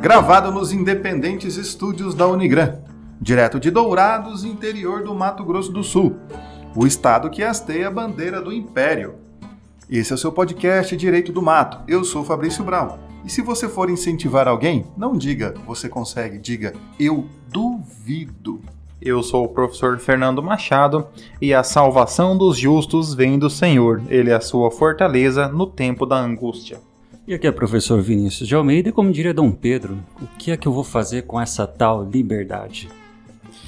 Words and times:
Gravado 0.00 0.50
nos 0.50 0.72
independentes 0.72 1.58
estúdios 1.58 2.14
da 2.14 2.26
Unigran, 2.26 2.78
direto 3.20 3.60
de 3.60 3.70
Dourados, 3.70 4.46
interior 4.46 5.04
do 5.04 5.14
Mato 5.14 5.44
Grosso 5.44 5.70
do 5.70 5.84
Sul, 5.84 6.16
o 6.74 6.86
estado 6.86 7.28
que 7.28 7.42
hasteia 7.42 7.88
a 7.88 7.90
bandeira 7.90 8.40
do 8.40 8.50
Império. 8.50 9.16
Esse 9.90 10.12
é 10.12 10.14
o 10.14 10.18
seu 10.18 10.32
podcast 10.32 10.96
Direito 10.96 11.32
do 11.32 11.42
Mato. 11.42 11.80
Eu 11.86 12.02
sou 12.02 12.24
Fabrício 12.24 12.64
Brown. 12.64 12.96
E 13.26 13.28
se 13.28 13.42
você 13.42 13.68
for 13.68 13.90
incentivar 13.90 14.48
alguém, 14.48 14.86
não 14.96 15.18
diga 15.18 15.52
você 15.66 15.86
consegue, 15.86 16.38
diga 16.38 16.72
eu 16.98 17.26
duvido. 17.48 18.62
Eu 19.02 19.22
sou 19.22 19.44
o 19.44 19.48
professor 19.48 19.98
Fernando 19.98 20.42
Machado 20.42 21.08
e 21.42 21.52
a 21.52 21.62
salvação 21.62 22.38
dos 22.38 22.56
justos 22.56 23.12
vem 23.12 23.38
do 23.38 23.50
Senhor. 23.50 24.00
Ele 24.08 24.30
é 24.30 24.34
a 24.34 24.40
sua 24.40 24.70
fortaleza 24.70 25.46
no 25.46 25.66
tempo 25.66 26.06
da 26.06 26.16
angústia. 26.16 26.80
E 27.30 27.34
aqui 27.34 27.46
é 27.46 27.50
o 27.50 27.52
professor 27.52 28.02
Vinícius 28.02 28.48
de 28.48 28.56
Almeida 28.56 28.88
e 28.88 28.92
como 28.92 29.12
diria 29.12 29.32
Dom 29.32 29.52
Pedro, 29.52 29.98
o 30.20 30.26
que 30.36 30.50
é 30.50 30.56
que 30.56 30.66
eu 30.66 30.72
vou 30.72 30.82
fazer 30.82 31.22
com 31.22 31.40
essa 31.40 31.64
tal 31.64 32.02
liberdade? 32.02 32.88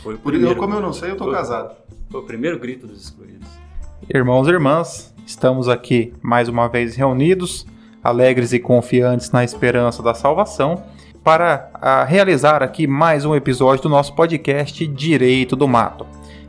Foi 0.02 0.16
o 0.16 0.18
primeiro, 0.18 0.56
como 0.56 0.74
eu 0.74 0.80
não 0.80 0.92
sei, 0.92 1.12
eu 1.12 1.16
tô 1.16 1.26
foi, 1.26 1.32
casado. 1.32 1.76
Foi 2.10 2.20
o 2.22 2.24
primeiro 2.24 2.58
grito 2.58 2.88
dos 2.88 3.04
excluídos. 3.04 3.46
Irmãos 4.12 4.48
e 4.48 4.50
irmãs, 4.50 5.14
estamos 5.24 5.68
aqui 5.68 6.12
mais 6.20 6.48
uma 6.48 6.66
vez 6.66 6.96
reunidos, 6.96 7.64
alegres 8.02 8.52
e 8.52 8.58
confiantes 8.58 9.30
na 9.30 9.44
esperança 9.44 10.02
da 10.02 10.12
salvação, 10.12 10.82
para 11.22 11.70
a, 11.74 12.02
realizar 12.02 12.64
aqui 12.64 12.88
mais 12.88 13.24
um 13.24 13.32
episódio 13.32 13.84
do 13.84 13.88
nosso 13.88 14.12
podcast 14.16 14.84
Direito 14.88 15.54
do 15.54 15.68
Mato. 15.68 16.04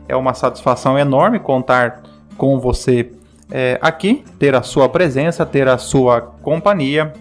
É 0.08 0.16
uma 0.16 0.34
satisfação 0.34 0.98
enorme 0.98 1.38
contar 1.38 2.02
com 2.36 2.58
você 2.58 3.08
é, 3.50 3.78
aqui, 3.80 4.24
ter 4.38 4.54
a 4.54 4.62
sua 4.62 4.88
presença, 4.88 5.44
ter 5.44 5.68
a 5.68 5.78
sua 5.78 6.20
companhia. 6.20 7.12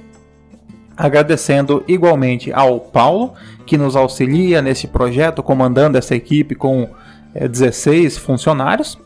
Agradecendo 0.95 1.83
igualmente 1.87 2.53
ao 2.53 2.79
Paulo, 2.79 3.33
que 3.65 3.77
nos 3.77 3.95
auxilia 3.95 4.61
nesse 4.61 4.87
projeto, 4.87 5.41
comandando 5.41 5.97
essa 5.97 6.15
equipe 6.15 6.53
com 6.53 6.87
é, 7.33 7.47
16 7.47 8.17
funcionários. 8.17 8.97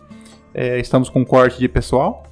É, 0.54 0.80
estamos 0.80 1.10
com 1.10 1.26
corte 1.26 1.60
de 1.60 1.68
pessoal. 1.68 2.24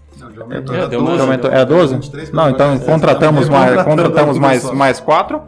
É, 1.53 1.61
é 1.61 1.65
12? 1.65 2.31
Não, 2.33 2.49
então 2.49 2.79
contratamos 2.79 3.47
mais, 3.47 3.83
contratamos 3.83 4.37
mais, 4.39 4.71
mais 4.71 4.99
quatro. 4.99 5.41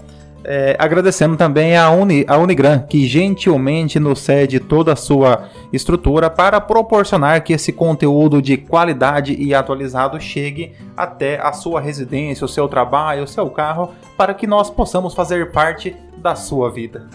É, 0.50 0.78
agradecendo 0.80 1.36
também 1.36 1.76
a, 1.76 1.90
Uni, 1.90 2.24
a 2.26 2.38
Unigran, 2.38 2.80
que 2.80 3.06
gentilmente 3.06 4.00
nos 4.00 4.20
cede 4.20 4.62
toda 4.62 4.94
a 4.94 4.96
sua 4.96 5.50
estrutura 5.74 6.30
para 6.30 6.62
proporcionar 6.62 7.44
que 7.44 7.52
esse 7.52 7.74
conteúdo 7.74 8.42
de 8.42 8.56
qualidade 8.56 9.36
e 9.38 9.54
atualizado 9.54 10.18
chegue 10.22 10.72
até 10.96 11.38
a 11.38 11.52
sua 11.52 11.82
residência, 11.82 12.46
o 12.46 12.48
seu 12.48 12.70
trabalho, 12.70 13.26
o 13.26 13.28
seu 13.28 13.50
carro, 13.50 13.94
para 14.16 14.34
que 14.34 14.48
nós 14.48 14.70
possamos 14.70 15.14
fazer 15.14 15.52
parte 15.52 15.94
da 16.18 16.34
sua 16.34 16.72
vida. 16.72 17.08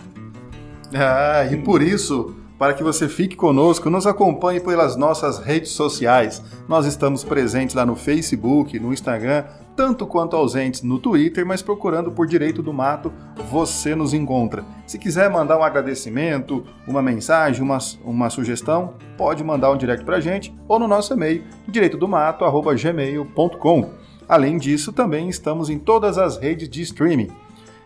Ah, 0.94 1.47
e 1.50 1.56
por 1.56 1.80
isso 1.80 2.36
para 2.62 2.74
que 2.74 2.84
você 2.84 3.08
fique 3.08 3.34
conosco, 3.34 3.91
nos 3.91 4.06
acompanhe 4.06 4.60
pelas 4.60 4.94
nossas 4.94 5.41
redes 5.41 5.72
sociais. 5.72 6.41
Nós 6.69 6.86
estamos 6.86 7.24
presentes 7.24 7.74
lá 7.74 7.84
no 7.84 7.96
Facebook, 7.96 8.78
no 8.78 8.92
Instagram, 8.92 9.42
tanto 9.74 10.06
quanto 10.06 10.36
ausentes 10.36 10.80
no 10.80 11.00
Twitter, 11.00 11.44
mas 11.44 11.60
procurando 11.60 12.12
por 12.12 12.24
Direito 12.24 12.62
do 12.62 12.72
Mato, 12.72 13.12
você 13.50 13.96
nos 13.96 14.14
encontra. 14.14 14.64
Se 14.86 14.96
quiser 14.96 15.28
mandar 15.28 15.58
um 15.58 15.64
agradecimento, 15.64 16.64
uma 16.86 17.02
mensagem, 17.02 17.62
uma, 17.62 17.78
uma 18.04 18.30
sugestão, 18.30 18.94
pode 19.19 19.42
mandar 19.42 19.72
um 19.72 19.76
direct 19.76 20.04
para 20.04 20.19
a 20.19 20.20
gente 20.20 20.54
ou 20.69 20.78
no 20.78 20.86
nosso 20.86 21.14
e-mail, 21.14 21.42
direitodomato.gmail.com. 21.66 23.91
Além 24.28 24.56
disso, 24.56 24.92
também 24.92 25.28
estamos 25.28 25.69
em 25.69 25.80
todas 25.80 26.16
as 26.16 26.36
redes 26.36 26.69
de 26.69 26.80
streaming. 26.80 27.32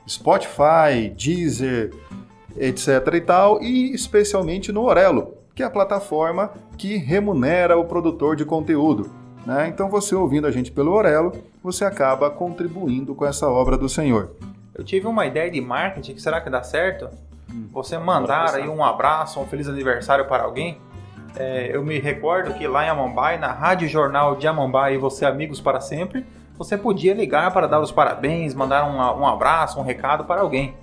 Spotify, 0.07 1.09
Deezer, 1.17 1.95
etc 2.59 3.15
e 3.15 3.21
tal, 3.21 3.63
e 3.63 3.93
especialmente 3.95 4.73
no 4.73 4.83
Orelo, 4.83 5.35
que 5.55 5.63
é 5.63 5.67
a 5.67 5.71
plataforma 5.71 6.53
que 6.77 6.97
remunera 6.97 7.79
o 7.79 7.85
produtor 7.85 8.37
de 8.37 8.45
conteúdo. 8.45 9.11
Né? 9.45 9.69
Então 9.69 9.89
você 9.89 10.15
ouvindo 10.15 10.47
a 10.47 10.51
gente 10.51 10.73
pelo 10.73 10.93
Orelo, 10.93 11.33
você 11.63 11.85
acaba 11.85 12.31
contribuindo 12.31 13.15
com 13.15 13.25
essa 13.25 13.49
obra 13.49 13.79
do 13.79 13.89
Senhor. 13.89 14.31
Eu 14.75 14.85
tive 14.85 15.07
uma 15.07 15.25
ideia 15.25 15.51
de 15.51 15.61
marketing 15.61 16.15
que 16.15 16.21
será 16.21 16.41
que 16.41 16.51
dá 16.51 16.63
certo? 16.63 17.09
Hum, 17.51 17.69
você 17.73 17.97
mandar 17.97 18.55
aí 18.55 18.69
um 18.69 18.85
abraço, 18.85 19.41
um 19.41 19.47
feliz 19.47 19.69
aniversário 19.69 20.27
para 20.27 20.43
alguém. 20.43 20.79
É, 21.37 21.71
eu 21.75 21.83
me 21.83 21.99
recordo 21.99 22.55
que 22.55 22.67
lá 22.67 22.85
em 22.85 22.89
Amambai, 22.89 23.39
na 23.39 23.53
Rádio 23.53 23.89
Jornal 23.89 24.37
de 24.37 24.47
Amambai, 24.47 24.99
você 24.99 25.25
amigos 25.25 25.61
para 25.61 25.81
sempre, 25.81 26.27
você 26.59 26.77
podia 26.77 27.15
ligar 27.15 27.53
para 27.53 27.67
dar 27.67 27.81
os 27.81 27.93
parabéns, 27.93 28.55
mandar 28.55 28.85
um, 28.85 29.21
um 29.21 29.27
abraço, 29.27 29.79
um 29.79 29.83
recado 29.83 30.25
para 30.25 30.41
alguém 30.41 30.75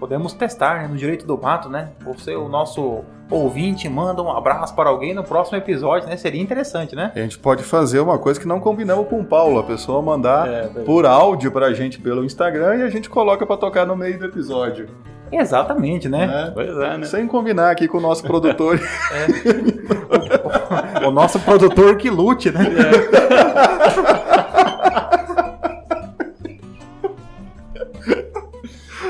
podemos 0.00 0.32
testar 0.32 0.80
né, 0.80 0.88
no 0.88 0.96
Direito 0.96 1.26
do 1.26 1.36
Mato, 1.36 1.68
né? 1.68 1.90
Você, 2.04 2.34
o 2.34 2.48
nosso 2.48 3.04
ouvinte, 3.30 3.86
manda 3.88 4.22
um 4.22 4.30
abraço 4.30 4.74
para 4.74 4.88
alguém 4.88 5.14
no 5.14 5.22
próximo 5.22 5.58
episódio, 5.58 6.08
né? 6.08 6.16
Seria 6.16 6.40
interessante, 6.40 6.96
né? 6.96 7.12
A 7.14 7.18
gente 7.18 7.38
pode 7.38 7.62
fazer 7.62 8.00
uma 8.00 8.18
coisa 8.18 8.40
que 8.40 8.48
não 8.48 8.58
combinamos 8.58 9.06
com 9.08 9.20
o 9.20 9.24
Paulo, 9.24 9.58
a 9.58 9.62
pessoa 9.62 10.00
mandar 10.00 10.48
é, 10.48 10.62
por 10.84 11.04
áudio 11.04 11.52
para 11.52 11.66
a 11.66 11.74
gente 11.74 12.00
pelo 12.00 12.24
Instagram 12.24 12.76
e 12.76 12.82
a 12.82 12.88
gente 12.88 13.10
coloca 13.10 13.46
para 13.46 13.58
tocar 13.58 13.86
no 13.86 13.94
meio 13.94 14.18
do 14.18 14.24
episódio. 14.24 14.88
Exatamente, 15.30 16.08
né? 16.08 16.48
É. 16.48 16.50
Pois 16.50 16.76
é, 16.76 16.98
né? 16.98 17.06
Sem 17.06 17.26
combinar 17.26 17.70
aqui 17.70 17.86
com 17.86 17.98
o 17.98 18.00
nosso 18.00 18.22
produtor. 18.24 18.80
É. 19.10 19.26
o, 21.02 21.06
o, 21.06 21.08
o, 21.08 21.10
nosso 21.10 21.38
produtor 21.40 21.96
que 21.96 22.08
lute, 22.08 22.50
né? 22.50 22.64
É. 24.16 24.19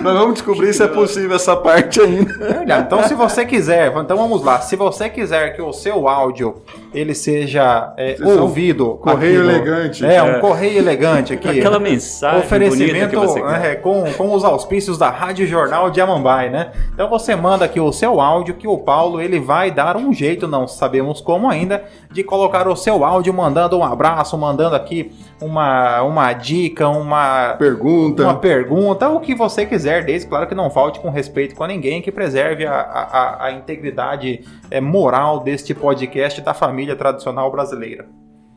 Nós 0.03 0.19
vamos 0.19 0.35
descobrir 0.35 0.73
se 0.73 0.83
é 0.83 0.89
possível 0.89 1.37
essa 1.37 1.55
parte 1.57 2.01
ainda. 2.01 2.65
Então, 2.87 3.03
se 3.07 3.15
você 3.15 3.45
quiser, 3.45 3.93
então 3.97 4.17
vamos 4.17 4.43
lá. 4.43 4.61
Se 4.61 4.77
você 4.77 5.09
quiser 5.11 5.55
que 5.55 5.63
o 5.63 5.73
seu 5.73 6.09
áudio 6.09 6.57
ele 6.93 7.15
seja 7.15 7.93
é, 7.97 8.17
ouvido. 8.21 8.99
Correio 9.01 9.45
no, 9.45 9.51
elegante. 9.51 10.05
É, 10.05 10.23
um 10.23 10.37
é. 10.37 10.39
correio 10.41 10.79
elegante 10.79 11.33
aqui. 11.33 11.61
Aquela 11.61 11.79
mensagem. 11.79 12.41
Oferecimento 12.41 13.17
é, 13.49 13.77
com, 13.77 14.05
com 14.13 14.35
os 14.35 14.45
auspícios 14.45 14.99
da 14.99 15.09
Rádio 15.09 15.47
Jornal 15.47 15.91
de 15.91 16.01
Amambai, 16.01 16.51
né? 16.51 16.73
Então 16.93 17.09
você 17.09 17.37
manda 17.37 17.65
aqui 17.65 17.79
o 17.79 17.93
seu 17.93 18.21
áudio 18.21 18.55
que 18.55 18.67
o 18.67 18.79
Paulo 18.79 19.21
ele 19.21 19.39
vai 19.39 19.71
dar 19.71 19.97
um 19.97 20.13
jeito, 20.13 20.49
não 20.49 20.67
sabemos 20.67 21.21
como 21.21 21.49
ainda, 21.49 21.85
de 22.11 22.25
colocar 22.25 22.67
o 22.67 22.77
seu 22.77 23.05
áudio 23.05 23.33
mandando 23.33 23.79
um 23.79 23.85
abraço, 23.85 24.37
mandando 24.37 24.75
aqui 24.75 25.13
uma, 25.41 26.03
uma 26.03 26.33
dica, 26.33 26.89
uma 26.89 27.55
pergunta, 27.59 28.23
uma 28.25 28.35
pergunta, 28.35 29.09
o 29.09 29.21
que 29.21 29.35
você 29.35 29.65
quiser, 29.65 30.05
desde 30.05 30.29
claro 30.29 30.47
que 30.47 30.55
não 30.55 30.71
falte 30.71 31.01
com 31.01 31.09
respeito 31.09 31.55
com 31.55 31.65
ninguém, 31.67 32.03
que 32.03 32.13
preserve 32.13 32.67
a, 32.67 32.75
a, 32.75 33.45
a 33.47 33.53
integridade 33.53 34.45
é, 34.71 34.81
moral 34.81 35.41
deste 35.41 35.75
podcast 35.75 36.41
da 36.41 36.53
família 36.53 36.80
tradicional 36.97 37.51
brasileira. 37.51 38.09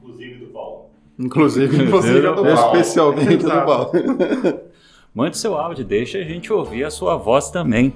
Inclusive 0.02 0.46
do 0.46 0.48
Paulo. 0.48 0.90
Inclusive, 1.20 1.84
inclusive 1.84 2.22
do 2.22 2.36
Paulo. 2.36 2.50
Especialmente 2.50 3.38
do 3.38 3.50
Paulo. 3.50 3.92
Mande 5.14 5.38
seu 5.38 5.56
áudio, 5.56 5.86
deixa 5.86 6.18
a 6.18 6.24
gente 6.24 6.52
ouvir 6.52 6.84
a 6.84 6.90
sua 6.90 7.16
voz 7.16 7.52
também. 7.52 7.94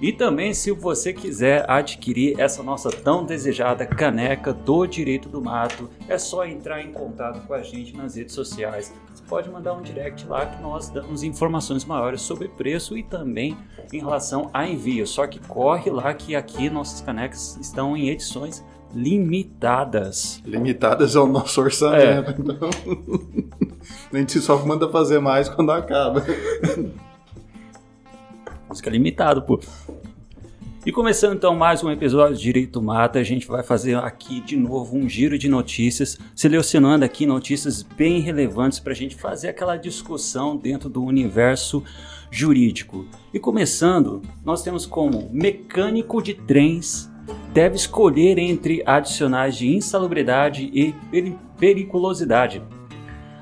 E 0.00 0.12
também, 0.12 0.54
se 0.54 0.70
você 0.70 1.12
quiser 1.12 1.68
adquirir 1.68 2.38
essa 2.38 2.62
nossa 2.62 2.88
tão 2.88 3.24
desejada 3.24 3.84
caneca 3.84 4.52
do 4.52 4.86
Direito 4.86 5.28
do 5.28 5.42
Mato, 5.42 5.90
é 6.08 6.16
só 6.16 6.46
entrar 6.46 6.80
em 6.82 6.92
contato 6.92 7.44
com 7.46 7.52
a 7.54 7.62
gente 7.62 7.96
nas 7.96 8.14
redes 8.14 8.34
sociais. 8.34 8.94
Você 9.12 9.24
pode 9.28 9.50
mandar 9.50 9.74
um 9.74 9.82
direct 9.82 10.24
lá 10.26 10.46
que 10.46 10.62
nós 10.62 10.88
damos 10.88 11.24
informações 11.24 11.84
maiores 11.84 12.22
sobre 12.22 12.46
preço 12.46 12.96
e 12.96 13.02
também 13.02 13.56
em 13.92 13.98
relação 13.98 14.50
a 14.52 14.66
envio. 14.68 15.04
Só 15.04 15.26
que 15.26 15.40
corre 15.40 15.90
lá 15.90 16.14
que 16.14 16.36
aqui 16.36 16.70
nossas 16.70 17.00
canecas 17.00 17.56
estão 17.60 17.96
em 17.96 18.08
edições 18.08 18.64
limitadas. 18.94 20.42
Limitadas 20.44 21.16
ao 21.16 21.26
nosso 21.26 21.60
orçamento. 21.60 22.30
É. 22.30 22.34
Então, 22.38 22.70
a 24.12 24.16
gente 24.18 24.40
só 24.40 24.64
manda 24.64 24.88
fazer 24.88 25.18
mais 25.18 25.48
quando 25.48 25.70
acaba. 25.72 26.24
Música 28.68 28.90
limitado, 28.90 29.42
pô. 29.42 29.60
E 30.86 30.92
começando 30.92 31.36
então 31.36 31.54
mais 31.54 31.82
um 31.82 31.90
episódio 31.90 32.36
de 32.36 32.42
Direito 32.42 32.80
Mata, 32.80 33.18
a 33.18 33.22
gente 33.22 33.46
vai 33.46 33.62
fazer 33.62 33.96
aqui 33.96 34.40
de 34.40 34.56
novo 34.56 34.96
um 34.96 35.08
giro 35.08 35.36
de 35.36 35.48
notícias, 35.48 36.18
selecionando 36.34 37.04
aqui 37.04 37.26
notícias 37.26 37.82
bem 37.82 38.20
relevantes 38.20 38.78
para 38.78 38.92
a 38.92 38.96
gente 38.96 39.14
fazer 39.14 39.48
aquela 39.48 39.76
discussão 39.76 40.56
dentro 40.56 40.88
do 40.88 41.02
universo 41.02 41.82
jurídico. 42.30 43.06
E 43.34 43.38
começando, 43.38 44.22
nós 44.44 44.62
temos 44.62 44.86
como 44.86 45.28
mecânico 45.32 46.22
de 46.22 46.34
trens 46.34 47.07
deve 47.52 47.76
escolher 47.76 48.38
entre 48.38 48.82
adicionais 48.86 49.56
de 49.56 49.74
insalubridade 49.74 50.70
e 50.72 50.94
periculosidade. 51.58 52.62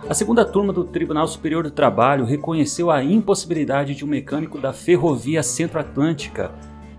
A 0.09 0.15
segunda 0.15 0.44
turma 0.44 0.73
do 0.73 0.85
Tribunal 0.85 1.27
Superior 1.27 1.65
do 1.65 1.71
Trabalho 1.71 2.25
reconheceu 2.25 2.93
a 2.93 3.03
impossibilidade 3.03 3.94
de 3.94 4.05
um 4.05 4.09
mecânico 4.09 4.56
da 4.56 4.73
Ferrovia 4.73 5.43
Centro-Atlântica, 5.43 6.53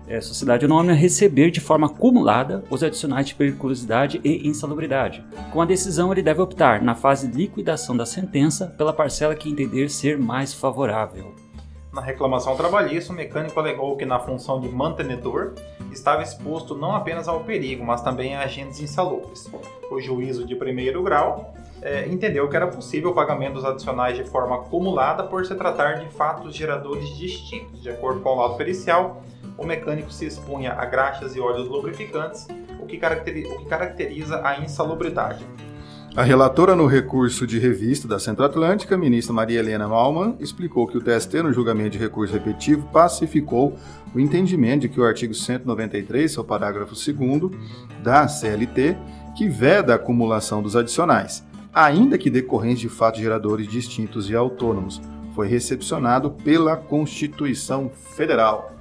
é, 0.06 0.20
Sociedade 0.20 0.66
Anônima, 0.66 0.92
receber 0.92 1.50
de 1.50 1.60
forma 1.60 1.86
acumulada 1.86 2.62
os 2.70 2.82
adicionais 2.82 3.26
de 3.26 3.34
periculosidade 3.34 4.20
e 4.22 4.46
insalubridade. 4.46 5.24
Com 5.52 5.62
a 5.62 5.64
decisão, 5.64 6.12
ele 6.12 6.22
deve 6.22 6.42
optar, 6.42 6.82
na 6.82 6.94
fase 6.94 7.28
de 7.28 7.36
liquidação 7.36 7.96
da 7.96 8.04
sentença, 8.04 8.66
pela 8.76 8.92
parcela 8.92 9.34
que 9.34 9.50
entender 9.50 9.88
ser 9.88 10.18
mais 10.18 10.52
favorável. 10.52 11.47
Na 11.98 12.04
reclamação 12.04 12.56
trabalhista, 12.56 13.12
o 13.12 13.16
mecânico 13.16 13.58
alegou 13.58 13.96
que 13.96 14.06
na 14.06 14.20
função 14.20 14.60
de 14.60 14.68
mantenedor 14.68 15.54
estava 15.90 16.22
exposto 16.22 16.76
não 16.76 16.94
apenas 16.94 17.26
ao 17.26 17.40
perigo, 17.40 17.84
mas 17.84 18.00
também 18.02 18.36
a 18.36 18.42
agentes 18.42 18.80
insalubres. 18.80 19.50
O 19.90 20.00
juízo 20.00 20.46
de 20.46 20.54
primeiro 20.54 21.02
grau 21.02 21.52
é, 21.82 22.06
entendeu 22.06 22.48
que 22.48 22.54
era 22.54 22.68
possível 22.68 23.10
o 23.10 23.14
pagamento 23.14 23.54
dos 23.54 23.64
adicionais 23.64 24.16
de 24.16 24.22
forma 24.22 24.54
acumulada 24.54 25.24
por 25.24 25.44
se 25.44 25.56
tratar 25.56 25.94
de 25.94 26.08
fatos 26.10 26.54
geradores 26.54 27.08
distintos. 27.16 27.82
De 27.82 27.90
acordo 27.90 28.20
com 28.20 28.28
o 28.28 28.36
laudo 28.36 28.56
pericial, 28.56 29.20
o 29.58 29.66
mecânico 29.66 30.12
se 30.12 30.24
expunha 30.24 30.74
a 30.74 30.84
graxas 30.84 31.34
e 31.34 31.40
óleos 31.40 31.66
lubrificantes, 31.66 32.46
o 32.80 32.86
que, 32.86 32.96
caracteriza, 32.96 33.52
o 33.54 33.58
que 33.58 33.64
caracteriza 33.64 34.40
a 34.46 34.60
insalubridade. 34.60 35.44
A 36.18 36.24
relatora 36.24 36.74
no 36.74 36.84
recurso 36.86 37.46
de 37.46 37.60
revista 37.60 38.08
da 38.08 38.18
Centro 38.18 38.44
Atlântica, 38.44 38.98
ministra 38.98 39.32
Maria 39.32 39.60
Helena 39.60 39.86
Malman, 39.86 40.34
explicou 40.40 40.84
que 40.84 40.98
o 40.98 41.00
TST, 41.00 41.40
no 41.44 41.52
julgamento 41.52 41.90
de 41.90 41.98
recurso 41.98 42.34
repetitivo, 42.34 42.88
pacificou 42.92 43.76
o 44.12 44.18
entendimento 44.18 44.80
de 44.80 44.88
que 44.88 45.00
o 45.00 45.04
artigo 45.04 45.32
193, 45.32 46.32
seu 46.32 46.42
parágrafo 46.42 46.92
2 46.92 47.52
da 48.02 48.26
CLT, 48.26 48.96
que 49.36 49.48
veda 49.48 49.92
a 49.92 49.94
acumulação 49.94 50.60
dos 50.60 50.74
adicionais, 50.74 51.46
ainda 51.72 52.18
que 52.18 52.28
decorrentes 52.28 52.80
de 52.80 52.88
fatos 52.88 53.20
geradores 53.20 53.68
distintos 53.68 54.28
e 54.28 54.34
autônomos, 54.34 55.00
foi 55.36 55.46
recepcionado 55.46 56.32
pela 56.32 56.76
Constituição 56.76 57.92
Federal. 58.16 58.76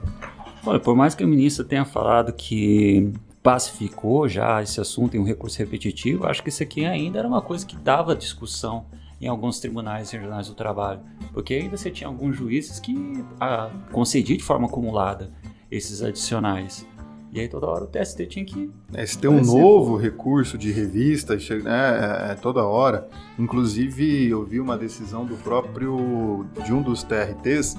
Olha, 0.65 0.79
por 0.79 0.95
mais 0.95 1.13
que 1.13 1.23
a 1.23 1.27
ministra 1.27 1.63
tenha 1.63 1.85
falado 1.85 2.33
que 2.33 3.13
pacificou 3.47 4.27
já 4.27 4.61
esse 4.61 4.81
assunto 4.81 5.15
em 5.15 5.21
um 5.21 5.23
recurso 5.23 5.57
repetitivo, 5.59 6.27
acho 6.27 6.43
que 6.43 6.49
isso 6.49 6.61
aqui 6.61 6.83
ainda 6.83 7.19
era 7.19 7.25
uma 7.25 7.41
coisa 7.41 7.65
que 7.65 7.77
dava 7.77 8.13
discussão 8.13 8.87
em 9.21 9.27
alguns 9.29 9.61
tribunais 9.61 10.11
regionais 10.11 10.49
do 10.49 10.53
trabalho, 10.53 10.99
porque 11.31 11.53
ainda 11.53 11.77
você 11.77 11.89
tinha 11.89 12.09
alguns 12.09 12.35
juízes 12.35 12.77
que 12.77 13.23
ah, 13.39 13.69
concediam 13.93 14.35
de 14.35 14.43
forma 14.43 14.67
acumulada 14.67 15.31
esses 15.71 16.03
adicionais. 16.03 16.85
E 17.31 17.39
aí 17.39 17.47
toda 17.47 17.67
hora 17.67 17.85
o 17.85 17.87
TST 17.87 18.25
tinha 18.25 18.43
que. 18.43 18.69
É, 18.93 19.05
se 19.05 19.17
tem 19.17 19.29
um 19.29 19.41
novo 19.41 19.95
recurso 19.95 20.57
de 20.57 20.69
revista, 20.69 21.37
né, 21.37 22.27
é, 22.27 22.31
é, 22.31 22.35
toda 22.35 22.65
hora. 22.65 23.07
Inclusive, 23.39 24.27
eu 24.27 24.43
vi 24.43 24.59
uma 24.59 24.77
decisão 24.77 25.25
do 25.25 25.37
próprio. 25.37 26.45
de 26.65 26.73
um 26.73 26.81
dos 26.81 27.01
TRTs 27.01 27.77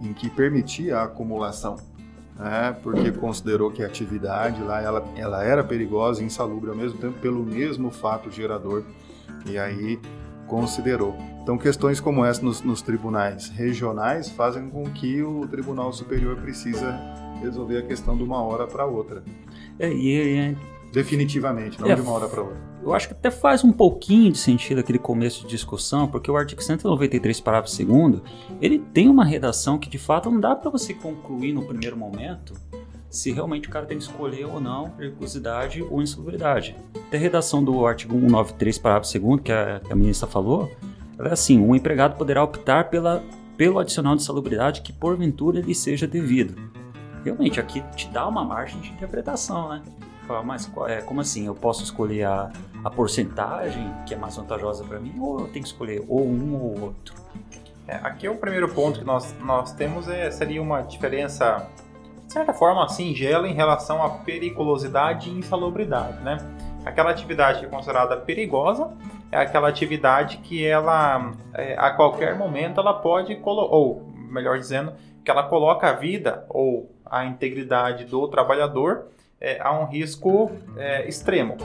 em 0.00 0.12
que 0.12 0.30
permitia 0.30 0.98
a 0.98 1.02
acumulação 1.04 1.76
né, 2.38 2.76
porque 2.82 3.10
considerou 3.10 3.70
que 3.70 3.82
a 3.82 3.86
atividade 3.86 4.62
lá 4.62 4.80
ela, 4.80 5.04
ela 5.16 5.44
era 5.44 5.64
perigosa 5.64 6.22
e 6.22 6.26
insalubre 6.26 6.70
ao 6.70 6.76
mesmo 6.76 6.98
tempo 6.98 7.18
pelo 7.20 7.44
mesmo 7.44 7.90
fato 7.90 8.30
gerador, 8.30 8.84
e 9.46 9.58
aí 9.58 9.98
considerou. 10.46 11.14
Então, 11.42 11.58
questões 11.58 12.00
como 12.00 12.24
essa 12.24 12.42
nos, 12.42 12.62
nos 12.62 12.82
tribunais 12.82 13.48
regionais 13.48 14.28
fazem 14.30 14.68
com 14.68 14.84
que 14.84 15.22
o 15.22 15.46
Tribunal 15.46 15.92
Superior 15.92 16.36
precisa 16.36 16.98
resolver 17.40 17.78
a 17.78 17.82
questão 17.82 18.16
de 18.16 18.22
uma 18.22 18.42
hora 18.42 18.66
para 18.66 18.84
outra. 18.84 19.22
É, 19.78 19.92
e 19.92 20.38
é, 20.38 20.56
Definitivamente, 20.92 21.80
não 21.80 21.88
é, 21.88 21.94
de 21.94 22.00
uma 22.00 22.12
hora 22.12 22.28
para 22.28 22.42
outra. 22.42 22.68
Eu 22.82 22.94
acho 22.94 23.08
que 23.08 23.14
até 23.14 23.30
faz 23.30 23.62
um 23.62 23.72
pouquinho 23.72 24.32
de 24.32 24.38
sentido 24.38 24.78
aquele 24.78 24.98
começo 24.98 25.42
de 25.42 25.48
discussão, 25.48 26.08
porque 26.08 26.30
o 26.30 26.36
artigo 26.36 26.62
193, 26.62 27.40
parágrafo 27.40 27.84
2 27.84 28.22
ele 28.60 28.78
tem 28.78 29.08
uma 29.08 29.24
redação 29.24 29.78
que 29.78 29.90
de 29.90 29.98
fato 29.98 30.30
não 30.30 30.40
dá 30.40 30.56
para 30.56 30.70
você 30.70 30.94
concluir 30.94 31.52
no 31.52 31.62
primeiro 31.62 31.96
momento 31.96 32.54
se 33.10 33.32
realmente 33.32 33.68
o 33.68 33.70
cara 33.70 33.86
tem 33.86 33.96
que 33.96 34.04
escolher 34.04 34.44
ou 34.46 34.60
não 34.60 34.90
periculosidade 34.90 35.82
ou 35.82 36.02
insalubridade. 36.02 36.76
Até 37.08 37.16
a 37.16 37.20
redação 37.20 37.64
do 37.64 37.86
artigo 37.86 38.14
193, 38.14 38.78
parágrafo 38.78 39.18
2 39.18 39.40
que 39.42 39.52
a, 39.52 39.80
que 39.80 39.92
a 39.92 39.96
ministra 39.96 40.28
falou, 40.28 40.70
ela 41.18 41.28
é 41.28 41.32
assim, 41.32 41.58
o 41.58 41.68
um 41.68 41.74
empregado 41.74 42.16
poderá 42.16 42.42
optar 42.44 42.90
pela, 42.90 43.22
pelo 43.56 43.78
adicional 43.78 44.14
de 44.14 44.22
salubridade 44.22 44.82
que 44.82 44.92
porventura 44.92 45.60
lhe 45.60 45.74
seja 45.74 46.06
devido. 46.06 46.54
Realmente, 47.24 47.58
aqui 47.58 47.82
te 47.96 48.08
dá 48.08 48.28
uma 48.28 48.44
margem 48.44 48.80
de 48.80 48.90
interpretação, 48.90 49.68
né? 49.70 49.82
Mas 50.44 50.70
é, 50.86 51.00
como 51.02 51.20
assim? 51.20 51.46
Eu 51.46 51.54
posso 51.54 51.82
escolher 51.82 52.24
a, 52.24 52.50
a 52.84 52.90
porcentagem 52.90 53.92
que 54.06 54.14
é 54.14 54.16
mais 54.16 54.36
vantajosa 54.36 54.84
para 54.84 54.98
mim 54.98 55.14
ou 55.18 55.40
eu 55.40 55.48
tenho 55.48 55.62
que 55.64 55.70
escolher 55.70 56.04
ou 56.08 56.26
um 56.26 56.54
ou 56.54 56.80
outro? 56.80 57.14
É, 57.86 57.96
aqui 58.02 58.28
o 58.28 58.36
primeiro 58.36 58.68
ponto 58.68 58.98
que 58.98 59.04
nós, 59.04 59.34
nós 59.40 59.72
temos 59.72 60.08
é, 60.08 60.30
seria 60.30 60.60
uma 60.60 60.82
diferença, 60.82 61.66
de 62.26 62.32
certa 62.32 62.52
forma, 62.52 62.86
singela 62.88 63.48
em 63.48 63.54
relação 63.54 64.04
à 64.04 64.10
periculosidade 64.10 65.30
e 65.30 65.32
insalubridade, 65.32 66.22
né? 66.22 66.36
Aquela 66.84 67.10
atividade 67.10 67.60
que 67.60 67.66
é 67.66 67.68
considerada 67.68 68.16
perigosa 68.16 68.90
é 69.32 69.38
aquela 69.38 69.68
atividade 69.68 70.38
que 70.38 70.64
ela, 70.64 71.32
é, 71.54 71.76
a 71.78 71.90
qualquer 71.90 72.36
momento, 72.36 72.80
ela 72.80 72.94
pode, 72.94 73.38
ou 73.42 74.06
melhor 74.30 74.58
dizendo, 74.58 74.92
que 75.24 75.30
ela 75.30 75.42
coloca 75.42 75.88
a 75.88 75.92
vida 75.92 76.44
ou 76.48 76.94
a 77.04 77.24
integridade 77.24 78.04
do 78.04 78.28
trabalhador 78.28 79.08
é, 79.40 79.58
há 79.60 79.78
um 79.78 79.86
risco 79.86 80.50
é, 80.76 81.08
extremo. 81.08 81.56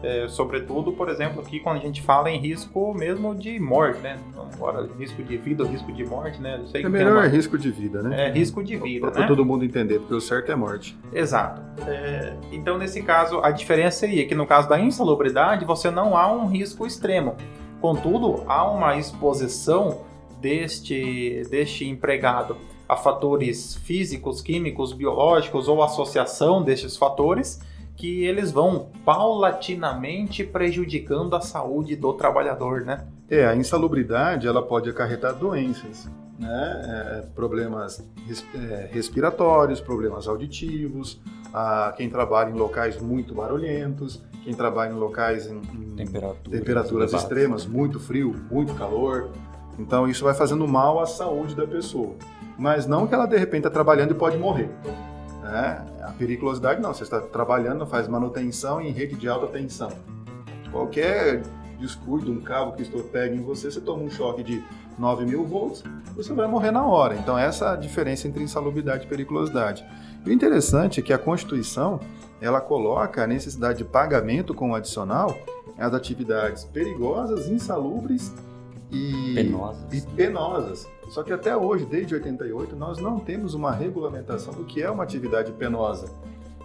É, 0.00 0.28
sobretudo, 0.28 0.92
por 0.92 1.08
exemplo, 1.08 1.40
aqui 1.40 1.58
quando 1.58 1.78
a 1.78 1.80
gente 1.80 2.00
fala 2.00 2.30
em 2.30 2.38
risco 2.38 2.94
mesmo 2.94 3.34
de 3.34 3.58
morte, 3.58 3.98
né? 4.00 4.16
Agora, 4.54 4.88
risco 4.96 5.22
de 5.24 5.36
vida 5.36 5.64
ou 5.64 5.68
risco 5.68 5.92
de 5.92 6.04
morte, 6.06 6.40
né? 6.40 6.62
é 6.72 6.88
melhor 6.88 7.14
uma... 7.14 7.26
risco 7.26 7.58
de 7.58 7.70
vida, 7.72 8.00
né? 8.00 8.28
É, 8.28 8.30
risco 8.30 8.62
de 8.62 8.76
vida, 8.76 9.10
Para 9.10 9.22
né? 9.22 9.26
todo 9.26 9.44
mundo 9.44 9.64
entender, 9.64 9.98
porque 9.98 10.14
o 10.14 10.20
certo 10.20 10.52
é 10.52 10.54
morte. 10.54 10.96
Exato. 11.12 11.60
É, 11.84 12.32
então, 12.52 12.78
nesse 12.78 13.02
caso, 13.02 13.40
a 13.42 13.50
diferença 13.50 13.98
seria 13.98 14.24
que 14.24 14.36
no 14.36 14.46
caso 14.46 14.68
da 14.68 14.78
insalubridade, 14.78 15.64
você 15.64 15.90
não 15.90 16.16
há 16.16 16.32
um 16.32 16.46
risco 16.46 16.86
extremo. 16.86 17.36
Contudo, 17.80 18.44
há 18.46 18.70
uma 18.70 18.96
exposição 18.96 20.02
deste, 20.40 21.42
deste 21.50 21.84
empregado 21.88 22.56
a 22.88 22.96
fatores 22.96 23.76
físicos, 23.76 24.40
químicos, 24.40 24.92
biológicos 24.92 25.68
ou 25.68 25.82
associação 25.82 26.62
destes 26.62 26.96
fatores 26.96 27.60
que 27.94 28.24
eles 28.24 28.52
vão 28.52 28.90
paulatinamente 29.04 30.44
prejudicando 30.44 31.34
a 31.34 31.40
saúde 31.40 31.96
do 31.96 32.12
trabalhador, 32.12 32.82
né? 32.82 33.04
É, 33.28 33.44
a 33.44 33.56
insalubridade 33.56 34.46
ela 34.46 34.62
pode 34.62 34.88
acarretar 34.88 35.34
doenças, 35.34 36.08
né? 36.38 36.82
É, 36.86 37.26
problemas 37.34 38.02
res, 38.24 38.46
é, 38.54 38.88
respiratórios, 38.92 39.80
problemas 39.80 40.28
auditivos, 40.28 41.20
a, 41.52 41.92
quem 41.96 42.08
trabalha 42.08 42.50
em 42.50 42.54
locais 42.54 43.02
muito 43.02 43.34
barulhentos, 43.34 44.22
quem 44.44 44.54
trabalha 44.54 44.92
em 44.92 44.96
locais 44.96 45.48
em, 45.48 45.56
em 45.56 45.96
temperaturas, 45.96 46.58
temperaturas 46.60 47.12
extremas, 47.12 47.66
muito 47.66 47.98
frio, 47.98 48.32
muito 48.48 48.74
calor. 48.74 49.28
Então 49.76 50.08
isso 50.08 50.22
vai 50.22 50.34
fazendo 50.34 50.66
mal 50.68 51.00
à 51.00 51.06
saúde 51.06 51.56
da 51.56 51.66
pessoa 51.66 52.14
mas 52.58 52.86
não 52.86 53.06
que 53.06 53.14
ela 53.14 53.26
de 53.26 53.36
repente 53.36 53.60
está 53.60 53.70
trabalhando 53.70 54.10
e 54.10 54.14
pode 54.14 54.36
morrer. 54.36 54.68
Né? 55.42 55.86
A 56.02 56.12
periculosidade 56.12 56.80
não, 56.80 56.92
você 56.92 57.04
está 57.04 57.20
trabalhando, 57.20 57.86
faz 57.86 58.08
manutenção 58.08 58.80
em 58.80 58.90
rede 58.90 59.14
de 59.14 59.28
alta 59.28 59.46
tensão. 59.46 59.90
Qualquer 60.70 61.42
descuido, 61.78 62.32
um 62.32 62.40
cabo 62.40 62.72
que 62.72 62.82
estou 62.82 63.02
pega 63.04 63.34
em 63.34 63.40
você, 63.40 63.70
você 63.70 63.80
toma 63.80 64.02
um 64.02 64.10
choque 64.10 64.42
de 64.42 64.62
9 64.98 65.24
mil 65.24 65.44
volts, 65.44 65.84
você 66.16 66.32
vai 66.34 66.48
morrer 66.48 66.72
na 66.72 66.84
hora. 66.84 67.14
Então 67.14 67.38
essa 67.38 67.66
é 67.66 67.68
a 67.70 67.76
diferença 67.76 68.26
entre 68.26 68.42
insalubridade 68.42 69.06
e 69.06 69.08
periculosidade. 69.08 69.86
E 70.26 70.28
o 70.28 70.32
interessante 70.32 70.98
é 70.98 71.02
que 71.02 71.12
a 71.12 71.18
Constituição 71.18 72.00
ela 72.40 72.60
coloca 72.60 73.22
a 73.22 73.26
necessidade 73.26 73.78
de 73.78 73.84
pagamento 73.84 74.52
com 74.52 74.72
o 74.72 74.74
adicional 74.74 75.38
às 75.78 75.94
atividades 75.94 76.64
perigosas, 76.64 77.48
insalubres 77.48 78.34
e 78.90 79.34
penosas. 79.34 79.92
e 79.92 80.00
penosas. 80.08 80.97
Só 81.08 81.22
que 81.22 81.32
até 81.32 81.56
hoje, 81.56 81.86
desde 81.86 82.14
88, 82.14 82.76
nós 82.76 82.98
não 82.98 83.18
temos 83.18 83.54
uma 83.54 83.72
regulamentação 83.72 84.52
do 84.52 84.64
que 84.64 84.82
é 84.82 84.90
uma 84.90 85.02
atividade 85.02 85.52
penosa. 85.52 86.06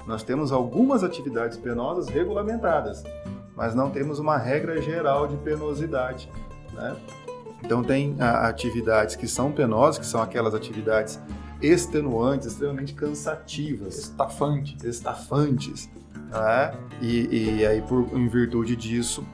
Nós 0.05 0.21
temos 0.21 0.51
algumas 0.51 1.03
atividades 1.03 1.57
penosas 1.57 2.09
regulamentadas, 2.09 3.03
mas 3.55 3.73
não 3.73 3.89
temos 3.89 4.19
uma 4.19 4.37
regra 4.37 4.81
geral 4.81 5.27
de 5.27 5.37
penosidade. 5.37 6.29
Né? 6.73 6.95
Então, 7.63 7.81
tem 7.81 8.17
a, 8.19 8.49
atividades 8.49 9.15
que 9.15 9.27
são 9.27 9.51
penosas, 9.51 9.97
que 9.99 10.05
são 10.05 10.21
aquelas 10.21 10.53
atividades 10.53 11.19
extenuantes, 11.61 12.47
extremamente 12.47 12.93
cansativas. 12.93 13.97
Estafantes. 13.97 14.83
Estafantes. 14.83 15.89
Né? 16.29 16.77
E, 17.01 17.59
e 17.59 17.65
aí, 17.65 17.81
por, 17.81 18.09
em 18.13 18.27
virtude 18.27 18.75
disso, 18.75 19.25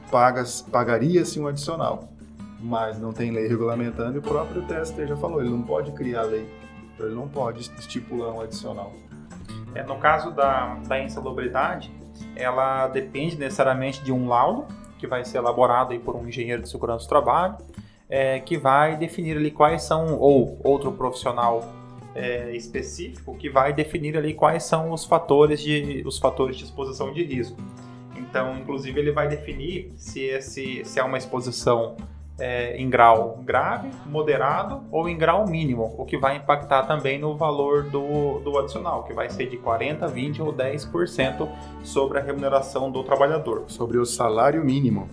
pagaria-se 0.70 1.40
um 1.40 1.48
adicional 1.48 2.08
mas 2.60 2.98
não 2.98 3.12
tem 3.12 3.30
lei 3.30 3.48
regulamentando 3.48 4.16
e 4.16 4.18
o 4.18 4.22
próprio 4.22 4.62
TST 4.62 5.06
já 5.06 5.16
falou, 5.16 5.40
ele 5.40 5.50
não 5.50 5.62
pode 5.62 5.92
criar 5.92 6.22
lei, 6.22 6.46
ele 6.98 7.14
não 7.14 7.28
pode 7.28 7.60
estipular 7.60 8.32
um 8.34 8.40
adicional. 8.40 8.92
É, 9.74 9.82
no 9.82 9.96
caso 9.96 10.30
da, 10.30 10.74
da 10.86 11.02
insalubridade, 11.02 11.90
ela 12.36 12.88
depende 12.88 13.36
necessariamente 13.36 14.02
de 14.02 14.12
um 14.12 14.28
laudo 14.28 14.66
que 14.98 15.06
vai 15.06 15.24
ser 15.24 15.38
elaborado 15.38 15.92
aí 15.92 15.98
por 15.98 16.14
um 16.14 16.28
engenheiro 16.28 16.62
de 16.62 16.68
segurança 16.68 17.06
do 17.06 17.08
trabalho, 17.08 17.56
é, 18.08 18.40
que 18.40 18.58
vai 18.58 18.96
definir 18.96 19.36
ali 19.36 19.50
quais 19.50 19.82
são, 19.82 20.18
ou 20.18 20.58
outro 20.62 20.92
profissional 20.92 21.72
é, 22.14 22.54
específico 22.54 23.34
que 23.36 23.48
vai 23.48 23.72
definir 23.72 24.16
ali 24.16 24.34
quais 24.34 24.64
são 24.64 24.90
os 24.90 25.04
fatores 25.04 25.60
de, 25.60 26.02
os 26.04 26.18
fatores 26.18 26.56
de 26.56 26.64
exposição 26.64 27.12
de 27.12 27.22
risco. 27.24 27.56
Então, 28.16 28.58
inclusive, 28.58 28.98
ele 29.00 29.12
vai 29.12 29.28
definir 29.28 29.92
se, 29.96 30.24
esse, 30.24 30.84
se 30.84 31.00
é 31.00 31.02
uma 31.02 31.16
exposição 31.18 31.96
é, 32.40 32.76
em 32.76 32.88
grau 32.88 33.38
grave, 33.44 33.90
moderado 34.06 34.82
ou 34.90 35.08
em 35.08 35.16
grau 35.16 35.46
mínimo, 35.46 35.94
o 35.96 36.04
que 36.04 36.16
vai 36.16 36.36
impactar 36.36 36.84
também 36.84 37.18
no 37.18 37.36
valor 37.36 37.84
do, 37.84 38.40
do 38.40 38.58
adicional, 38.58 39.04
que 39.04 39.12
vai 39.12 39.28
ser 39.30 39.48
de 39.48 39.56
40%, 39.58 40.10
20% 40.10 40.40
ou 40.40 40.52
10% 40.52 41.48
sobre 41.82 42.18
a 42.18 42.22
remuneração 42.22 42.90
do 42.90 43.04
trabalhador. 43.04 43.64
Sobre 43.68 43.98
o 43.98 44.06
salário 44.06 44.64
mínimo. 44.64 45.08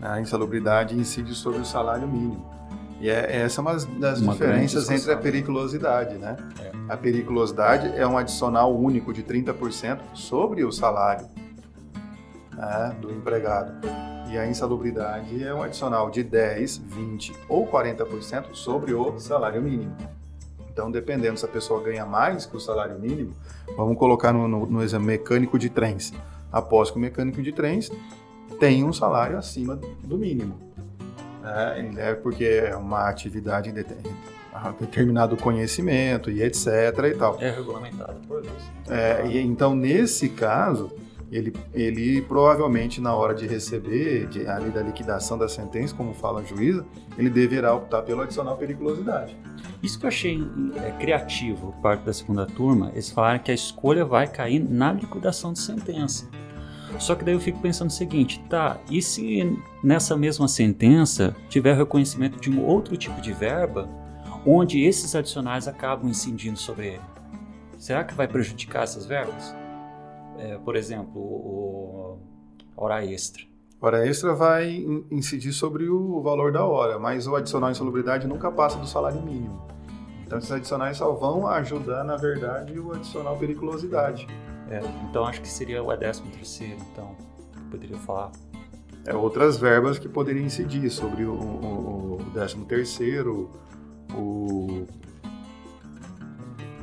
A 0.00 0.20
insalubridade 0.20 0.94
incide 0.96 1.34
sobre 1.34 1.60
o 1.60 1.64
salário 1.64 2.06
mínimo. 2.06 2.44
E 3.00 3.08
é, 3.08 3.42
essa 3.42 3.60
é 3.60 3.62
uma 3.62 3.74
das 3.74 4.20
uma 4.20 4.32
diferenças 4.32 4.90
entre 4.90 5.12
a 5.12 5.16
periculosidade, 5.16 6.16
né? 6.16 6.36
É. 6.60 6.72
A 6.88 6.96
periculosidade 6.96 7.92
é 7.96 8.06
um 8.06 8.18
adicional 8.18 8.76
único 8.76 9.12
de 9.12 9.22
30% 9.22 9.98
sobre 10.14 10.64
o 10.64 10.72
salário 10.72 11.26
né, 12.52 12.96
do 13.00 13.10
empregado. 13.12 13.72
E 14.28 14.36
a 14.36 14.46
insalubridade 14.46 15.42
é 15.42 15.54
um 15.54 15.62
adicional 15.62 16.10
de 16.10 16.22
10, 16.22 16.78
20 16.78 17.32
ou 17.48 17.66
40% 17.66 18.54
sobre 18.54 18.92
o 18.92 19.18
salário 19.18 19.62
mínimo. 19.62 19.96
Então, 20.70 20.90
dependendo 20.90 21.38
se 21.38 21.44
a 21.44 21.48
pessoa 21.48 21.82
ganha 21.82 22.04
mais 22.04 22.46
que 22.46 22.56
o 22.56 22.60
salário 22.60 22.98
mínimo, 22.98 23.34
vamos 23.76 23.96
colocar 23.98 24.32
no, 24.32 24.46
no, 24.46 24.66
no 24.66 24.82
exame 24.82 25.06
mecânico 25.06 25.58
de 25.58 25.68
trens. 25.68 26.12
Após 26.52 26.90
que 26.90 26.98
o 26.98 27.00
mecânico 27.00 27.42
de 27.42 27.52
trens 27.52 27.90
tem 28.60 28.84
um 28.84 28.92
salário 28.92 29.38
acima 29.38 29.76
do 30.04 30.18
mínimo. 30.18 30.56
Né? 31.42 31.94
É 31.96 32.14
porque 32.14 32.44
é 32.44 32.76
uma 32.76 33.08
atividade 33.08 33.72
de 33.72 33.84
determinado 34.80 35.36
conhecimento 35.36 36.30
e 36.30 36.42
etc 36.42 36.66
e 37.10 37.14
tal. 37.14 37.38
É 37.40 37.50
regulamentado 37.50 38.20
por 38.26 38.44
isso. 38.44 38.72
É, 38.88 39.26
e 39.26 39.38
então 39.38 39.74
nesse 39.74 40.28
caso 40.28 40.92
ele, 41.30 41.52
ele 41.74 42.22
provavelmente 42.22 43.00
na 43.00 43.14
hora 43.14 43.34
de 43.34 43.46
receber 43.46 44.26
de, 44.28 44.46
ali 44.46 44.70
da 44.70 44.82
liquidação 44.82 45.36
da 45.36 45.48
sentença, 45.48 45.94
como 45.94 46.14
fala 46.14 46.40
a 46.40 46.44
juíza, 46.44 46.84
ele 47.16 47.28
deverá 47.28 47.74
optar 47.74 48.02
pelo 48.02 48.22
adicional 48.22 48.56
periculosidade. 48.56 49.36
Isso 49.82 49.98
que 49.98 50.06
eu 50.06 50.08
achei 50.08 50.42
é, 50.76 50.90
criativo, 50.92 51.74
parte 51.82 52.04
da 52.04 52.12
segunda 52.12 52.46
turma, 52.46 52.90
eles 52.92 53.10
falaram 53.10 53.38
que 53.38 53.50
a 53.50 53.54
escolha 53.54 54.04
vai 54.04 54.26
cair 54.26 54.60
na 54.60 54.92
liquidação 54.92 55.52
de 55.52 55.60
sentença. 55.60 56.28
Só 56.98 57.14
que 57.14 57.24
daí 57.24 57.34
eu 57.34 57.40
fico 57.40 57.60
pensando 57.60 57.90
o 57.90 57.92
seguinte, 57.92 58.42
tá, 58.48 58.78
e 58.90 59.02
se 59.02 59.56
nessa 59.84 60.16
mesma 60.16 60.48
sentença 60.48 61.36
tiver 61.48 61.76
reconhecimento 61.76 62.40
de 62.40 62.50
um 62.50 62.64
outro 62.64 62.96
tipo 62.96 63.20
de 63.20 63.32
verba, 63.32 63.88
onde 64.46 64.82
esses 64.82 65.14
adicionais 65.14 65.68
acabam 65.68 66.08
incidindo 66.08 66.58
sobre 66.58 66.88
ele? 66.88 67.02
Será 67.78 68.02
que 68.02 68.14
vai 68.14 68.26
prejudicar 68.26 68.84
essas 68.84 69.06
verbas? 69.06 69.54
É, 70.38 70.56
por 70.58 70.76
exemplo, 70.76 71.20
o, 71.20 72.18
hora 72.76 73.04
extra. 73.04 73.42
Hora 73.80 74.06
extra 74.06 74.34
vai 74.34 74.84
incidir 75.10 75.52
sobre 75.52 75.88
o 75.88 76.20
valor 76.20 76.50
da 76.50 76.64
hora, 76.64 76.98
mas 76.98 77.26
o 77.26 77.36
adicional 77.36 77.70
insalubridade 77.70 78.26
nunca 78.26 78.50
passa 78.50 78.78
do 78.78 78.86
salário 78.86 79.22
mínimo. 79.22 79.66
Então 80.26 80.38
esses 80.38 80.50
adicionais 80.50 80.96
só 80.96 81.12
vão 81.12 81.46
ajudar, 81.46 82.04
na 82.04 82.16
verdade, 82.16 82.78
o 82.78 82.92
adicional 82.92 83.36
periculosidade. 83.36 84.26
É, 84.68 84.80
então 85.08 85.24
acho 85.24 85.40
que 85.40 85.48
seria 85.48 85.82
o 85.82 85.96
décimo 85.96 86.30
terceiro, 86.30 86.76
então, 86.92 87.16
poderia 87.70 87.96
falar. 87.98 88.32
É, 89.06 89.14
outras 89.14 89.56
verbas 89.56 89.98
que 89.98 90.08
poderiam 90.08 90.44
incidir 90.44 90.90
sobre 90.90 91.24
o, 91.24 91.32
o, 91.32 92.18
o 92.20 92.30
décimo 92.34 92.66
terceiro, 92.66 93.48
o 94.12 94.86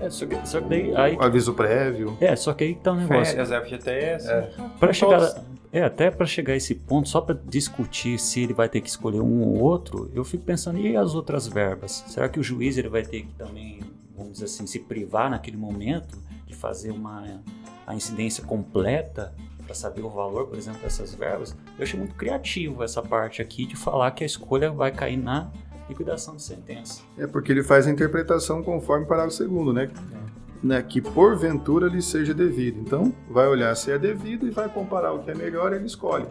é, 0.05 0.09
só 0.09 0.25
que, 0.25 0.47
só 0.47 0.61
que 0.61 0.69
daí, 0.69 0.95
aí, 0.95 1.17
aviso 1.19 1.53
prévio. 1.53 2.17
É, 2.21 2.35
só 2.35 2.53
que 2.53 2.63
aí 2.63 2.75
tá 2.75 2.91
um 2.91 2.97
negócio. 2.97 3.35
Férias, 3.35 3.49
FGTS. 3.49 4.29
É. 4.29 4.51
Para 4.79 4.93
chegar, 4.93 5.43
é, 5.71 5.83
até 5.83 6.09
para 6.09 6.25
chegar 6.25 6.53
a 6.53 6.55
esse 6.55 6.73
ponto, 6.75 7.09
só 7.09 7.19
para 7.19 7.37
discutir 7.45 8.17
se 8.19 8.41
ele 8.41 8.53
vai 8.53 8.69
ter 8.69 8.81
que 8.81 8.87
escolher 8.87 9.19
um 9.19 9.41
ou 9.41 9.59
outro, 9.59 10.09
eu 10.13 10.23
fico 10.23 10.43
pensando 10.43 10.79
e 10.79 10.95
as 10.95 11.15
outras 11.15 11.47
verbas? 11.47 12.03
Será 12.07 12.29
que 12.29 12.39
o 12.39 12.43
juiz 12.43 12.77
ele 12.77 12.87
vai 12.87 13.03
ter 13.03 13.23
que 13.23 13.33
também, 13.33 13.79
vamos 14.15 14.33
dizer 14.33 14.45
assim, 14.45 14.65
se 14.65 14.79
privar 14.79 15.29
naquele 15.29 15.57
momento 15.57 16.17
de 16.45 16.55
fazer 16.55 16.91
uma 16.91 17.41
a 17.85 17.93
incidência 17.93 18.43
completa 18.43 19.33
para 19.65 19.75
saber 19.75 20.01
o 20.01 20.09
valor, 20.09 20.47
por 20.47 20.57
exemplo, 20.57 20.81
dessas 20.81 21.13
verbas? 21.13 21.55
Eu 21.77 21.83
achei 21.83 21.99
muito 21.99 22.15
criativo 22.15 22.83
essa 22.83 23.01
parte 23.01 23.41
aqui 23.41 23.65
de 23.65 23.75
falar 23.75 24.11
que 24.11 24.23
a 24.23 24.27
escolha 24.27 24.71
vai 24.71 24.91
cair 24.91 25.17
na 25.17 25.51
liquidação 25.89 26.35
de 26.35 26.43
sentença. 26.43 27.01
É 27.17 27.27
porque 27.27 27.51
ele 27.51 27.63
faz 27.63 27.87
a 27.87 27.91
interpretação 27.91 28.63
conforme 28.63 29.05
parágrafo 29.05 29.35
segundo, 29.35 29.71
né? 29.71 29.89
É. 30.11 30.67
né? 30.67 30.81
Que 30.81 31.01
porventura 31.01 31.87
lhe 31.87 32.01
seja 32.01 32.33
devido. 32.33 32.79
Então, 32.79 33.13
vai 33.29 33.47
olhar 33.47 33.75
se 33.75 33.91
é 33.91 33.97
devido 33.97 34.47
e 34.47 34.49
vai 34.49 34.67
comparar 34.69 35.13
o 35.13 35.19
que 35.23 35.31
é 35.31 35.35
melhor, 35.35 35.73
ele 35.73 35.85
escolhe. 35.85 36.27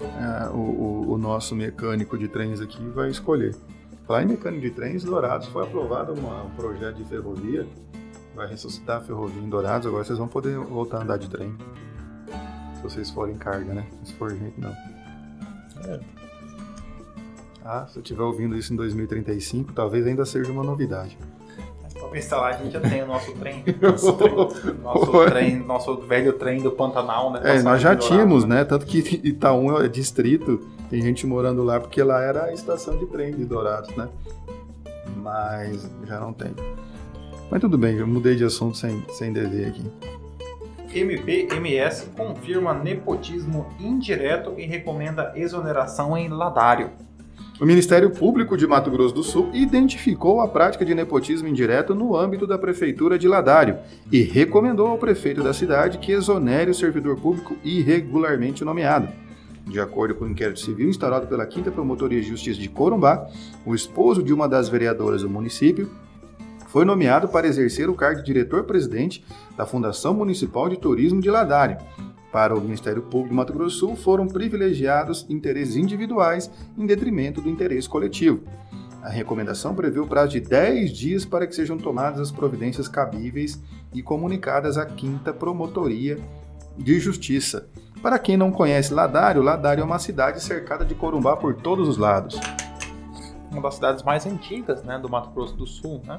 É, 0.00 0.48
o, 0.48 0.56
o, 0.56 1.12
o, 1.12 1.18
nosso 1.18 1.54
mecânico 1.54 2.18
de 2.18 2.28
trens 2.28 2.60
aqui 2.60 2.82
vai 2.88 3.10
escolher. 3.10 3.54
Falar 4.06 4.22
em 4.22 4.26
mecânico 4.26 4.62
de 4.62 4.70
trens, 4.70 5.04
Dourados 5.04 5.46
foi 5.48 5.62
aprovado 5.62 6.12
uma, 6.12 6.42
um 6.42 6.50
projeto 6.50 6.96
de 6.96 7.04
ferrovia, 7.04 7.66
vai 8.34 8.46
ressuscitar 8.48 8.98
a 8.98 9.00
ferrovia 9.00 9.40
em 9.40 9.48
Dourados, 9.48 9.86
agora 9.86 10.04
vocês 10.04 10.18
vão 10.18 10.28
poder 10.28 10.58
voltar 10.58 10.98
a 10.98 11.02
andar 11.02 11.16
de 11.16 11.30
trem. 11.30 11.56
Se 12.74 12.82
vocês 12.82 13.10
forem 13.10 13.36
carga, 13.36 13.72
né? 13.72 13.86
Se 14.02 14.12
for 14.14 14.30
gente, 14.30 14.60
não. 14.60 14.74
É. 15.86 16.23
Ah, 17.64 17.86
se 17.88 17.96
eu 17.98 18.02
estiver 18.02 18.22
ouvindo 18.22 18.54
isso 18.56 18.74
em 18.74 18.76
2035, 18.76 19.72
talvez 19.72 20.06
ainda 20.06 20.26
seja 20.26 20.52
uma 20.52 20.62
novidade. 20.62 21.16
Talvez 21.98 22.28
lá 22.30 22.48
a 22.48 22.52
gente 22.52 22.72
já 22.72 22.80
tenha 22.80 23.04
o 23.04 23.08
nosso 23.08 23.32
trem. 23.32 23.64
Nosso, 23.80 24.12
trem, 24.12 24.74
nosso, 24.82 25.24
trem, 25.30 25.56
nosso 25.60 25.96
velho 26.02 26.32
trem 26.34 26.60
do 26.60 26.70
Pantanal, 26.72 27.32
né? 27.32 27.40
É, 27.42 27.62
nós 27.62 27.80
já 27.80 27.96
tínhamos, 27.96 28.44
né? 28.44 28.64
Tanto 28.64 28.84
que 28.84 28.98
Itaú 29.24 29.80
é 29.80 29.88
distrito, 29.88 30.60
tem 30.90 31.00
gente 31.00 31.26
morando 31.26 31.64
lá, 31.64 31.80
porque 31.80 32.02
lá 32.02 32.20
era 32.20 32.44
a 32.44 32.52
estação 32.52 32.98
de 32.98 33.06
trem 33.06 33.32
de 33.34 33.46
Dourados, 33.46 33.94
né? 33.96 34.08
Mas 35.16 35.88
já 36.06 36.20
não 36.20 36.32
tem. 36.32 36.54
Mas 37.50 37.60
tudo 37.60 37.78
bem, 37.78 37.96
eu 37.96 38.06
mudei 38.06 38.36
de 38.36 38.44
assunto 38.44 38.76
sem, 38.76 39.02
sem 39.10 39.32
dever 39.32 39.68
aqui. 39.68 39.90
MPMS 40.92 42.06
confirma 42.16 42.74
nepotismo 42.74 43.66
indireto 43.80 44.54
e 44.58 44.66
recomenda 44.66 45.32
exoneração 45.34 46.16
em 46.16 46.28
ladário. 46.28 46.90
O 47.60 47.64
Ministério 47.64 48.10
Público 48.10 48.56
de 48.56 48.66
Mato 48.66 48.90
Grosso 48.90 49.14
do 49.14 49.22
Sul 49.22 49.48
identificou 49.54 50.40
a 50.40 50.48
prática 50.48 50.84
de 50.84 50.92
nepotismo 50.92 51.46
indireto 51.46 51.94
no 51.94 52.16
âmbito 52.16 52.48
da 52.48 52.58
Prefeitura 52.58 53.16
de 53.16 53.28
Ladário 53.28 53.78
e 54.10 54.22
recomendou 54.22 54.88
ao 54.88 54.98
prefeito 54.98 55.40
da 55.40 55.54
cidade 55.54 55.98
que 55.98 56.10
exonere 56.10 56.72
o 56.72 56.74
servidor 56.74 57.16
público 57.16 57.56
irregularmente 57.62 58.64
nomeado. 58.64 59.08
De 59.68 59.78
acordo 59.78 60.16
com 60.16 60.24
o 60.24 60.28
inquérito 60.28 60.58
civil 60.58 60.88
instaurado 60.88 61.28
pela 61.28 61.48
5 61.48 61.70
Promotoria 61.70 62.20
de 62.20 62.26
Justiça 62.26 62.60
de 62.60 62.68
Corumbá, 62.68 63.28
o 63.64 63.72
esposo 63.72 64.20
de 64.20 64.34
uma 64.34 64.48
das 64.48 64.68
vereadoras 64.68 65.22
do 65.22 65.30
município 65.30 65.88
foi 66.66 66.84
nomeado 66.84 67.28
para 67.28 67.46
exercer 67.46 67.88
o 67.88 67.94
cargo 67.94 68.18
de 68.18 68.26
diretor-presidente 68.26 69.24
da 69.56 69.64
Fundação 69.64 70.12
Municipal 70.12 70.68
de 70.68 70.76
Turismo 70.76 71.20
de 71.20 71.30
Ladário 71.30 71.78
para 72.34 72.52
o 72.52 72.60
Ministério 72.60 73.00
Público 73.00 73.28
do 73.28 73.36
Mato 73.36 73.52
Grosso 73.52 73.76
do 73.76 73.78
Sul 73.78 73.96
foram 73.96 74.26
privilegiados 74.26 75.24
interesses 75.30 75.76
individuais 75.76 76.50
em 76.76 76.84
detrimento 76.84 77.40
do 77.40 77.48
interesse 77.48 77.88
coletivo. 77.88 78.40
A 79.00 79.08
recomendação 79.08 79.72
prevê 79.72 80.00
o 80.00 80.06
prazo 80.08 80.32
de 80.32 80.40
10 80.40 80.90
dias 80.90 81.24
para 81.24 81.46
que 81.46 81.54
sejam 81.54 81.78
tomadas 81.78 82.18
as 82.18 82.32
providências 82.32 82.88
cabíveis 82.88 83.62
e 83.94 84.02
comunicadas 84.02 84.76
à 84.76 84.84
5 84.84 85.32
Promotoria 85.34 86.18
de 86.76 86.98
Justiça. 86.98 87.68
Para 88.02 88.18
quem 88.18 88.36
não 88.36 88.50
conhece 88.50 88.92
Ladário, 88.92 89.40
Ladário 89.40 89.82
é 89.82 89.84
uma 89.84 90.00
cidade 90.00 90.42
cercada 90.42 90.84
de 90.84 90.96
corumbá 90.96 91.36
por 91.36 91.54
todos 91.54 91.86
os 91.88 91.96
lados. 91.96 92.40
Uma 93.52 93.62
das 93.62 93.76
cidades 93.76 94.02
mais 94.02 94.26
antigas 94.26 94.82
né, 94.82 94.98
do 94.98 95.08
Mato 95.08 95.30
Grosso 95.30 95.54
do 95.54 95.68
Sul. 95.68 96.02
Né? 96.04 96.18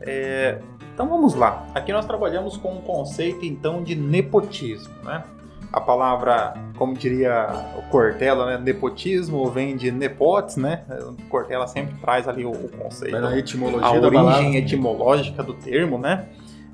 É, 0.00 0.62
então 0.94 1.08
vamos 1.08 1.34
lá. 1.34 1.66
Aqui 1.74 1.92
nós 1.92 2.06
trabalhamos 2.06 2.56
com 2.56 2.76
o 2.76 2.82
conceito 2.82 3.44
então 3.44 3.82
de 3.82 3.94
nepotismo, 3.94 4.92
né? 5.02 5.24
A 5.72 5.80
palavra, 5.80 6.54
como 6.76 6.94
diria 6.94 7.46
o 7.78 7.82
Cortella, 7.90 8.44
né? 8.44 8.58
nepotismo 8.58 9.48
vem 9.50 9.76
de 9.76 9.92
nepotes, 9.92 10.56
né? 10.56 10.84
O 11.02 11.28
Cortella 11.28 11.66
sempre 11.68 11.94
traz 12.00 12.26
ali 12.26 12.44
o, 12.44 12.50
o 12.50 12.68
conceito. 12.70 13.16
a 13.16 13.38
etimologia 13.38 13.86
a 13.86 13.92
origem 13.92 14.56
etimológica 14.56 15.44
do 15.44 15.54
termo, 15.54 15.96
né? 15.96 16.28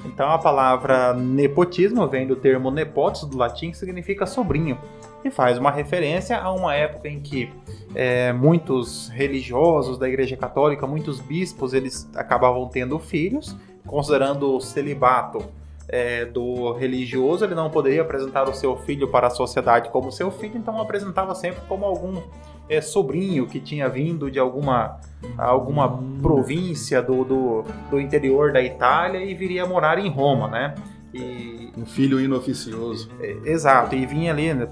Então 0.07 0.31
a 0.31 0.39
palavra 0.39 1.13
nepotismo 1.13 2.07
vem 2.07 2.27
do 2.27 2.37
termo 2.37 2.71
nepotes 2.71 3.25
do 3.25 3.37
latim, 3.37 3.71
que 3.71 3.77
significa 3.77 4.25
sobrinho, 4.25 4.79
e 5.25 5.31
faz 5.31 5.59
uma 5.59 5.71
referência 5.71 6.39
a 6.39 6.53
uma 6.53 6.75
época 6.75 7.09
em 7.09 7.21
que 7.21 7.51
é, 7.95 8.33
muitos 8.33 9.09
religiosos 9.09 9.99
da 9.99 10.09
Igreja 10.09 10.37
Católica, 10.37 10.87
muitos 10.87 11.21
bispos, 11.21 11.75
eles 11.75 12.09
acabavam 12.15 12.69
tendo 12.69 12.99
filhos 12.99 13.57
considerando 13.87 14.57
o 14.57 14.61
celibato 14.61 15.43
é, 15.89 16.25
do 16.25 16.73
religioso, 16.73 17.45
ele 17.45 17.55
não 17.55 17.71
poderia 17.71 18.03
apresentar 18.03 18.49
o 18.49 18.55
seu 18.55 18.77
filho 18.77 19.09
para 19.09 19.29
a 19.29 19.31
sociedade 19.31 19.89
como 19.91 20.11
seu 20.11 20.31
filho, 20.31 20.57
então 20.57 20.81
apresentava 20.81 21.35
sempre 21.35 21.61
como 21.69 21.85
algum 21.85 22.21
é, 22.69 22.81
sobrinho 22.81 23.47
que 23.47 23.61
tinha 23.61 23.89
vindo 23.89 24.31
de 24.31 24.39
alguma, 24.39 24.99
alguma 25.39 26.01
província 26.21 27.01
do, 27.01 27.25
do, 27.25 27.65
do, 27.91 28.01
interior 28.01 28.53
da 28.53 28.61
Itália 28.61 29.25
e 29.25 29.35
viria 29.35 29.65
morar 29.65 29.99
em 29.99 30.09
Roma, 30.09 30.49
né? 30.49 30.75
E, 31.17 31.71
Um 31.77 31.87
filho 31.87 32.21
inoficioso. 32.21 33.11
é, 33.21 33.51
exato, 33.51 33.95
e 33.95 34.05
vinha 34.07 34.33
ali, 34.33 34.53
né, 34.53 34.69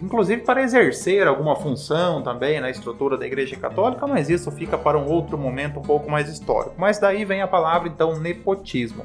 inclusive 0.00 0.42
para 0.42 0.62
exercer 0.62 1.26
alguma 1.26 1.56
função 1.56 2.22
também 2.22 2.60
na 2.60 2.70
estrutura 2.70 3.16
da 3.16 3.26
Igreja 3.26 3.56
Católica, 3.56 4.06
mas 4.06 4.28
isso 4.28 4.50
fica 4.50 4.78
para 4.78 4.98
um 4.98 5.06
outro 5.06 5.36
momento 5.36 5.78
um 5.80 5.82
pouco 5.82 6.10
mais 6.10 6.28
histórico. 6.28 6.74
Mas 6.78 6.98
daí 6.98 7.24
vem 7.24 7.42
a 7.42 7.48
palavra 7.48 7.88
então 7.88 8.18
nepotismo, 8.18 9.04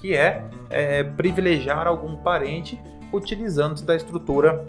que 0.00 0.14
é, 0.14 0.44
é, 0.70 1.02
privilegiar 1.02 1.86
algum 1.86 2.16
parente 2.16 2.80
utilizando-se 3.12 3.84
da 3.84 3.96
estrutura 3.96 4.66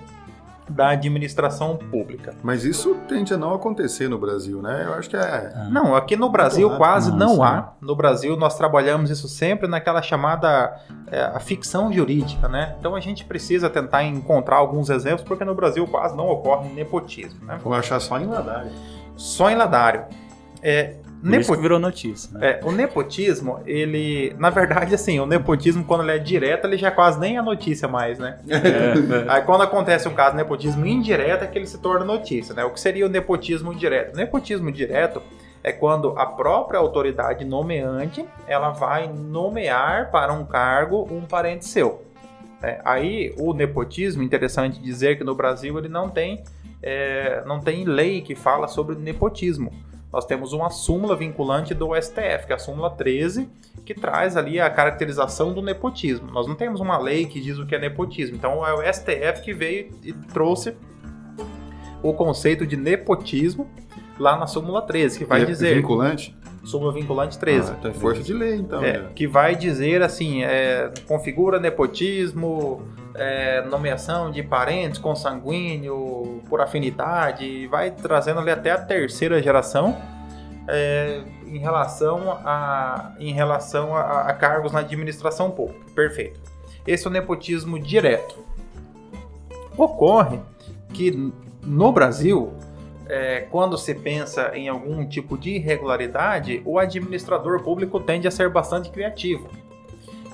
da 0.70 0.90
administração 0.90 1.76
pública. 1.76 2.34
Mas 2.44 2.64
isso 2.64 2.96
tende 3.08 3.34
a 3.34 3.38
não 3.38 3.54
acontecer 3.54 4.08
no 4.08 4.18
Brasil, 4.18 4.62
né? 4.62 4.84
Eu 4.86 4.94
acho 4.94 5.10
que 5.10 5.16
é. 5.16 5.68
Não, 5.70 5.96
aqui 5.96 6.16
no 6.16 6.30
Brasil 6.30 6.70
quase 6.78 7.12
Não, 7.12 7.36
não 7.36 7.44
há. 7.44 7.74
No 7.82 7.96
Brasil 7.96 8.36
nós 8.38 8.58
trabalhamos 8.58 9.10
isso 9.10 9.28
sempre 9.28 9.68
naquela 9.68 10.02
chamada 10.02 10.80
é, 11.08 11.22
a 11.22 11.40
ficção 11.40 11.92
jurídica, 11.92 12.48
né? 12.48 12.76
Então 12.80 12.96
a 12.96 13.00
gente 13.00 13.26
precisa 13.26 13.70
tentar 13.70 14.04
encontrar 14.04 14.58
alguns 14.58 14.90
exemplos, 14.90 15.24
porque 15.28 15.44
no 15.44 15.56
Brasil 15.56 15.88
quase 15.88 16.16
não 16.16 16.28
ocorre 16.28 16.70
nepotismo, 16.70 17.46
né? 17.46 17.58
Vou 17.64 17.74
achar 17.74 18.00
só 18.00 18.20
em 18.20 18.26
Ladário. 18.26 18.72
Só 19.16 19.50
em 19.50 19.56
Ladário. 19.56 20.06
É, 20.62 20.96
nepo- 21.22 21.56
virou 21.58 21.80
notícia, 21.80 22.38
né? 22.38 22.52
é, 22.52 22.60
o 22.64 22.72
nepotismo, 22.72 23.60
ele. 23.66 24.36
Na 24.38 24.50
verdade, 24.50 24.94
assim, 24.96 25.20
o 25.20 25.26
nepotismo, 25.26 25.84
quando 25.84 26.02
ele 26.04 26.12
é 26.12 26.18
direto, 26.20 26.66
ele 26.66 26.78
já 26.78 26.92
quase 26.92 27.20
nem 27.20 27.38
é 27.38 27.42
notícia 27.42 27.88
mais, 27.88 28.18
né? 28.20 28.40
É, 28.50 29.30
Aí 29.30 29.42
quando 29.44 29.62
acontece 29.64 30.08
um 30.08 30.14
caso 30.14 30.32
de 30.32 30.38
nepotismo 30.38 30.86
indireto 30.86 31.44
é 31.44 31.48
que 31.48 31.58
ele 31.58 31.68
se 31.68 31.78
torna 31.80 32.06
notícia, 32.06 32.54
né? 32.56 32.64
O 32.64 32.72
que 32.72 32.80
seria 32.80 33.06
o 33.06 33.10
nepotismo 33.10 33.74
direto? 33.76 34.14
O 34.14 34.18
nepotismo 34.18 34.72
direto 34.72 35.22
é 35.64 35.72
quando 35.74 36.18
a 36.18 36.26
própria 36.26 36.80
autoridade 36.80 37.44
nomeante 37.44 38.26
ela 38.48 38.70
vai 38.70 39.08
nomear 39.14 40.10
para 40.12 40.32
um 40.32 40.46
cargo 40.46 41.08
um 41.12 41.22
parente 41.22 41.66
seu. 41.66 42.02
né? 42.62 42.80
aí 42.86 43.34
o 43.38 43.54
nepotismo, 43.54 44.24
interessante 44.24 44.80
dizer 44.82 45.18
que 45.18 45.24
no 45.24 45.36
Brasil 45.36 45.78
ele 45.78 45.90
não 45.90 46.10
tem, 46.10 46.44
é, 46.82 47.44
não 47.46 47.60
tem 47.60 47.84
lei 47.84 48.22
que 48.22 48.36
fala 48.36 48.68
sobre 48.68 48.96
nepotismo. 48.96 49.72
Nós 50.12 50.26
temos 50.26 50.54
uma 50.54 50.70
súmula 50.72 51.16
vinculante 51.16 51.74
do 51.74 51.90
STF, 51.96 52.48
que 52.48 52.52
é 52.52 52.56
a 52.56 52.60
súmula 52.60 52.90
13, 52.90 53.48
que 53.86 53.94
traz 53.94 54.36
ali 54.36 54.60
a 54.60 54.70
caracterização 54.70 55.54
do 55.54 55.62
nepotismo. 55.62 56.32
Nós 56.32 56.48
não 56.48 56.56
temos 56.56 56.80
uma 56.82 56.98
lei 56.98 57.26
que 57.26 57.40
diz 57.40 57.60
o 57.60 57.66
que 57.66 57.76
é 57.76 57.80
nepotismo. 57.80 58.36
Então 58.36 58.66
é 58.66 58.74
o 58.74 58.94
STF 58.94 59.42
que 59.44 59.54
veio 59.54 59.92
e 60.04 60.12
trouxe 60.14 60.74
o 62.02 62.14
conceito 62.14 62.66
de 62.66 62.76
nepotismo 62.76 63.70
lá 64.18 64.36
na 64.38 64.48
súmula 64.48 64.82
13, 64.82 65.20
que 65.20 65.26
vai 65.26 65.44
É 65.44 65.46
dizer 65.46 65.76
Vinculante? 65.76 66.36
súmula 66.64 66.92
vinculante 66.92 67.38
13. 67.40 67.72
Ah, 67.72 67.76
então 67.80 67.92
é 67.92 67.94
força 67.94 68.22
de 68.22 68.34
lei, 68.34 68.56
então. 68.56 68.84
É, 68.84 69.00
né? 69.00 69.10
que 69.16 69.28
vai 69.28 69.56
dizer 69.56 70.02
assim, 70.02 70.44
é, 70.44 70.92
configura 71.08 71.60
nepotismo, 71.60 72.82
é, 73.16 73.62
nomeação 73.64 74.32
de 74.32 74.44
parentes 74.44 75.00
consanguíneo, 75.00 76.42
por 76.50 76.62
afinidade, 76.62 77.68
vai 77.68 77.92
trazendo 77.92 78.40
ali 78.40 78.52
até 78.52 78.72
a 78.72 78.78
terceira 78.78 79.42
geração 79.42 79.98
é, 80.68 81.22
em 81.46 81.58
relação, 81.58 82.32
a, 82.46 83.14
em 83.20 83.34
relação 83.34 83.96
a, 83.96 84.22
a 84.22 84.34
cargos 84.34 84.72
na 84.72 84.80
administração 84.80 85.50
pública. 85.50 85.86
Perfeito. 85.96 86.40
Esse 86.86 87.08
é 87.08 87.10
o 87.10 87.14
nepotismo 87.14 87.80
direto. 87.80 88.46
Ocorre 89.78 90.40
que 90.94 91.32
no 91.64 91.92
Brasil, 91.92 92.54
é, 93.08 93.42
quando 93.50 93.78
se 93.78 93.94
pensa 93.94 94.52
em 94.56 94.68
algum 94.68 95.06
tipo 95.06 95.38
de 95.38 95.52
irregularidade, 95.52 96.62
o 96.66 96.78
administrador 96.78 97.64
público 97.64 98.00
tende 98.00 98.28
a 98.28 98.32
ser 98.32 98.50
bastante 98.50 98.90
criativo. 98.90 99.50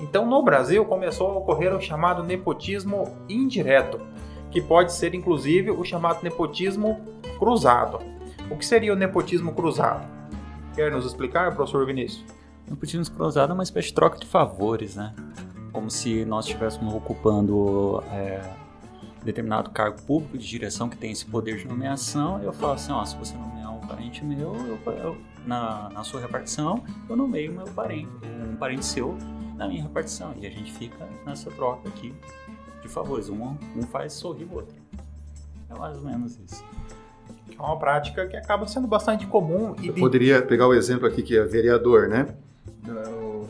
Então, 0.00 0.26
no 0.26 0.42
Brasil, 0.42 0.84
começou 0.84 1.30
a 1.30 1.34
ocorrer 1.38 1.74
o 1.74 1.80
chamado 1.80 2.22
nepotismo 2.22 3.16
indireto, 3.28 4.00
que 4.50 4.60
pode 4.60 4.92
ser 4.92 5.14
inclusive 5.14 5.70
o 5.70 5.84
chamado 5.84 6.22
nepotismo 6.22 7.00
cruzado. 7.38 8.00
O 8.50 8.56
que 8.56 8.64
seria 8.64 8.92
o 8.92 8.96
nepotismo 8.96 9.52
cruzado? 9.52 10.06
Quer 10.74 10.90
nos 10.92 11.06
explicar, 11.06 11.54
professor 11.54 11.84
Vinícius? 11.86 12.24
Nepotismo 12.68 13.14
cruzado 13.16 13.50
é 13.50 13.54
uma 13.54 13.62
espécie 13.62 13.88
de 13.88 13.94
troca 13.94 14.18
de 14.18 14.26
favores, 14.26 14.96
né? 14.96 15.14
Como 15.72 15.90
se 15.90 16.24
nós 16.24 16.44
estivéssemos 16.46 16.94
ocupando 16.94 18.02
é, 18.12 18.40
determinado 19.24 19.70
cargo 19.70 20.00
público 20.02 20.36
de 20.38 20.46
direção 20.46 20.88
que 20.88 20.96
tem 20.96 21.10
esse 21.12 21.24
poder 21.26 21.56
de 21.58 21.66
nomeação, 21.66 22.42
eu 22.42 22.52
falo 22.52 22.72
assim, 22.74 22.92
ó, 22.92 23.04
se 23.04 23.16
você 23.16 23.34
nomear 23.36 23.74
um 23.74 23.80
parente 23.80 24.24
meu, 24.24 24.54
eu, 24.54 24.92
eu- 24.92 25.16
na, 25.46 25.88
na 25.90 26.02
sua 26.02 26.20
repartição, 26.20 26.82
eu 27.08 27.14
nomeio 27.16 27.52
meu 27.52 27.66
parente, 27.66 28.08
um 28.52 28.56
parente 28.56 28.84
seu 28.84 29.16
na 29.56 29.66
minha 29.68 29.82
repartição. 29.82 30.34
E 30.40 30.46
a 30.46 30.50
gente 30.50 30.72
fica 30.72 31.06
nessa 31.24 31.50
troca 31.50 31.88
aqui 31.88 32.14
de 32.82 32.88
favores. 32.88 33.28
Um, 33.28 33.56
um 33.76 33.82
faz 33.82 34.12
sorrir 34.12 34.44
o 34.44 34.54
outro. 34.56 34.74
É 35.70 35.74
mais 35.78 35.96
ou 35.96 36.04
menos 36.04 36.38
isso. 36.38 36.64
Que 37.48 37.56
é 37.58 37.60
uma 37.62 37.78
prática 37.78 38.26
que 38.26 38.36
acaba 38.36 38.66
sendo 38.66 38.86
bastante 38.86 39.26
comum 39.26 39.74
e 39.80 39.88
Eu 39.88 39.94
poderia 39.94 40.42
pegar 40.42 40.66
o 40.68 40.74
exemplo 40.74 41.06
aqui 41.06 41.22
que 41.22 41.36
é 41.36 41.42
vereador, 41.44 42.08
né? 42.08 42.28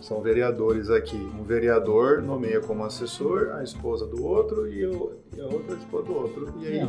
São 0.03 0.21
vereadores 0.21 0.91
aqui. 0.91 1.17
Um 1.17 1.43
vereador 1.43 2.23
nomeia 2.23 2.61
como 2.61 2.85
assessor 2.85 3.51
a 3.57 3.63
esposa 3.65 4.07
do 4.07 4.25
outro 4.25 4.69
e, 4.71 4.87
o- 4.87 5.13
e 5.37 5.41
a 5.41 5.45
outra 5.45 5.75
a 5.75 5.79
esposa 5.79 6.05
do 6.07 6.15
outro. 6.15 6.55
E 6.61 6.67
aí, 6.67 6.79
É. 6.81 6.89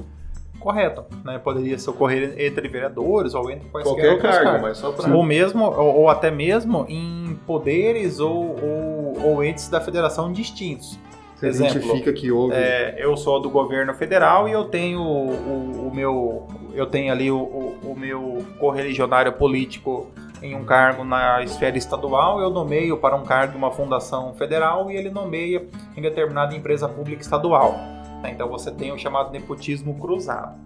correto, 0.59 1.05
né? 1.23 1.39
Poderia 1.39 1.77
se 1.77 1.89
ocorrer 1.89 2.33
entre 2.37 2.67
vereadores 2.67 3.33
ou 3.33 3.49
entre 3.49 3.67
quaisquer 3.69 3.93
qualquer 3.95 4.21
cargo, 4.21 4.43
cargos. 4.43 4.61
mas 4.61 4.77
só 4.77 4.91
para. 4.91 5.13
Ou 5.13 5.23
mesmo, 5.23 5.63
ou, 5.65 5.95
ou 6.01 6.09
até 6.09 6.29
mesmo 6.31 6.85
em 6.89 7.37
poderes 7.45 8.19
ou, 8.19 8.55
ou, 8.61 9.17
ou 9.23 9.43
entes 9.43 9.67
da 9.69 9.79
federação 9.81 10.31
distintos. 10.31 10.97
Você 11.35 11.47
exemplo, 11.47 11.77
identifica 11.77 12.11
que 12.13 12.31
houve. 12.31 12.55
É, 12.55 12.95
eu 12.97 13.15
sou 13.15 13.39
do 13.39 13.49
governo 13.49 13.93
federal 13.93 14.49
e 14.49 14.51
eu 14.51 14.65
tenho 14.65 14.99
o, 14.99 15.29
o- 15.29 15.87
o 15.87 15.95
meu. 15.95 16.47
Eu 16.73 16.85
tenho 16.87 17.11
ali 17.11 17.29
o, 17.31 17.37
o, 17.83 17.95
meu 17.97 18.43
correligionário 18.59 19.31
político 19.33 20.07
em 20.41 20.55
um 20.55 20.63
cargo 20.63 21.03
na 21.03 21.41
esfera 21.43 21.75
estadual, 21.77 22.39
eu 22.39 22.51
nomeio 22.51 22.97
para 22.97 23.15
um 23.15 23.23
cargo 23.23 23.55
em 23.55 23.57
uma 23.57 23.71
fundação 23.71 24.33
federal 24.35 24.91
e 24.91 24.95
ele 24.95 25.09
nomeia 25.09 25.65
em 25.95 26.01
determinada 26.01 26.55
empresa 26.55 26.87
pública 26.87 27.21
estadual. 27.23 27.75
Né? 28.21 28.31
Então 28.31 28.47
você 28.47 28.71
tem 28.71 28.91
o 28.91 28.97
chamado 28.97 29.31
nepotismo 29.31 29.97
cruzado. 29.99 30.59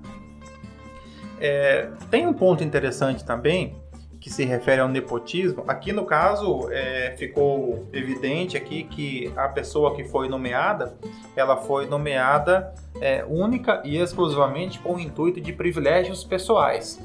É, 1.40 1.90
tem 2.10 2.28
um 2.28 2.34
ponto 2.34 2.64
interessante 2.64 3.26
também 3.26 3.76
que 4.20 4.30
se 4.30 4.46
refere 4.46 4.80
ao 4.80 4.88
nepotismo. 4.88 5.64
Aqui 5.68 5.92
no 5.92 6.06
caso 6.06 6.70
é, 6.72 7.16
ficou 7.18 7.88
evidente 7.92 8.56
aqui 8.56 8.84
que 8.84 9.34
a 9.36 9.50
pessoa 9.50 9.96
que 9.96 10.04
foi 10.04 10.30
nomeada, 10.30 10.96
ela 11.36 11.58
foi 11.58 11.88
nomeada 11.88 12.72
é, 13.02 13.26
única 13.28 13.82
e 13.84 13.98
exclusivamente 13.98 14.80
com 14.80 14.94
o 14.94 15.00
intuito 15.00 15.42
de 15.42 15.52
privilégios 15.52 16.24
pessoais. 16.24 17.02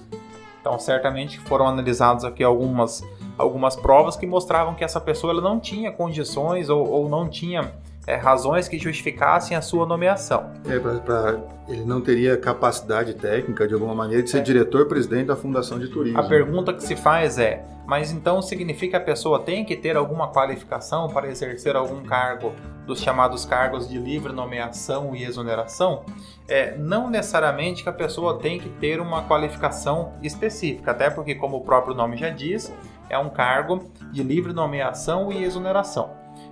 Então 0.60 0.78
certamente 0.78 1.40
foram 1.40 1.66
analisados 1.66 2.24
aqui 2.24 2.44
algumas 2.44 3.02
algumas 3.38 3.76
provas 3.76 4.16
que 4.16 4.26
mostravam 4.26 4.74
que 4.74 4.82
essa 4.82 5.00
pessoa 5.00 5.32
ela 5.32 5.42
não 5.42 5.60
tinha 5.60 5.92
condições 5.92 6.68
ou, 6.68 6.86
ou 6.88 7.08
não 7.08 7.28
tinha 7.28 7.72
é, 8.06 8.14
razões 8.14 8.68
que 8.68 8.78
justificassem 8.78 9.56
a 9.56 9.60
sua 9.60 9.84
nomeação. 9.86 10.50
É, 10.68 10.78
pra, 10.78 10.94
pra- 11.00 11.38
ele 11.68 11.84
não 11.84 12.00
teria 12.00 12.36
capacidade 12.36 13.14
técnica, 13.14 13.66
de 13.66 13.74
alguma 13.74 13.94
maneira, 13.94 14.22
de 14.22 14.30
ser 14.30 14.38
É. 14.38 14.42
diretor-presidente 14.42 15.26
da 15.26 15.34
Fundação 15.36 15.78
de 15.78 15.88
Turismo. 15.88 16.18
A 16.20 16.22
pergunta 16.22 16.72
que 16.72 16.82
se 16.84 16.94
faz 16.94 17.38
é: 17.38 17.64
mas 17.86 18.12
então 18.12 18.40
significa 18.40 18.90
que 18.98 19.02
a 19.02 19.04
pessoa 19.06 19.40
tem 19.40 19.64
que 19.64 19.74
ter 19.76 19.96
alguma 19.96 20.28
qualificação 20.32 21.08
para 21.08 21.28
exercer 21.28 21.74
algum 21.74 22.04
cargo 22.04 22.52
dos 22.86 23.00
chamados 23.00 23.44
cargos 23.44 23.88
de 23.88 23.98
livre 23.98 24.32
nomeação 24.32 25.14
e 25.16 25.24
exoneração? 25.24 26.04
É, 26.48 26.76
não 26.78 27.10
necessariamente 27.10 27.82
que 27.82 27.88
a 27.88 27.92
pessoa 27.92 28.38
tem 28.38 28.60
que 28.60 28.68
ter 28.68 29.00
uma 29.00 29.24
qualificação 29.24 30.12
específica, 30.22 30.92
até 30.92 31.10
porque, 31.10 31.34
como 31.34 31.56
o 31.56 31.60
próprio 31.62 31.92
nome 31.96 32.16
já 32.16 32.28
diz, 32.30 32.72
é 33.10 33.18
um 33.18 33.28
cargo 33.28 33.90
de 34.12 34.22
livre 34.22 34.52
nomeação 34.52 35.32
e 35.32 35.42
exoneração. 35.42 36.10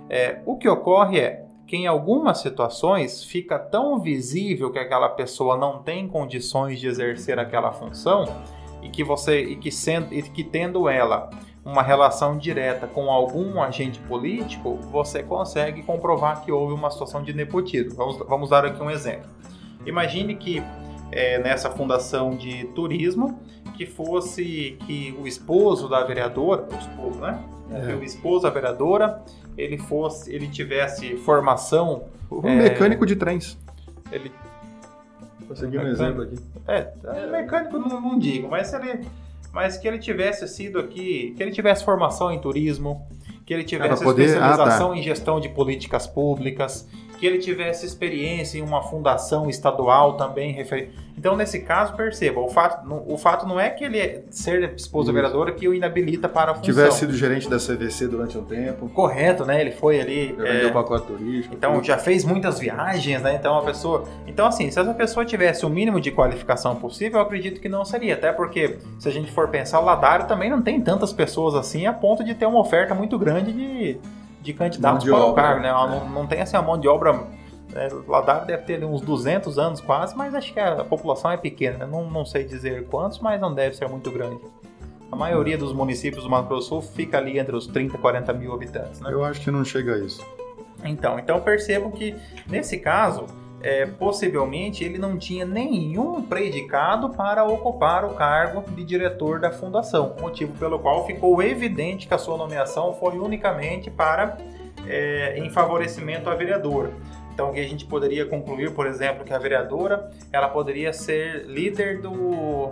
É, 0.09 0.39
o 0.45 0.57
que 0.57 0.67
ocorre 0.67 1.19
é 1.19 1.44
que 1.67 1.75
em 1.75 1.87
algumas 1.87 2.39
situações 2.39 3.23
fica 3.23 3.57
tão 3.57 3.99
visível 3.99 4.71
que 4.71 4.79
aquela 4.79 5.09
pessoa 5.09 5.57
não 5.57 5.81
tem 5.81 6.07
condições 6.07 6.79
de 6.79 6.87
exercer 6.87 7.39
aquela 7.39 7.71
função 7.71 8.25
e 8.81 8.89
que 8.89 9.03
você 9.03 9.41
e 9.41 9.55
que 9.55 9.71
sendo 9.71 10.13
e 10.13 10.21
que 10.21 10.43
tendo 10.43 10.87
ela 10.87 11.29
uma 11.63 11.81
relação 11.81 12.37
direta 12.37 12.85
com 12.85 13.09
algum 13.09 13.59
agente 13.59 13.99
político, 14.01 14.75
você 14.91 15.23
consegue 15.23 15.81
comprovar 15.81 16.45
que 16.45 16.51
houve 16.51 16.75
uma 16.75 16.91
situação 16.91 17.23
de 17.23 17.33
nepotismo. 17.33 17.95
Vamos, 17.95 18.17
vamos 18.19 18.49
dar 18.51 18.63
aqui 18.63 18.81
um 18.83 18.91
exemplo. 18.91 19.27
Imagine 19.83 20.35
que 20.35 20.61
é, 21.11 21.39
nessa 21.39 21.71
fundação 21.71 22.35
de 22.35 22.65
turismo 22.75 23.39
que 23.75 23.85
fosse 23.85 24.77
que 24.85 25.15
o 25.19 25.27
esposo 25.27 25.87
da 25.89 26.03
vereadora, 26.03 26.67
o 26.71 26.75
esposo, 26.77 27.19
né? 27.19 27.39
É. 27.71 27.87
Que 27.87 27.93
o 27.93 28.03
esposo 28.03 28.43
da 28.43 28.49
vereadora 28.49 29.21
ele 29.57 29.77
fosse, 29.77 30.33
ele 30.33 30.47
tivesse 30.47 31.15
formação, 31.17 32.03
Um 32.31 32.47
É. 32.47 32.55
mecânico 32.55 33.05
de 33.05 33.15
trens. 33.15 33.57
ele 34.11 34.31
Vou 35.47 35.55
seguir 35.55 35.77
um 35.79 35.87
exemplo 35.87 36.23
aqui. 36.23 36.35
é, 36.67 36.91
é, 37.03 37.27
mecânico 37.27 37.77
não, 37.77 38.01
não 38.01 38.17
digo, 38.19 38.47
mas 38.49 38.73
ele, 38.73 39.05
mas 39.53 39.77
que 39.77 39.87
ele 39.87 39.99
tivesse 39.99 40.47
sido 40.47 40.79
aqui, 40.79 41.33
que 41.37 41.43
ele 41.43 41.51
tivesse 41.51 41.83
formação 41.85 42.31
em 42.31 42.39
turismo, 42.39 43.05
que 43.45 43.53
ele 43.53 43.63
tivesse 43.63 44.03
poder- 44.03 44.23
especialização 44.25 44.87
ah, 44.87 44.93
tá. 44.93 44.97
em 44.99 45.03
gestão 45.03 45.39
de 45.39 45.49
políticas 45.49 46.07
públicas, 46.07 46.87
que 47.15 47.25
ele 47.25 47.39
tivesse 47.39 47.85
experiência 47.85 48.57
em 48.57 48.61
uma 48.61 48.81
fundação 48.83 49.49
estadual 49.49 50.17
também 50.17 50.51
refer... 50.51 50.91
Então, 51.17 51.35
nesse 51.35 51.61
caso, 51.61 51.95
perceba, 51.95 52.39
o 52.41 52.49
fato, 52.49 52.87
não- 52.87 53.03
o 53.07 53.17
fato 53.17 53.47
não 53.47 53.59
é 53.59 53.69
que 53.69 53.83
ele 53.83 53.97
é 53.97 54.23
ser 54.29 54.73
esposa 54.75 55.11
vereadora 55.11 55.51
que 55.53 55.67
o 55.67 55.73
inabilita 55.73 56.27
para 56.27 56.51
a 56.51 56.55
função. 56.55 56.73
Tivesse 56.73 56.99
sido 56.99 57.13
gerente 57.13 57.49
da 57.49 57.57
CVC 57.57 58.07
durante 58.07 58.37
um 58.37 58.43
tempo, 58.43 58.89
Correto, 58.89 59.45
né? 59.45 59.61
Ele 59.61 59.71
foi 59.71 59.99
ali... 59.99 60.35
já 60.37 60.45
é, 60.45 60.53
vendeu 60.53 60.73
pacote 60.73 61.07
turístico. 61.07 61.55
Então 61.55 61.75
tudo. 61.75 61.85
já 61.85 61.97
fez 61.97 62.23
muitas 62.25 62.59
viagens, 62.59 63.21
né? 63.21 63.35
Então 63.35 63.57
a 63.57 63.63
pessoa. 63.63 64.03
Então, 64.27 64.45
assim, 64.45 64.69
se 64.69 64.79
essa 64.79 64.93
pessoa 64.93 65.25
tivesse 65.25 65.65
o 65.65 65.69
mínimo 65.69 65.99
de 65.99 66.11
qualificação 66.11 66.75
possível, 66.75 67.19
eu 67.19 67.25
acredito 67.25 67.61
que 67.61 67.69
não 67.69 67.85
seria. 67.85 68.13
Até 68.13 68.31
porque, 68.31 68.77
se 68.99 69.07
a 69.07 69.11
gente 69.11 69.31
for 69.31 69.47
pensar, 69.47 69.79
o 69.79 69.85
Ladário 69.85 70.27
também 70.27 70.49
não 70.49 70.61
tem 70.61 70.81
tantas 70.81 71.13
pessoas 71.13 71.55
assim 71.55 71.87
a 71.87 71.93
ponto 71.93 72.23
de 72.23 72.35
ter 72.35 72.45
uma 72.45 72.59
oferta 72.59 72.93
muito 72.93 73.17
grande 73.17 73.53
de, 73.53 73.97
de 74.45 74.53
candidatos 74.53 75.03
para 75.03 75.25
o 75.25 75.33
cargo, 75.33 75.59
né? 75.59 75.63
né? 75.63 75.69
Ela 75.69 75.87
Não, 75.87 76.09
não 76.09 76.27
tem 76.27 76.39
assim 76.39 76.55
a 76.55 76.61
mão 76.61 76.79
de 76.79 76.87
obra. 76.87 77.27
É, 77.73 77.93
o 77.93 78.09
Ladário 78.09 78.47
deve 78.47 78.63
ter 78.63 78.83
uns 78.85 79.01
200 79.01 79.57
anos 79.57 79.81
quase, 79.81 80.15
mas 80.15 80.33
acho 80.33 80.53
que 80.53 80.59
a 80.59 80.85
população 80.85 81.31
é 81.31 81.35
pequena. 81.35 81.83
Eu 81.83 81.87
não, 81.87 82.09
não 82.09 82.25
sei 82.25 82.45
dizer 82.45 82.85
quantos, 82.87 83.19
mas 83.19 83.41
não 83.41 83.53
deve 83.53 83.75
ser 83.75 83.89
muito 83.89 84.09
grande. 84.11 84.39
A 85.11 85.15
maioria 85.15 85.57
dos 85.57 85.73
municípios 85.73 86.23
do 86.23 86.29
Mato 86.29 86.47
Grosso 86.47 86.69
Sul 86.69 86.81
fica 86.81 87.17
ali 87.17 87.37
entre 87.37 87.55
os 87.55 87.67
30 87.67 87.95
e 87.95 87.99
40 87.99 88.33
mil 88.33 88.53
habitantes, 88.53 89.01
né? 89.01 89.11
Eu 89.11 89.25
acho 89.25 89.41
que 89.41 89.51
não 89.51 89.65
chega 89.65 89.95
a 89.95 89.97
isso. 89.97 90.25
Então, 90.83 91.17
então 91.19 91.41
percebam 91.41 91.91
que 91.91 92.15
nesse 92.47 92.77
caso, 92.77 93.25
é, 93.65 93.87
possivelmente 93.87 94.83
ele 94.83 94.99
não 94.99 95.17
tinha 95.17 95.43
nenhum 95.43 96.21
predicado 96.21 97.09
para 97.09 97.43
ocupar 97.43 98.05
o 98.05 98.13
cargo 98.13 98.63
de 98.71 98.83
diretor 98.83 99.39
da 99.39 99.49
fundação, 99.49 100.15
motivo 100.21 100.53
pelo 100.59 100.77
qual 100.77 101.03
ficou 101.07 101.41
evidente 101.41 102.07
que 102.07 102.13
a 102.13 102.17
sua 102.19 102.37
nomeação 102.37 102.93
foi 102.93 103.17
unicamente 103.17 103.89
para 103.89 104.37
é, 104.87 105.39
em 105.39 105.49
favorecimento 105.49 106.29
à 106.29 106.35
vereadora. 106.35 106.93
Então, 107.33 107.51
que 107.51 107.59
a 107.59 107.67
gente 107.67 107.85
poderia 107.85 108.23
concluir, 108.27 108.71
por 108.71 108.85
exemplo, 108.85 109.25
que 109.25 109.33
a 109.33 109.39
vereadora 109.39 110.11
ela 110.31 110.47
poderia 110.47 110.93
ser 110.93 111.45
líder 111.47 111.99
do, 111.99 112.69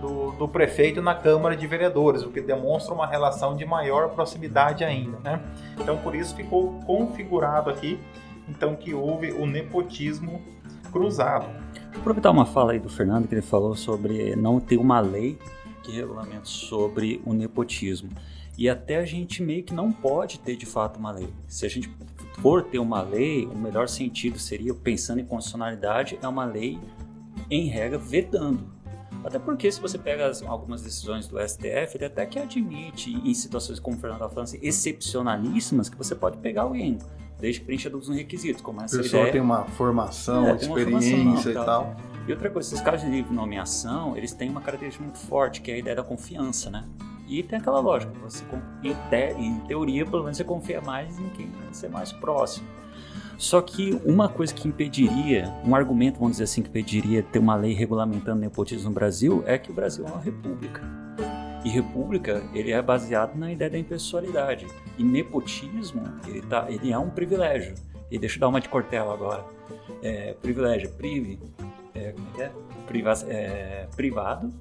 do, 0.00 0.30
do 0.32 0.46
prefeito 0.46 1.00
na 1.00 1.14
Câmara 1.14 1.56
de 1.56 1.66
Vereadores, 1.66 2.22
o 2.22 2.30
que 2.30 2.42
demonstra 2.42 2.94
uma 2.94 3.06
relação 3.06 3.56
de 3.56 3.64
maior 3.64 4.10
proximidade 4.10 4.84
ainda, 4.84 5.18
né? 5.24 5.40
Então, 5.80 5.96
por 5.96 6.14
isso 6.14 6.36
ficou 6.36 6.78
configurado 6.86 7.70
aqui, 7.70 7.98
então 8.48 8.76
que 8.76 8.94
houve 8.94 9.32
o 9.32 9.46
nepotismo 9.46 10.40
cruzado. 10.92 11.46
Vou 11.92 12.00
aproveitar 12.00 12.30
uma 12.30 12.46
fala 12.46 12.72
aí 12.72 12.78
do 12.78 12.88
Fernando 12.88 13.26
que 13.28 13.34
ele 13.34 13.42
falou 13.42 13.74
sobre 13.74 14.34
não 14.36 14.60
ter 14.60 14.76
uma 14.76 15.00
lei 15.00 15.38
que 15.82 15.92
regulamente 15.92 16.48
sobre 16.48 17.20
o 17.24 17.32
nepotismo. 17.32 18.10
E 18.56 18.68
até 18.68 18.96
a 18.96 19.04
gente 19.04 19.42
meio 19.42 19.62
que 19.64 19.74
não 19.74 19.92
pode 19.92 20.38
ter 20.38 20.56
de 20.56 20.64
fato 20.64 20.98
uma 20.98 21.10
lei. 21.10 21.28
Se 21.46 21.66
a 21.66 21.68
gente 21.68 21.90
for 22.40 22.62
ter 22.62 22.78
uma 22.78 23.02
lei, 23.02 23.46
o 23.46 23.56
melhor 23.56 23.88
sentido 23.88 24.38
seria, 24.38 24.72
pensando 24.74 25.20
em 25.20 25.24
constitucionalidade, 25.24 26.18
é 26.22 26.28
uma 26.28 26.44
lei 26.44 26.78
em 27.50 27.66
regra 27.66 27.98
vedando. 27.98 28.72
Até 29.24 29.38
porque 29.38 29.70
se 29.72 29.80
você 29.80 29.98
pega 29.98 30.26
as- 30.26 30.42
algumas 30.42 30.82
decisões 30.82 31.26
do 31.26 31.38
STF, 31.40 31.96
ele 31.96 32.04
até 32.04 32.26
que 32.26 32.38
admite 32.38 33.12
em 33.12 33.34
situações 33.34 33.80
como 33.80 33.96
o 33.96 34.00
Fernando 34.00 34.20
está 34.20 34.28
falando, 34.28 34.44
assim, 34.48 34.58
excepcionalíssimas, 34.62 35.88
que 35.88 35.96
você 35.96 36.14
pode 36.14 36.38
pegar 36.38 36.62
alguém, 36.62 36.98
desde 37.44 37.60
que 37.60 37.66
preencha 37.66 37.90
todos 37.90 38.08
os 38.08 38.16
requisitos, 38.16 38.62
como 38.62 38.80
essa 38.80 38.96
pessoa 38.96 39.20
ideia. 39.20 39.32
tem 39.32 39.40
uma 39.42 39.64
formação, 39.66 40.48
É, 40.48 40.54
tem 40.54 40.68
uma 40.68 40.78
experiência 40.78 41.16
formação, 41.16 41.52
e 41.52 41.54
não, 41.54 41.64
tal. 41.64 41.96
E 42.26 42.32
outra 42.32 42.48
coisa, 42.48 42.68
esses 42.70 42.80
casos 42.80 43.10
de 43.10 43.22
nomeação, 43.30 44.16
eles 44.16 44.32
têm 44.32 44.48
uma 44.48 44.62
característica 44.62 45.04
muito 45.04 45.18
forte, 45.18 45.60
que 45.60 45.70
é 45.70 45.74
a 45.74 45.78
ideia 45.78 45.94
da 45.94 46.02
confiança, 46.02 46.70
né? 46.70 46.84
E 47.28 47.42
tem 47.42 47.58
aquela 47.58 47.80
lógica, 47.80 48.10
você, 48.22 48.42
em, 48.82 48.94
te- 49.10 49.38
em 49.38 49.60
teoria, 49.66 50.06
pelo 50.06 50.22
menos 50.22 50.38
você 50.38 50.44
confia 50.44 50.80
mais 50.80 51.18
em 51.18 51.28
quem 51.30 51.50
você 51.70 51.84
é 51.84 51.88
mais 51.90 52.12
próximo. 52.12 52.66
Só 53.36 53.60
que 53.60 54.00
uma 54.06 54.28
coisa 54.28 54.54
que 54.54 54.66
impediria, 54.68 55.52
um 55.66 55.74
argumento, 55.74 56.18
vamos 56.18 56.32
dizer 56.32 56.44
assim, 56.44 56.62
que 56.62 56.68
impediria 56.68 57.22
ter 57.22 57.38
uma 57.40 57.56
lei 57.56 57.74
regulamentando 57.74 58.38
o 58.38 58.40
nepotismo 58.40 58.88
no 58.88 58.94
Brasil 58.94 59.42
é 59.46 59.58
que 59.58 59.70
o 59.70 59.74
Brasil 59.74 60.06
é 60.06 60.08
uma 60.10 60.20
república. 60.20 60.80
E 61.64 61.70
república, 61.70 62.44
ele 62.52 62.72
é 62.72 62.82
baseado 62.82 63.34
na 63.36 63.50
ideia 63.50 63.70
da 63.70 63.78
impessoalidade. 63.78 64.66
E 64.98 65.02
nepotismo, 65.02 66.02
ele, 66.26 66.42
tá, 66.42 66.66
ele 66.68 66.92
é 66.92 66.98
um 66.98 67.08
privilégio. 67.08 67.74
E 68.10 68.18
deixa 68.18 68.36
eu 68.36 68.40
dar 68.40 68.48
uma 68.48 68.60
de 68.60 68.68
Cortella 68.68 69.14
agora. 69.14 69.44
É, 70.02 70.34
privilégio, 70.34 70.90
prive, 70.90 71.40
é, 71.94 72.12
como 72.12 72.28
é 72.28 72.32
que 72.32 72.42
é? 72.42 72.52
É, 73.28 73.88
privado, 73.96 74.52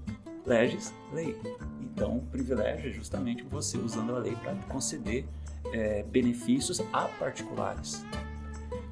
legis, 0.45 0.93
lei. 1.13 1.35
Então, 1.81 2.19
privilégio 2.31 2.89
é 2.89 2.93
justamente 2.93 3.43
você 3.43 3.77
usando 3.77 4.15
a 4.15 4.19
lei 4.19 4.35
para 4.37 4.55
conceder 4.69 5.25
é, 5.73 6.03
benefícios 6.03 6.81
a 6.93 7.01
particulares. 7.19 8.05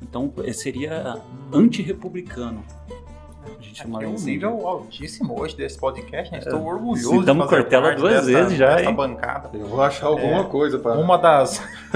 Então, 0.01 0.33
é, 0.43 0.51
seria 0.51 1.15
antirrepublicano. 1.53 2.63
A 3.45 3.61
gente 3.61 3.75
chama 3.81 3.97
Aqui 3.99 4.05
é 4.05 4.09
um 4.09 4.13
nível 4.13 4.67
altíssimo 4.67 5.39
hoje 5.39 5.55
desse 5.55 5.77
podcast, 5.79 6.31
né? 6.31 6.39
Estou 6.39 6.63
orgulhoso 6.65 7.23
Cortella 7.47 7.87
parte 7.87 7.99
duas 7.99 8.13
dessa, 8.25 8.25
vezes 8.43 8.57
já, 8.57 8.91
bancada. 8.91 9.49
Eu 9.53 9.65
vou 9.67 9.81
achar 9.81 10.07
alguma 10.07 10.41
É. 10.41 10.43
coisa 10.43 10.77
para. 10.79 10.93
Uma 10.99 11.17
das, 11.17 11.61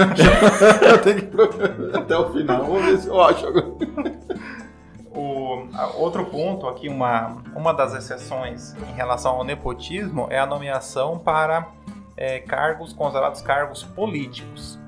eu 0.82 0.98
tenho 1.02 1.16
que 1.16 1.26
procurar 1.26 1.98
até 2.00 2.16
o 2.16 2.32
final. 2.32 2.64
Vamos 2.64 2.84
ver 2.84 2.98
se 2.98 3.08
eu 3.08 3.20
acho 3.22 3.46
agora. 3.46 3.66
O, 5.14 5.66
a- 5.74 5.92
outro 5.96 6.24
ponto 6.26 6.66
aqui, 6.68 6.88
uma, 6.88 7.36
uma 7.54 7.72
das 7.72 7.94
exceções 7.94 8.74
em 8.90 8.94
relação 8.94 9.32
ao 9.36 9.44
nepotismo 9.44 10.26
é 10.30 10.38
a 10.38 10.44
nomeação 10.46 11.18
para 11.18 11.68
é, 12.16 12.38
cargos 12.40 12.92
considerados 12.92 13.40
cargos 13.40 13.82
políticos. 13.82 14.78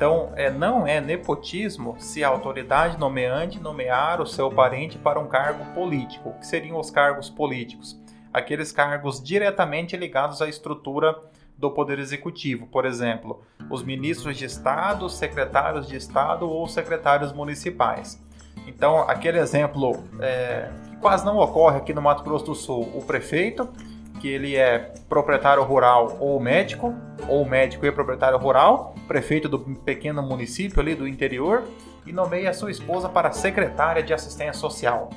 Então, 0.00 0.32
é, 0.34 0.50
não 0.50 0.86
é 0.86 0.98
nepotismo 0.98 1.94
se 1.98 2.24
a 2.24 2.28
autoridade 2.28 2.98
nomeante 2.98 3.60
nomear 3.60 4.18
o 4.18 4.26
seu 4.26 4.50
parente 4.50 4.96
para 4.96 5.20
um 5.20 5.28
cargo 5.28 5.62
político. 5.74 6.30
O 6.30 6.38
que 6.38 6.46
seriam 6.46 6.80
os 6.80 6.90
cargos 6.90 7.28
políticos? 7.28 8.00
Aqueles 8.32 8.72
cargos 8.72 9.22
diretamente 9.22 9.98
ligados 9.98 10.40
à 10.40 10.48
estrutura 10.48 11.14
do 11.54 11.70
Poder 11.70 11.98
Executivo, 11.98 12.66
por 12.66 12.86
exemplo, 12.86 13.42
os 13.68 13.82
ministros 13.82 14.38
de 14.38 14.46
Estado, 14.46 15.06
secretários 15.10 15.86
de 15.86 15.96
Estado 15.96 16.48
ou 16.48 16.66
secretários 16.66 17.30
municipais. 17.30 18.18
Então, 18.66 19.00
aquele 19.00 19.38
exemplo 19.38 20.02
é, 20.18 20.70
que 20.88 20.96
quase 20.96 21.26
não 21.26 21.36
ocorre 21.36 21.76
aqui 21.76 21.92
no 21.92 22.00
Mato 22.00 22.22
Grosso 22.22 22.46
do 22.46 22.54
Sul, 22.54 22.90
o 22.94 23.02
prefeito, 23.04 23.68
que 24.20 24.28
ele 24.28 24.54
é 24.54 24.92
proprietário 25.08 25.62
rural 25.62 26.18
ou 26.20 26.38
médico, 26.38 26.94
ou 27.26 27.44
médico 27.44 27.86
e 27.86 27.90
proprietário 27.90 28.38
rural, 28.38 28.94
prefeito 29.08 29.48
do 29.48 29.58
pequeno 29.58 30.22
município 30.22 30.80
ali 30.80 30.94
do 30.94 31.08
interior, 31.08 31.64
e 32.06 32.12
nomeia 32.12 32.52
sua 32.52 32.70
esposa 32.70 33.08
para 33.08 33.32
secretária 33.32 34.02
de 34.02 34.12
assistência 34.12 34.54
social, 34.54 35.10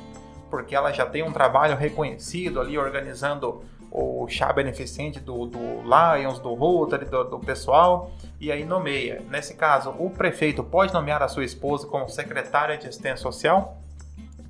porque 0.50 0.76
ela 0.76 0.92
já 0.92 1.06
tem 1.06 1.22
um 1.22 1.32
trabalho 1.32 1.76
reconhecido 1.76 2.60
ali 2.60 2.78
organizando 2.78 3.62
o 3.92 4.28
chá 4.28 4.52
beneficente 4.52 5.20
do, 5.20 5.46
do 5.46 5.60
Lions, 5.84 6.40
do 6.40 6.54
Rotary, 6.54 7.06
do, 7.06 7.24
do 7.26 7.40
pessoal, 7.40 8.12
e 8.40 8.52
aí 8.52 8.66
nomeia. 8.66 9.22
Nesse 9.30 9.54
caso, 9.54 9.94
o 10.00 10.10
prefeito 10.10 10.64
pode 10.64 10.94
nomear 10.94 11.22
a 11.22 11.28
sua 11.28 11.44
esposa 11.44 11.86
como 11.88 12.10
secretária 12.10 12.78
de 12.78 12.88
assistência 12.88 13.18
social? 13.18 13.78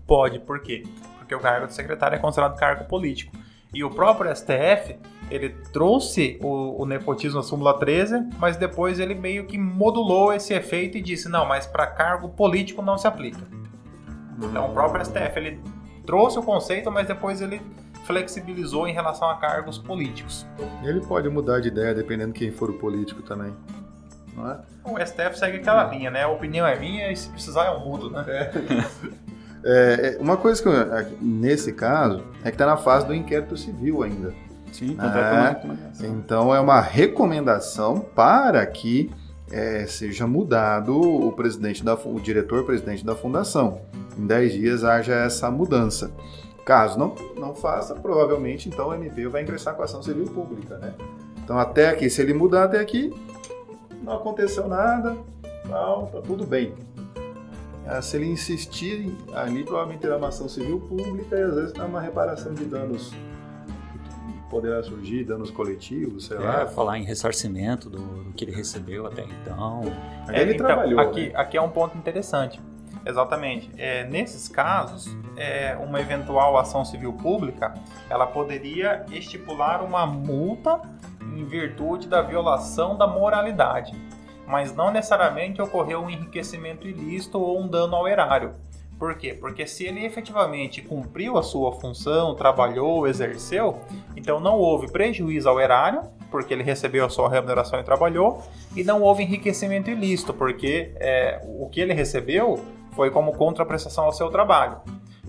Pode, 0.07 0.39
por 0.39 0.61
quê? 0.61 0.83
Porque 1.17 1.35
o 1.35 1.39
cargo 1.39 1.67
de 1.67 1.73
secretário 1.73 2.15
é 2.15 2.19
considerado 2.19 2.57
cargo 2.57 2.85
político. 2.85 3.35
E 3.73 3.83
o 3.83 3.89
próprio 3.89 4.33
STF, 4.35 4.97
ele 5.31 5.49
trouxe 5.71 6.39
o, 6.43 6.81
o 6.83 6.85
nepotismo 6.85 7.37
na 7.37 7.43
súmula 7.43 7.79
13, 7.79 8.29
mas 8.37 8.55
depois 8.55 8.99
ele 8.99 9.15
meio 9.15 9.45
que 9.45 9.57
modulou 9.57 10.31
esse 10.31 10.53
efeito 10.53 10.97
e 10.97 11.01
disse, 11.01 11.27
não, 11.27 11.45
mas 11.45 11.65
para 11.65 11.87
cargo 11.87 12.29
político 12.29 12.81
não 12.81 12.97
se 12.97 13.07
aplica. 13.07 13.41
Então 14.37 14.69
o 14.69 14.73
próprio 14.73 15.03
STF, 15.03 15.37
ele 15.37 15.59
trouxe 16.05 16.37
o 16.37 16.43
conceito, 16.43 16.91
mas 16.91 17.07
depois 17.07 17.41
ele 17.41 17.61
flexibilizou 18.05 18.87
em 18.87 18.93
relação 18.93 19.29
a 19.29 19.37
cargos 19.37 19.77
políticos. 19.77 20.45
Ele 20.83 21.01
pode 21.01 21.29
mudar 21.29 21.61
de 21.61 21.69
ideia 21.69 21.95
dependendo 21.95 22.33
de 22.33 22.39
quem 22.39 22.51
for 22.51 22.69
o 22.69 22.73
político 22.73 23.21
também. 23.21 23.53
Não 24.35 24.49
é? 24.49 24.59
O 24.83 25.05
STF 25.05 25.37
segue 25.37 25.57
aquela 25.57 25.85
linha, 25.85 26.11
né? 26.11 26.23
A 26.23 26.27
opinião 26.27 26.65
é 26.65 26.77
minha 26.77 27.11
e 27.11 27.15
se 27.15 27.29
precisar 27.29 27.67
eu 27.67 27.79
mudo, 27.79 28.09
né? 28.09 28.25
É, 28.27 28.51
é, 29.65 30.17
uma 30.19 30.37
coisa 30.37 30.61
que 30.61 30.67
eu, 30.67 30.93
aqui, 30.93 31.17
nesse 31.21 31.73
caso 31.73 32.23
é 32.43 32.49
que 32.49 32.55
está 32.55 32.65
na 32.65 32.77
fase 32.77 33.05
do 33.07 33.13
inquérito 33.13 33.55
civil 33.55 34.03
ainda. 34.03 34.33
Sim, 34.71 34.97
É. 34.99 35.49
recomendação. 35.49 36.09
Então 36.09 36.55
é 36.55 36.59
uma 36.59 36.81
recomendação 36.81 37.99
para 37.99 38.65
que 38.65 39.11
é, 39.51 39.85
seja 39.85 40.25
mudado 40.25 40.99
o 40.99 41.31
presidente 41.31 41.83
da 41.83 41.93
o 41.93 42.19
diretor-presidente 42.19 43.05
da 43.05 43.15
fundação. 43.15 43.81
Em 44.17 44.25
10 44.25 44.53
dias 44.53 44.83
haja 44.83 45.13
essa 45.13 45.51
mudança. 45.51 46.11
Caso 46.65 46.97
não, 46.97 47.13
não 47.37 47.53
faça, 47.53 47.93
provavelmente 47.93 48.69
então 48.69 48.89
o 48.89 48.93
MP 48.93 49.27
vai 49.27 49.43
ingressar 49.43 49.75
com 49.75 49.81
a 49.81 49.85
ação 49.85 50.01
civil 50.01 50.25
pública, 50.25 50.77
né? 50.77 50.93
Então 51.43 51.59
até 51.59 51.89
aqui, 51.89 52.09
se 52.09 52.21
ele 52.21 52.33
mudar 52.33 52.63
até 52.63 52.79
aqui, 52.79 53.13
não 54.01 54.13
aconteceu 54.13 54.67
nada, 54.67 55.15
não, 55.69 56.05
tá 56.05 56.21
tudo 56.21 56.45
bem. 56.45 56.73
Se 58.01 58.17
ele 58.17 58.27
insistir 58.27 59.15
ali, 59.33 59.63
provavelmente 59.63 59.99
terá 60.01 60.17
uma 60.17 60.29
ação 60.29 60.47
civil 60.47 60.79
pública 60.79 61.35
e 61.37 61.41
às 61.43 61.55
vezes 61.55 61.73
dá 61.73 61.85
uma 61.85 61.99
reparação 61.99 62.53
de 62.53 62.65
danos 62.65 63.13
poderá 64.49 64.83
surgir, 64.83 65.23
danos 65.23 65.49
coletivos, 65.49 66.25
sei 66.27 66.37
É, 66.37 66.39
lá. 66.39 66.67
falar 66.67 66.99
em 66.99 67.03
ressarcimento 67.03 67.89
do, 67.89 67.97
do 67.97 68.33
que 68.33 68.45
ele 68.45 68.51
recebeu 68.51 69.07
até 69.07 69.23
então. 69.23 69.81
Aí 70.27 70.41
ele 70.41 70.53
então, 70.53 70.67
trabalhou, 70.67 70.99
aqui, 70.99 71.29
né? 71.29 71.31
aqui 71.35 71.57
é 71.57 71.61
um 71.61 71.71
ponto 71.71 71.97
interessante. 71.97 72.61
Exatamente. 73.03 73.71
É, 73.77 74.05
nesses 74.05 74.47
casos, 74.47 75.09
é, 75.35 75.75
uma 75.83 75.99
eventual 75.99 76.55
ação 76.57 76.85
civil 76.85 77.13
pública, 77.13 77.73
ela 78.09 78.27
poderia 78.27 79.03
estipular 79.11 79.83
uma 79.83 80.05
multa 80.05 80.79
em 81.35 81.43
virtude 81.43 82.07
da 82.07 82.21
violação 82.21 82.95
da 82.95 83.07
moralidade, 83.07 83.93
mas 84.47 84.75
não 84.75 84.91
necessariamente 84.91 85.61
ocorreu 85.61 86.01
um 86.01 86.09
enriquecimento 86.09 86.87
ilícito 86.87 87.39
ou 87.39 87.61
um 87.61 87.67
dano 87.67 87.95
ao 87.95 88.07
erário. 88.07 88.55
Por 88.97 89.15
quê? 89.15 89.33
Porque 89.33 89.67
se 89.67 89.85
ele 89.85 90.05
efetivamente 90.05 90.81
cumpriu 90.81 91.37
a 91.37 91.43
sua 91.43 91.73
função, 91.73 92.35
trabalhou, 92.35 93.07
exerceu, 93.07 93.79
então 94.15 94.39
não 94.39 94.57
houve 94.57 94.89
prejuízo 94.91 95.49
ao 95.49 95.59
erário, 95.59 96.03
porque 96.31 96.53
ele 96.53 96.63
recebeu 96.63 97.05
a 97.05 97.09
sua 97.09 97.29
remuneração 97.29 97.79
e 97.79 97.83
trabalhou, 97.83 98.41
e 98.75 98.83
não 98.83 99.01
houve 99.01 99.23
enriquecimento 99.23 99.89
ilícito, 99.89 100.33
porque 100.33 100.93
é, 100.95 101.41
o 101.59 101.67
que 101.67 101.81
ele 101.81 101.93
recebeu 101.93 102.63
foi 102.93 103.11
como 103.11 103.33
contraprestação 103.33 104.05
ao 104.05 104.13
seu 104.13 104.29
trabalho. 104.29 104.77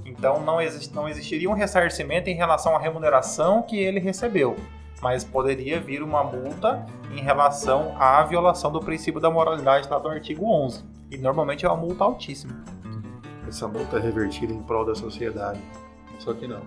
Então 0.05 0.40
não, 0.40 0.61
exist, 0.61 0.94
não 0.94 1.09
existiria 1.09 1.50
um 1.50 1.55
ressarcimento 1.55 2.31
em 2.31 2.35
relação 2.35 2.77
à 2.77 2.79
remuneração 2.79 3.62
que 3.62 3.77
ele 3.77 3.98
recebeu, 3.98 4.57
mas 5.05 5.23
poderia 5.23 5.79
vir 5.79 6.03
uma 6.03 6.25
multa 6.25 6.87
em 7.12 7.21
relação 7.21 7.95
à 8.01 8.25
violação 8.25 8.73
do 8.73 8.81
princípio 8.81 9.21
da 9.21 9.31
moralidade 9.31 9.87
lá 9.87 9.99
do 9.99 10.09
artigo 10.09 10.51
11. 10.51 10.83
E 11.11 11.19
normalmente 11.19 11.67
é 11.67 11.69
uma 11.69 11.77
multa 11.77 12.05
altíssima. 12.05 12.64
Essa 13.47 13.69
multa 13.69 13.99
é 13.99 14.01
revertida 14.01 14.55
em 14.55 14.62
prol 14.62 14.83
da 14.83 14.95
sociedade. 14.95 15.61
Só 16.19 16.33
que 16.33 16.49
não. 16.49 16.62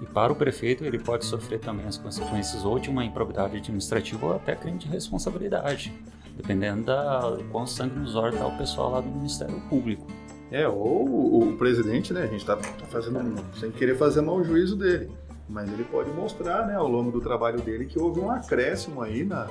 E 0.00 0.06
para 0.06 0.32
o 0.32 0.36
prefeito, 0.36 0.86
ele 0.86 0.98
pode 0.98 1.26
sofrer 1.26 1.60
também 1.60 1.84
as 1.84 1.98
consequências 1.98 2.64
ou 2.64 2.78
de 2.78 2.88
uma 2.88 3.04
improbidade 3.04 3.58
administrativa 3.58 4.24
ou 4.24 4.34
até 4.34 4.56
crime 4.56 4.78
de 4.78 4.88
responsabilidade, 4.88 5.92
dependendo 6.34 6.84
da 6.84 7.28
do 7.28 7.44
quão 7.50 7.66
sangue 7.66 7.98
nos 7.98 8.16
olhos 8.16 8.36
está 8.36 8.46
o 8.46 8.56
pessoal 8.56 8.92
lá 8.92 9.00
do 9.02 9.10
Ministério 9.10 9.60
Público. 9.68 10.06
É, 10.50 10.66
ou 10.66 11.06
o, 11.06 11.50
o 11.50 11.56
presidente, 11.58 12.10
né? 12.10 12.22
A 12.22 12.26
gente 12.26 12.46
tá, 12.46 12.56
tá 12.56 12.86
fazendo 12.86 13.20
sem 13.60 13.70
querer 13.70 13.98
fazer 13.98 14.22
mau 14.22 14.42
juízo 14.42 14.74
dele. 14.74 15.10
Mas 15.48 15.72
ele 15.72 15.84
pode 15.84 16.10
mostrar, 16.10 16.66
né, 16.66 16.74
ao 16.76 16.86
longo 16.86 17.10
do 17.10 17.20
trabalho 17.20 17.60
dele, 17.60 17.86
que 17.86 17.98
houve 17.98 18.20
um 18.20 18.30
acréscimo 18.30 19.00
aí 19.02 19.24
na, 19.24 19.46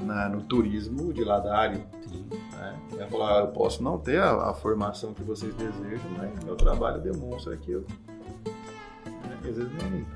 na- 0.00 0.28
no 0.28 0.42
turismo 0.42 1.12
de 1.12 1.24
Ladário. 1.24 1.80
Né? 2.52 2.76
Ele 2.90 2.98
vai 2.98 3.08
falar, 3.08 3.38
"Ah, 3.38 3.40
eu 3.40 3.48
posso 3.48 3.82
não 3.82 3.98
ter 3.98 4.20
a, 4.20 4.50
a 4.50 4.54
formação 4.54 5.14
que 5.14 5.22
vocês 5.22 5.54
desejam, 5.54 6.10
mas 6.18 6.44
meu 6.44 6.56
trabalho 6.56 7.00
demonstra 7.00 7.54
aquilo. 7.54 7.86
Né? 9.06 9.38
Às 9.38 9.56
vezes 9.56 9.70
nem. 9.90 10.06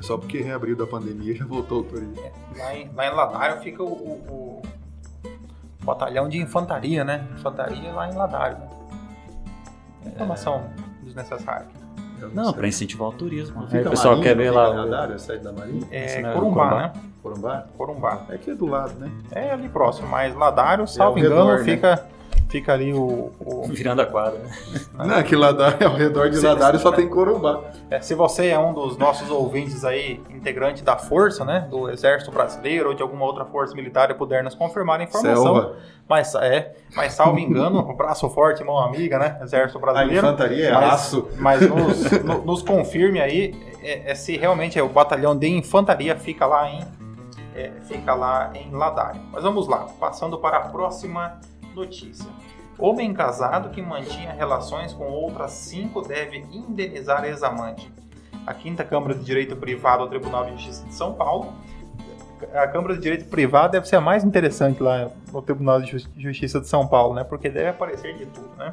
Só 0.00 0.16
porque 0.16 0.40
reabriu 0.40 0.74
da 0.76 0.86
pandemia 0.86 1.34
já 1.34 1.44
voltou 1.44 1.80
o 1.80 1.84
turismo. 1.84 2.14
Lá 2.56 2.74
em, 2.74 2.90
lá 2.94 3.06
em 3.06 3.14
Ladário 3.14 3.60
fica 3.60 3.82
o, 3.82 3.92
o- 3.92 4.62
o 5.82 5.84
batalhão 5.84 6.28
de 6.28 6.38
infantaria, 6.38 7.04
né? 7.04 7.26
Infantaria 7.34 7.92
lá 7.92 8.08
em 8.08 8.14
Ladário. 8.14 8.58
Né? 8.58 10.12
Informação 10.14 10.70
desnecessária. 11.02 11.66
Não, 12.34 12.52
para 12.52 12.66
incentivar 12.68 13.08
o 13.08 13.12
turismo. 13.12 13.60
Aí 13.62 13.66
fica 13.68 13.86
o 13.88 13.90
pessoal 13.90 14.16
Marinha, 14.16 14.28
quer 14.28 14.36
ver 14.36 14.52
não 14.52 14.52
fica 14.52 14.60
lá. 14.62 14.68
em 14.68 14.72
o- 14.72 14.90
Ladário, 14.90 15.14
a 15.14 15.18
sede 15.18 15.44
da 15.44 15.52
Marinha? 15.52 15.82
É 15.90 16.04
é 16.20 16.22
Corumbá, 16.32 16.34
Corumbá? 16.34 16.76
né? 16.82 16.92
Corumbá? 17.22 17.66
Corumbá. 17.76 18.20
É 18.30 18.34
aqui 18.34 18.54
do 18.54 18.66
lado, 18.66 18.94
né? 18.98 19.10
É 19.30 19.50
ali 19.52 19.68
próximo, 19.68 20.08
mas 20.08 20.34
Ladário, 20.34 20.86
salvo 20.86 21.12
ao 21.12 21.18
engano, 21.18 21.34
redor, 21.36 21.58
né? 21.58 21.64
fica, 21.64 22.06
fica 22.48 22.72
ali 22.72 22.92
o. 22.92 23.30
o- 23.40 23.62
Virando 23.68 24.02
a 24.02 24.06
quadra. 24.06 24.38
né? 24.38 24.50
Não, 24.94 25.16
aqui 25.16 25.36
Ladário, 25.36 25.86
ao 25.86 25.94
redor 25.94 26.30
de 26.30 26.38
Sim, 26.38 26.46
Ladário 26.46 26.78
só 26.78 26.90
tem 26.92 27.08
Corumbá. 27.08 27.60
É, 27.90 28.00
se 28.00 28.14
você 28.14 28.48
é 28.48 28.58
um 28.58 28.72
dos 28.72 28.96
nossos 28.96 29.30
ouvintes 29.30 29.84
aí, 29.84 30.20
integrante 30.30 30.82
da 30.82 30.96
força, 30.96 31.44
né? 31.44 31.66
Do 31.70 31.88
Exército 31.90 32.30
Brasileiro 32.30 32.88
ou 32.88 32.94
de 32.94 33.02
alguma 33.02 33.24
outra 33.24 33.44
força 33.44 33.74
militar 33.74 34.10
e 34.10 34.14
puder 34.14 34.42
nos 34.42 34.54
confirmar 34.54 35.00
a 35.00 35.04
informação. 35.04 35.42
Selva. 35.44 35.76
Mas, 36.08 36.34
é, 36.36 36.74
mas 36.96 37.12
salvo 37.12 37.38
engano, 37.38 37.80
um 37.80 37.94
braço 37.94 38.28
forte, 38.30 38.64
mão 38.64 38.78
amiga, 38.78 39.18
né? 39.18 39.38
Exército 39.42 39.78
A 39.78 39.80
Brasileiro. 39.80 40.26
infantaria 40.26 40.68
é 40.68 40.72
Mas- 40.72 40.92
aço. 40.94 41.28
Mas 41.38 41.60
nos, 41.68 42.10
no- 42.22 42.44
nos 42.44 42.62
confirme 42.62 43.20
aí 43.20 43.54
é, 43.82 44.10
é 44.10 44.14
se 44.14 44.36
realmente 44.36 44.78
é 44.78 44.82
o 44.82 44.88
batalhão 44.88 45.36
de 45.36 45.46
infantaria 45.48 46.16
fica 46.16 46.46
lá 46.46 46.68
em 46.70 46.80
é, 47.54 47.72
fica 47.88 48.14
lá 48.14 48.50
em 48.54 48.70
Ladário. 48.72 49.20
Mas 49.32 49.42
vamos 49.42 49.66
lá, 49.68 49.86
passando 49.98 50.38
para 50.38 50.58
a 50.58 50.60
próxima 50.68 51.38
notícia. 51.78 52.28
Homem 52.78 53.12
casado 53.12 53.70
que 53.70 53.80
mantinha 53.82 54.32
relações 54.32 54.92
com 54.92 55.04
outras 55.04 55.52
cinco 55.52 56.02
deve 56.02 56.38
indenizar 56.52 57.24
ex-amante. 57.24 57.90
A 58.46 58.54
Quinta 58.54 58.84
Câmara 58.84 59.14
de 59.14 59.24
Direito 59.24 59.56
Privado 59.56 60.04
do 60.04 60.10
Tribunal 60.10 60.44
de 60.44 60.52
Justiça 60.52 60.86
de 60.86 60.94
São 60.94 61.12
Paulo. 61.14 61.52
A 62.54 62.68
Câmara 62.68 62.94
de 62.94 63.00
Direito 63.00 63.24
Privado 63.28 63.72
deve 63.72 63.88
ser 63.88 63.96
a 63.96 64.00
mais 64.00 64.22
interessante 64.24 64.80
lá 64.82 65.10
no 65.32 65.42
Tribunal 65.42 65.80
de 65.82 65.90
Jus- 65.90 66.08
Justiça 66.16 66.60
de 66.60 66.68
São 66.68 66.86
Paulo, 66.86 67.14
né? 67.14 67.24
Porque 67.24 67.48
deve 67.50 67.68
aparecer 67.70 68.16
de 68.16 68.26
tudo, 68.26 68.48
né? 68.56 68.72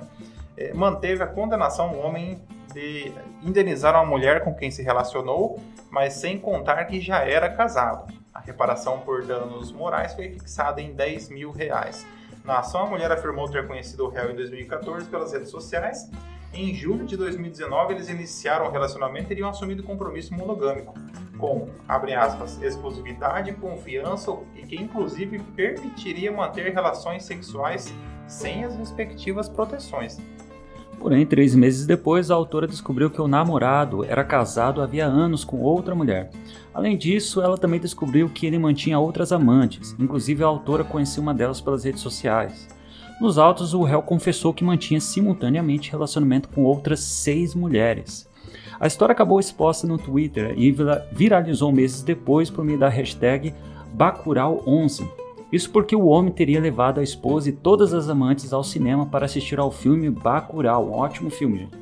É, 0.55 0.71
manteve 0.73 1.23
a 1.23 1.27
condenação 1.27 1.89
do 1.89 1.97
homem 1.99 2.39
de 2.73 3.11
indenizar 3.43 3.95
uma 3.95 4.05
mulher 4.05 4.43
com 4.43 4.53
quem 4.53 4.69
se 4.69 4.83
relacionou, 4.83 5.59
mas 5.89 6.13
sem 6.13 6.37
contar 6.37 6.85
que 6.85 7.01
já 7.01 7.19
era 7.23 7.49
casado. 7.49 8.13
A 8.33 8.39
reparação 8.39 8.99
por 8.99 9.25
danos 9.25 9.71
morais 9.71 10.13
foi 10.13 10.29
fixada 10.29 10.79
em 10.79 10.93
10 10.93 11.29
mil 11.29 11.51
reais. 11.51 12.05
Na 12.45 12.59
ação, 12.59 12.83
a 12.83 12.85
mulher 12.85 13.11
afirmou 13.11 13.49
ter 13.49 13.65
conhecido 13.65 14.05
o 14.05 14.09
réu 14.09 14.29
em 14.29 14.35
2014 14.35 15.07
pelas 15.07 15.33
redes 15.33 15.49
sociais. 15.49 16.11
Em 16.53 16.75
julho 16.75 17.03
de 17.03 17.17
2019, 17.17 17.95
eles 17.95 18.07
iniciaram 18.07 18.67
o 18.67 18.71
relacionamento 18.71 19.25
e 19.25 19.27
teriam 19.29 19.49
assumido 19.49 19.81
compromisso 19.81 20.31
monogâmico, 20.31 20.93
com, 21.39 21.67
abre 21.87 22.13
aspas, 22.13 22.61
exclusividade, 22.61 23.51
confiança 23.53 24.31
e 24.55 24.61
que 24.61 24.75
inclusive 24.75 25.39
permitiria 25.55 26.31
manter 26.31 26.71
relações 26.71 27.23
sexuais 27.23 27.91
sem 28.27 28.63
as 28.63 28.75
respectivas 28.75 29.49
proteções. 29.49 30.17
Porém, 30.99 31.25
três 31.25 31.53
meses 31.53 31.85
depois, 31.85 32.31
a 32.31 32.35
autora 32.35 32.67
descobriu 32.67 33.09
que 33.11 33.21
o 33.21 33.27
namorado 33.27 34.03
era 34.03 34.23
casado 34.23 34.81
havia 34.81 35.05
anos 35.05 35.43
com 35.43 35.61
outra 35.61 35.93
mulher. 35.93 36.31
Além 36.73 36.97
disso, 36.97 37.41
ela 37.41 37.57
também 37.57 37.79
descobriu 37.79 38.27
que 38.29 38.45
ele 38.45 38.57
mantinha 38.57 38.97
outras 38.99 39.31
amantes, 39.31 39.95
inclusive 39.99 40.43
a 40.43 40.47
autora 40.47 40.83
conhecia 40.83 41.21
uma 41.21 41.33
delas 41.33 41.61
pelas 41.61 41.83
redes 41.83 42.01
sociais. 42.01 42.67
Nos 43.21 43.37
autos, 43.37 43.73
o 43.73 43.83
réu 43.83 44.01
confessou 44.01 44.53
que 44.53 44.63
mantinha 44.63 44.99
simultaneamente 44.99 45.91
relacionamento 45.91 46.49
com 46.49 46.63
outras 46.63 46.99
seis 47.01 47.53
mulheres. 47.53 48.27
A 48.79 48.87
história 48.87 49.13
acabou 49.13 49.39
exposta 49.39 49.87
no 49.87 49.97
Twitter 49.97 50.53
e 50.57 50.71
vira- 50.71 51.07
viralizou 51.13 51.71
meses 51.71 52.01
depois 52.01 52.49
por 52.49 52.65
meio 52.65 52.79
da 52.79 52.89
hashtag 52.89 53.53
Bacurau11. 53.95 55.07
Isso 55.51 55.69
porque 55.69 55.95
o 55.95 56.05
homem 56.07 56.31
teria 56.31 56.59
levado 56.59 56.99
a 56.99 57.03
esposa 57.03 57.49
e 57.49 57.53
todas 57.53 57.93
as 57.93 58.09
amantes 58.09 58.51
ao 58.51 58.63
cinema 58.63 59.05
para 59.05 59.25
assistir 59.25 59.59
ao 59.59 59.71
filme 59.71 60.09
Bacurau, 60.09 60.87
um 60.87 60.93
ótimo 60.93 61.29
filme, 61.29 61.59
gente. 61.59 61.77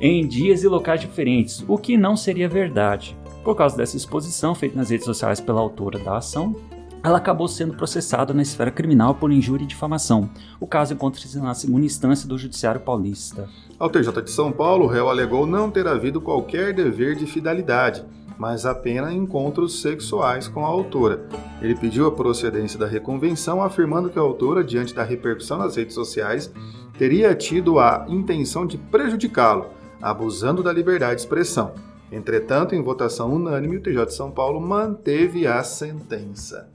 em 0.00 0.26
dias 0.26 0.62
e 0.62 0.68
locais 0.68 1.00
diferentes, 1.00 1.64
o 1.66 1.78
que 1.78 1.96
não 1.96 2.16
seria 2.16 2.48
verdade. 2.48 3.16
Por 3.42 3.56
causa 3.56 3.76
dessa 3.76 3.96
exposição 3.96 4.54
feita 4.54 4.76
nas 4.76 4.90
redes 4.90 5.06
sociais 5.06 5.40
pela 5.40 5.60
autora 5.60 5.98
da 5.98 6.18
ação, 6.18 6.54
ela 7.02 7.18
acabou 7.18 7.46
sendo 7.46 7.74
processada 7.74 8.34
na 8.34 8.42
esfera 8.42 8.70
criminal 8.70 9.14
por 9.14 9.30
injúria 9.30 9.64
e 9.64 9.68
difamação. 9.68 10.28
O 10.60 10.66
caso 10.66 10.94
encontra-se 10.94 11.38
na 11.38 11.54
segunda 11.54 11.86
instância 11.86 12.28
do 12.28 12.36
Judiciário 12.36 12.80
Paulista. 12.80 13.48
Ao 13.78 13.88
TJ 13.88 14.22
de 14.22 14.30
São 14.30 14.50
Paulo, 14.50 14.84
o 14.84 14.88
réu 14.88 15.08
alegou 15.08 15.46
não 15.46 15.70
ter 15.70 15.86
havido 15.86 16.20
qualquer 16.20 16.74
dever 16.74 17.14
de 17.14 17.26
fidelidade, 17.26 18.04
mas 18.38 18.64
apenas 18.64 19.12
encontros 19.12 19.82
sexuais 19.82 20.46
com 20.46 20.64
a 20.64 20.68
autora. 20.68 21.26
Ele 21.60 21.74
pediu 21.74 22.06
a 22.06 22.12
procedência 22.12 22.78
da 22.78 22.86
reconvenção, 22.86 23.62
afirmando 23.62 24.08
que 24.08 24.18
a 24.18 24.22
autora, 24.22 24.62
diante 24.62 24.94
da 24.94 25.02
repercussão 25.02 25.58
nas 25.58 25.76
redes 25.76 25.94
sociais, 25.94 26.52
teria 26.96 27.34
tido 27.34 27.78
a 27.78 28.06
intenção 28.08 28.66
de 28.66 28.78
prejudicá-lo, 28.78 29.66
abusando 30.00 30.62
da 30.62 30.72
liberdade 30.72 31.16
de 31.16 31.20
expressão. 31.22 31.72
Entretanto, 32.10 32.74
em 32.74 32.82
votação 32.82 33.32
unânime, 33.32 33.76
o 33.76 33.82
TJ 33.82 34.06
de 34.06 34.14
São 34.14 34.30
Paulo 34.30 34.60
manteve 34.60 35.46
a 35.46 35.62
sentença. 35.62 36.70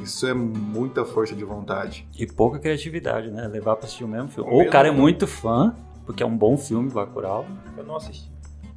Isso 0.00 0.26
é 0.26 0.34
muita 0.34 1.04
força 1.04 1.34
de 1.34 1.44
vontade. 1.44 2.06
E 2.18 2.26
pouca 2.26 2.58
criatividade, 2.58 3.30
né? 3.30 3.46
Levar 3.46 3.76
pra 3.76 3.86
assistir 3.86 4.04
o 4.04 4.08
mesmo 4.08 4.28
filme. 4.28 4.50
O 4.50 4.54
Ou 4.54 4.62
o 4.62 4.70
cara 4.70 4.88
é 4.88 4.90
muito 4.90 5.26
fã, 5.26 5.74
porque 6.04 6.22
é 6.22 6.26
um 6.26 6.36
bom 6.36 6.56
filme, 6.56 6.90
Bacurau. 6.90 7.46
Eu 7.76 7.84
não 7.84 7.96
assisti. 7.96 8.33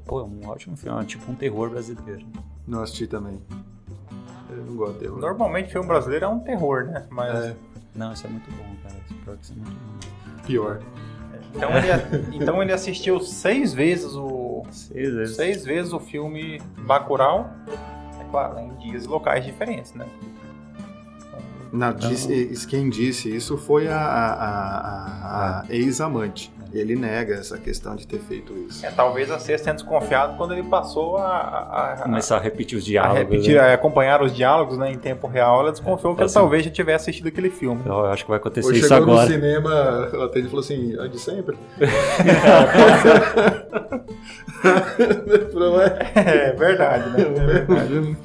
Pô, 0.08 0.22
é 0.22 0.24
um 0.24 0.48
ótimo 0.48 0.78
filme, 0.78 1.02
é 1.02 1.06
tipo 1.06 1.30
um 1.32 1.36
terror 1.36 1.70
brasileiro. 1.70 2.26
Não 2.66 2.82
assisti 2.82 3.08
também. 3.08 3.40
Eu 4.50 4.58
não 4.66 4.76
gosto 4.76 4.94
de 4.94 5.00
terror. 5.00 5.20
Normalmente 5.20 5.72
filme 5.72 5.88
brasileiro 5.88 6.26
é 6.26 6.28
um 6.28 6.40
terror, 6.40 6.86
né? 6.86 7.06
Mas 7.10 7.36
É, 7.36 7.56
Não, 7.96 8.14
isso 8.14 8.26
é 8.26 8.30
muito 8.30 8.50
bom, 8.52 8.76
cara. 8.84 8.96
Esse 9.06 9.14
pior 9.16 9.38
que 9.38 9.44
isso 9.44 9.54
é 9.54 9.56
muito 9.56 9.72
bom. 9.72 10.44
pior. 10.46 10.80
então, 11.54 11.70
ele, 11.78 12.36
então 12.38 12.62
ele 12.64 12.72
assistiu 12.74 13.20
seis 13.20 13.74
vezes 13.74 14.14
o 14.16 14.64
Seis 14.72 15.14
vezes. 15.14 15.36
seis 15.36 15.66
vezes 15.66 15.92
o 15.94 16.00
filme 16.00 16.62
Bacurau. 16.86 17.50
É 18.20 18.24
claro, 18.32 18.60
em 18.60 18.70
dias 18.76 19.04
e 19.06 19.08
locais 19.08 19.46
diferentes, 19.46 19.94
né? 19.94 20.06
Não, 21.72 21.94
disse- 21.94 22.66
quem 22.68 22.90
disse 22.90 23.34
isso 23.34 23.58
foi 23.58 23.88
a, 23.90 23.98
a- 24.00 24.34
a- 24.34 25.60
a- 25.60 25.62
a 25.62 25.66
ex-amante. 25.70 26.52
Ele 26.74 26.96
nega 26.96 27.36
essa 27.36 27.58
questão 27.58 27.96
de 27.96 28.08
ter 28.08 28.20
feito 28.20 28.54
isso. 28.68 28.86
É, 28.86 28.92
talvez 28.92 29.30
a 29.32 29.40
sexta 29.40 29.66
tenha 29.66 29.76
desconfiado 29.76 30.38
quando 30.38 30.54
ele 30.54 30.64
passou 30.64 31.18
a, 31.18 31.28
a, 31.28 31.94
a 31.94 31.98
Começar 32.04 32.38
a 32.38 32.40
repetir 32.40 32.78
os 32.78 32.84
a 32.84 32.88
diálogos. 32.88 33.20
repetir, 33.20 33.56
né? 33.56 33.62
a 33.62 33.74
acompanhar 33.74 34.22
os 34.22 34.36
diálogos 34.36 34.78
né, 34.78 34.92
em 34.92 34.98
tempo 34.98 35.28
real, 35.28 35.62
ela 35.62 35.72
desconfiou 35.72 36.16
que 36.16 36.22
ele 36.22 36.26
assim. 36.26 36.34
talvez 36.36 36.64
já 36.64 36.72
tivesse 36.72 37.04
assistido 37.10 37.28
aquele 37.28 37.50
filme. 37.50 37.82
Eu 37.86 38.06
acho 38.06 38.24
que 38.24 38.30
vai 38.30 38.40
acontecer 38.40 38.68
Ou 38.68 38.74
isso 38.74 38.88
chegou 38.88 39.06
no 39.06 39.14
agora. 39.14 39.28
cinema, 39.32 40.10
ela 40.14 40.26
atende 40.26 40.48
e 40.48 40.50
falou 40.50 40.64
assim, 40.64 40.96
ah, 41.00 41.08
de 41.08 41.20
sempre? 41.20 41.58
Não 45.54 45.82
é? 45.82 45.98
É 46.16 46.52
verdade, 46.54 47.10
né? 47.12 47.22
É 47.22 47.30
verdade. 47.66 48.18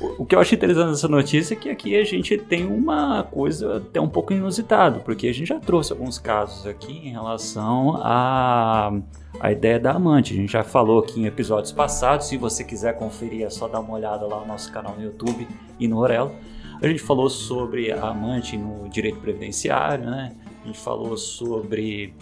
O 0.00 0.24
que 0.24 0.36
eu 0.36 0.40
acho 0.40 0.54
interessante 0.54 0.90
nessa 0.90 1.08
notícia 1.08 1.54
é 1.54 1.56
que 1.56 1.68
aqui 1.68 1.96
a 1.96 2.04
gente 2.04 2.38
tem 2.38 2.64
uma 2.64 3.24
coisa 3.24 3.78
até 3.78 4.00
um 4.00 4.08
pouco 4.08 4.32
inusitada, 4.32 5.00
porque 5.00 5.26
a 5.26 5.34
gente 5.34 5.48
já 5.48 5.58
trouxe 5.58 5.92
alguns 5.92 6.18
casos 6.20 6.66
aqui 6.66 6.92
em 6.92 7.10
relação 7.10 7.96
à 8.00 8.92
a, 9.40 9.50
ideia 9.50 9.80
da 9.80 9.92
amante. 9.92 10.34
A 10.34 10.36
gente 10.36 10.52
já 10.52 10.62
falou 10.62 11.00
aqui 11.00 11.20
em 11.20 11.26
episódios 11.26 11.72
passados, 11.72 12.28
se 12.28 12.36
você 12.36 12.62
quiser 12.62 12.96
conferir 12.96 13.44
é 13.44 13.50
só 13.50 13.66
dar 13.66 13.80
uma 13.80 13.94
olhada 13.94 14.24
lá 14.24 14.38
no 14.38 14.46
nosso 14.46 14.72
canal 14.72 14.94
no 14.96 15.02
YouTube 15.02 15.48
e 15.80 15.88
no 15.88 15.98
Orelo. 15.98 16.32
A 16.80 16.86
gente 16.86 17.00
falou 17.00 17.28
sobre 17.28 17.90
a 17.90 18.06
amante 18.06 18.56
no 18.56 18.88
direito 18.88 19.18
previdenciário, 19.18 20.08
né? 20.08 20.32
A 20.62 20.66
gente 20.68 20.78
falou 20.78 21.16
sobre 21.16 22.14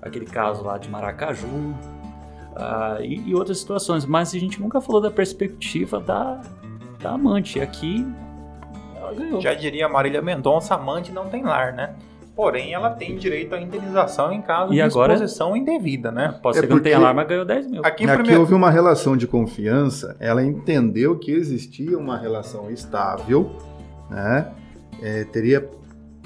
aquele 0.00 0.24
caso 0.24 0.64
lá 0.64 0.78
de 0.78 0.88
Maracaju, 0.88 1.74
ah, 2.56 2.98
e, 3.02 3.28
e 3.28 3.34
outras 3.34 3.58
situações, 3.58 4.06
mas 4.06 4.34
a 4.34 4.38
gente 4.38 4.58
nunca 4.60 4.80
falou 4.80 5.00
da 5.00 5.10
perspectiva 5.10 6.00
da, 6.00 6.40
da 7.00 7.12
amante. 7.12 7.58
E 7.58 7.62
aqui 7.62 8.06
ela 8.96 9.14
ganhou. 9.14 9.40
Já 9.40 9.54
diria 9.54 9.88
Marília 9.88 10.20
Mendonça, 10.22 10.74
amante 10.74 11.12
não 11.12 11.28
tem 11.28 11.42
lar, 11.42 11.72
né? 11.72 11.94
Porém, 12.34 12.72
ela 12.72 12.90
tem 12.90 13.16
direito 13.16 13.52
à 13.54 13.60
indenização 13.60 14.32
em 14.32 14.40
caso 14.40 14.72
E 14.72 14.76
de 14.76 14.82
agora- 14.82 15.14
exposição 15.14 15.56
indevida, 15.56 16.12
né? 16.12 16.38
Pode 16.40 16.56
É 16.56 16.60
ser 16.60 16.66
que 16.68 16.72
não 16.72 16.80
tenha 16.80 16.98
lá, 16.98 17.12
mas 17.12 17.26
ganhou 17.26 17.44
10 17.44 17.66
mil. 17.66 17.80
Aqui, 17.84 18.04
Aqui 18.04 18.14
primeiro... 18.14 18.40
houve 18.40 18.54
uma 18.54 18.70
relação 18.70 19.16
de 19.16 19.26
confiança, 19.26 20.16
ela 20.20 20.44
entendeu 20.44 21.18
que 21.18 21.32
existia 21.32 21.98
uma 21.98 22.16
relação 22.16 22.70
estável, 22.70 23.50
né? 24.08 24.52
É, 25.02 25.24
teria 25.24 25.68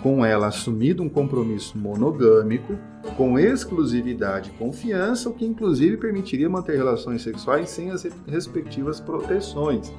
com 0.02 0.24
ela 0.26 0.48
assumido 0.48 1.02
um 1.02 1.08
compromisso 1.08 1.78
monogâmico, 1.78 2.74
com 3.16 3.38
exclusividade 3.38 4.50
e 4.50 4.58
confiança, 4.58 5.28
o 5.30 5.32
que 5.32 5.46
inclusive 5.46 5.96
permitiria 5.96 6.48
manter 6.48 6.76
relações 6.76 7.22
sexuais 7.22 7.70
sem 7.70 7.90
as 7.90 8.06
respectivas 8.26 9.00
proteções. 9.00 9.92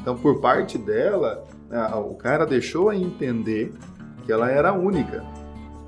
Então, 0.00 0.16
por 0.16 0.40
parte 0.40 0.78
dela, 0.78 1.44
o 2.06 2.14
cara 2.14 2.46
deixou 2.46 2.88
a 2.88 2.96
entender 2.96 3.72
que 4.24 4.32
ela 4.32 4.50
era 4.50 4.72
única, 4.72 5.24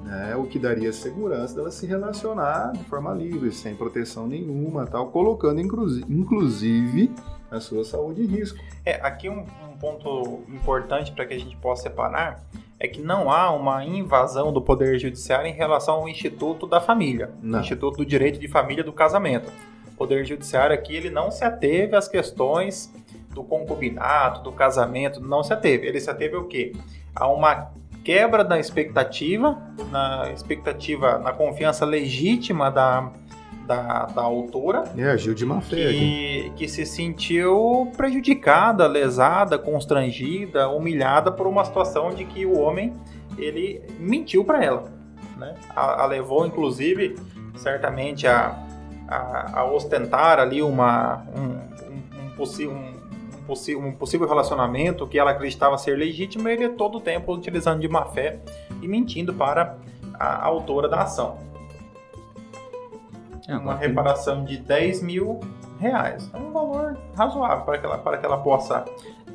né? 0.03 0.35
o 0.37 0.45
que 0.45 0.59
daria 0.59 0.93
segurança 0.93 1.55
dela 1.55 1.71
se 1.71 1.87
relacionar 1.87 2.73
de 2.73 2.85
forma 2.85 3.13
livre, 3.13 3.51
sem 3.53 3.75
proteção 3.75 4.27
nenhuma, 4.27 4.87
tal, 4.87 5.09
colocando 5.09 5.61
inclusi- 5.61 6.05
inclusive 6.09 7.11
a 7.51 7.61
sua 7.61 7.85
saúde 7.85 8.23
em 8.23 8.27
risco. 8.27 8.59
É, 8.85 8.95
aqui 9.03 9.29
um, 9.29 9.41
um 9.41 9.77
ponto 9.79 10.41
importante 10.49 11.13
para 11.13 11.27
que 11.27 11.35
a 11.35 11.39
gente 11.39 11.57
possa 11.57 11.85
separar 11.85 12.43
é 12.79 12.89
que 12.89 13.03
não 13.03 13.31
há 13.31 13.51
uma 13.53 13.85
invasão 13.85 14.53
do 14.53 14.63
Poder 14.63 14.99
Judiciário 14.99 15.47
em 15.47 15.53
relação 15.53 15.97
ao 15.97 16.09
Instituto 16.09 16.67
da 16.67 16.81
Família, 16.81 17.31
Não. 17.43 17.61
Instituto 17.61 17.99
do 17.99 18.07
Direito 18.07 18.39
de 18.39 18.49
Família 18.49 18.83
do 18.83 18.93
Casamento. 18.93 19.53
O 19.89 19.97
Poder 19.97 20.25
Judiciário 20.25 20.75
aqui 20.75 20.97
ele 20.97 21.11
não 21.11 21.31
se 21.31 21.45
ateve 21.45 21.95
às 21.95 22.09
questões 22.09 22.91
do 23.31 23.45
concubinato, 23.45 24.43
do 24.43 24.53
casamento, 24.53 25.21
não 25.21 25.43
se 25.43 25.53
ateve. 25.53 25.87
Ele 25.87 26.01
se 26.01 26.11
ateve 26.11 26.37
ao 26.37 26.45
quê? 26.45 26.73
A 27.15 27.29
uma 27.29 27.71
quebra 28.03 28.45
da 28.45 28.59
expectativa, 28.59 29.59
na 29.91 30.31
expectativa, 30.33 31.19
na 31.19 31.33
confiança 31.33 31.85
legítima 31.85 32.71
da, 32.71 33.13
da, 33.67 34.07
da 34.07 34.23
autora, 34.23 34.85
E 34.97 35.03
agiu 35.03 35.35
de 35.35 35.47
má 35.47 35.61
fé 35.61 35.77
que, 35.77 36.53
que 36.57 36.69
se 36.69 36.85
sentiu 36.85 37.91
prejudicada, 37.97 38.87
lesada, 38.87 39.59
constrangida, 39.59 40.69
humilhada 40.69 41.31
por 41.31 41.47
uma 41.47 41.65
situação 41.65 42.11
de 42.11 42.25
que 42.25 42.45
o 42.45 42.59
homem 42.59 42.95
ele 43.39 43.81
mentiu 43.99 44.45
para 44.45 44.65
ela, 44.65 44.93
né? 45.37 45.55
A, 45.75 46.03
a 46.03 46.07
levou 46.07 46.45
inclusive 46.45 47.17
certamente 47.55 48.27
a, 48.27 48.59
a, 49.07 49.61
a 49.61 49.65
ostentar 49.65 50.39
ali 50.41 50.63
uma 50.63 51.25
um, 51.37 51.41
um, 51.87 52.33
um, 52.41 52.71
um, 52.73 53.00
um 53.53 53.93
possível 53.93 54.29
relacionamento 54.29 55.07
que 55.07 55.19
ela 55.19 55.31
acreditava 55.31 55.77
ser 55.79 55.97
legítimo, 55.97 56.49
e 56.49 56.53
ele 56.53 56.69
todo 56.71 56.99
o 56.99 57.01
tempo 57.01 57.33
utilizando 57.33 57.81
de 57.81 57.89
má 57.89 58.07
fé 58.07 58.41
e 58.83 58.89
mentindo 58.89 59.35
para 59.35 59.77
a 60.15 60.45
autora 60.45 60.89
da 60.89 61.03
ação 61.03 61.39
É, 63.49 63.57
uma 63.57 63.75
reparação 63.75 64.45
de 64.45 64.59
10 64.59 65.03
mil 65.03 65.41
reais. 65.79 66.31
É 66.33 66.37
um 66.37 66.53
valor 66.53 66.97
razoável 67.17 67.65
para 67.65 67.79
que 67.79 67.87
ela, 67.87 67.99
para 67.99 68.19
que 68.19 68.27
ela 68.27 68.39
possa. 68.39 68.85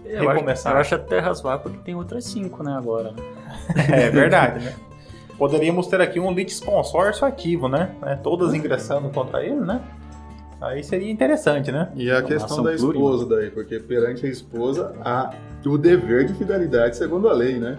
eu, 0.05 0.19
acho, 0.19 0.29
recomeçar. 0.29 0.73
eu 0.73 0.79
acho 0.79 0.95
até 0.95 1.19
razoável 1.19 1.59
porque 1.63 1.79
tem 1.79 1.95
outras 1.95 2.23
5, 2.25 2.63
né, 2.63 2.75
agora. 2.77 3.13
É 3.91 4.09
verdade, 4.09 4.63
né? 4.63 4.75
Poderíamos 5.37 5.87
ter 5.87 5.99
aqui 5.99 6.19
um 6.19 6.31
litisconsórcio 6.31 7.25
ativo, 7.27 7.67
né? 7.67 7.93
né? 8.01 8.17
Todas 8.21 8.53
ingressando 8.53 9.09
contra 9.09 9.43
ele, 9.43 9.59
né? 9.59 9.81
Aí 10.61 10.83
seria 10.83 11.11
interessante, 11.11 11.71
né? 11.71 11.91
E 11.95 12.09
a 12.09 12.19
Uma 12.19 12.23
questão 12.23 12.63
da 12.63 12.73
esposa 12.73 13.25
daí, 13.27 13.49
porque 13.51 13.79
perante 13.79 14.25
a 14.25 14.29
esposa 14.29 14.95
há 15.03 15.31
o 15.65 15.77
dever 15.77 16.25
de 16.25 16.33
fidelidade 16.33 16.95
segundo 16.97 17.27
a 17.29 17.33
lei, 17.33 17.59
né? 17.59 17.77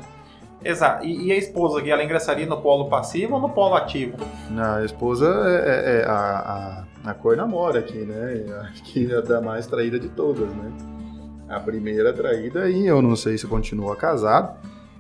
Exato. 0.65 1.05
E, 1.05 1.27
e 1.29 1.33
a 1.33 1.37
esposa 1.37 1.79
aqui, 1.79 1.91
ela 1.91 2.03
ingressaria 2.03 2.47
no 2.47 2.61
polo 2.61 2.89
passivo 2.89 3.35
ou 3.35 3.41
no 3.41 3.49
polo 3.51 3.75
ativo? 3.77 4.17
A 4.57 4.85
esposa 4.85 5.27
é, 5.27 5.55
é- 5.55 6.01
é 6.01 6.05
a, 6.07 6.85
a, 7.05 7.11
a 7.11 7.15
cor 7.15 7.37
namora 7.37 7.79
aqui, 7.79 7.99
né? 7.99 8.45
Acho 8.71 8.83
que 8.83 9.11
é 9.13 9.17
a 9.17 9.21
da 9.21 9.41
mais 9.41 9.67
traída 9.67 9.99
de 9.99 10.09
todas, 10.09 10.49
né? 10.49 10.73
A 11.49 11.61
primeira 11.61 12.13
traída, 12.13 12.69
e 12.69 12.87
eu 12.87 13.01
não 13.01 13.15
sei 13.15 13.39
se 13.39 13.47
continua 13.47 13.95
casado, 13.95 14.57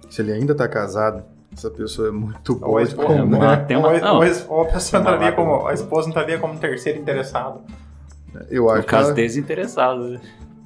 se 0.08 0.22
ele 0.22 0.32
ainda 0.32 0.54
tá 0.54 0.68
casado, 0.68 1.24
essa 1.56 1.70
pessoa 1.70 2.08
é 2.08 2.10
muito 2.10 2.54
boa 2.54 2.86
como, 2.94 3.26
né? 3.38 3.56
Tem 3.66 3.76
uma- 3.76 3.88
ou 3.88 3.96
a- 3.96 4.00
não. 4.00 4.16
ou 4.16 4.22
a 4.22 4.28
es- 4.28 4.46
ou 4.48 4.62
a 4.62 4.64
pessoa 4.66 5.00
entraria 5.00 5.30
vaga. 5.30 5.36
como. 5.36 5.66
A 5.66 5.72
esposa 5.74 6.08
entraria 6.08 6.38
como 6.38 6.58
terceiro 6.58 6.98
interessado. 6.98 7.60
Eu 8.50 8.64
No 8.64 8.70
acho, 8.70 8.82
que 8.82 8.88
caso 8.88 9.06
ela, 9.06 9.14
desinteressado. 9.14 10.08
né? 10.10 10.20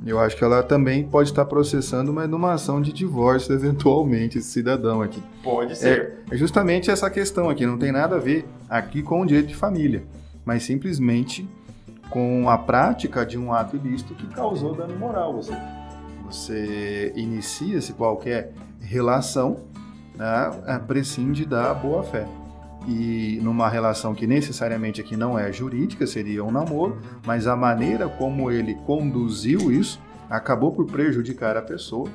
eu 0.07 0.19
acho 0.19 0.35
que 0.37 0.43
ela 0.43 0.63
também 0.63 1.05
pode 1.05 1.29
estar 1.31 1.45
processando, 1.45 2.13
mas 2.13 2.29
numa 2.29 2.55
ação 2.55 2.81
de 2.83 2.93
divórcio, 2.93 3.53
eventualmente, 3.55 4.39
esse 4.39 4.49
cidadão 4.51 5.01
aqui. 5.03 5.23
Pode 5.45 5.77
ser. 5.77 6.15
É 6.31 6.37
justamente 6.37 6.91
essa 6.91 7.09
questão 7.09 7.49
aqui, 7.49 7.65
não 7.67 7.79
tem 7.79 7.93
nada 7.93 8.17
a 8.17 8.19
ver 8.19 8.45
aqui 8.69 9.03
com 9.03 9.21
o 9.21 9.27
direito 9.27 9.49
de 9.49 9.55
família, 9.57 10.03
mas 10.45 10.65
simplesmente 10.65 11.49
com 12.09 12.49
a 12.51 12.59
prática 12.59 13.25
de 13.25 13.39
um 13.39 13.53
ato 13.53 13.77
ilícito 13.77 14.15
que 14.15 14.27
causou 14.27 14.75
dano 14.75 14.97
moral. 14.99 15.35
Você, 15.37 15.53
você 16.25 17.13
inicia-se 17.15 17.93
qualquer 17.93 18.53
relação, 18.81 19.59
né, 20.21 20.51
é, 20.67 20.79
prescinde 20.79 21.47
da 21.47 21.73
boa-fé. 21.73 22.27
E 22.87 23.39
numa 23.43 23.69
relação 23.69 24.15
que 24.15 24.27
necessariamente 24.27 25.01
aqui 25.01 25.17
não 25.17 25.39
é 25.39 25.51
jurídica, 25.53 26.07
seria 26.07 26.45
um 26.45 26.51
namoro, 26.51 26.99
mas 27.27 27.47
a 27.47 27.57
maneira 27.57 28.09
como 28.09 28.51
ele 28.51 28.75
conduziu 28.87 29.73
isso 29.73 30.01
acabou 30.29 30.73
por 30.73 30.87
prejudicar 30.87 31.57
a 31.57 31.63
pessoa, 31.63 32.09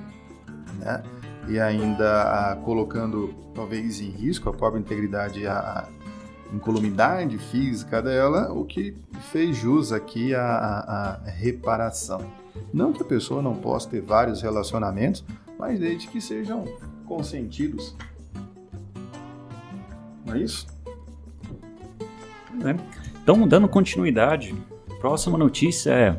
né? 0.79 1.03
e 1.47 1.59
ainda 1.59 2.23
ah, 2.23 2.55
colocando 2.63 3.33
talvez 3.53 3.99
em 4.01 4.09
risco 4.09 4.49
a 4.49 4.53
própria 4.53 4.79
integridade 4.79 5.41
e 5.41 5.47
a 5.47 5.87
a 6.51 6.55
incolumidade 6.55 7.39
física 7.39 8.01
dela, 8.03 8.53
o 8.53 8.65
que 8.65 8.95
fez 9.31 9.57
jus 9.57 9.91
aqui 9.91 10.33
à, 10.35 10.43
à- 10.45 11.19
à 11.25 11.29
reparação. 11.29 12.21
Não 12.71 12.93
que 12.93 13.01
a 13.01 13.05
pessoa 13.05 13.41
não 13.41 13.55
possa 13.55 13.89
ter 13.89 13.99
vários 14.01 14.43
relacionamentos, 14.43 15.23
mas 15.57 15.79
desde 15.79 16.07
que 16.07 16.21
sejam 16.21 16.63
consentidos. 17.05 17.95
Não 20.25 20.35
é 20.35 20.39
isso? 20.39 20.67
né? 22.55 22.77
Então, 23.21 23.47
dando 23.47 23.67
continuidade, 23.67 24.55
próxima 24.99 25.37
notícia 25.37 25.91
é: 25.91 26.17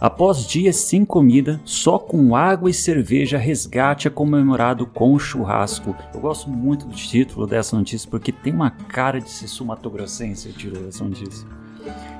após 0.00 0.46
dias 0.46 0.76
sem 0.76 1.04
comida, 1.04 1.60
só 1.64 1.98
com 1.98 2.34
água 2.34 2.70
e 2.70 2.74
cerveja, 2.74 3.38
resgate 3.38 4.08
é 4.08 4.10
comemorado 4.10 4.86
com 4.86 5.18
churrasco. 5.18 5.94
Eu 6.14 6.20
gosto 6.20 6.50
muito 6.50 6.86
do 6.86 6.94
título 6.94 7.46
dessa 7.46 7.76
notícia 7.76 8.08
porque 8.10 8.32
tem 8.32 8.52
uma 8.52 8.70
cara 8.70 9.20
de 9.20 9.30
ser 9.30 9.48
sumatogrossense 9.48 10.48
o 10.48 10.52
título 10.52 10.84
dessa 10.84 11.04
notícia. 11.04 11.59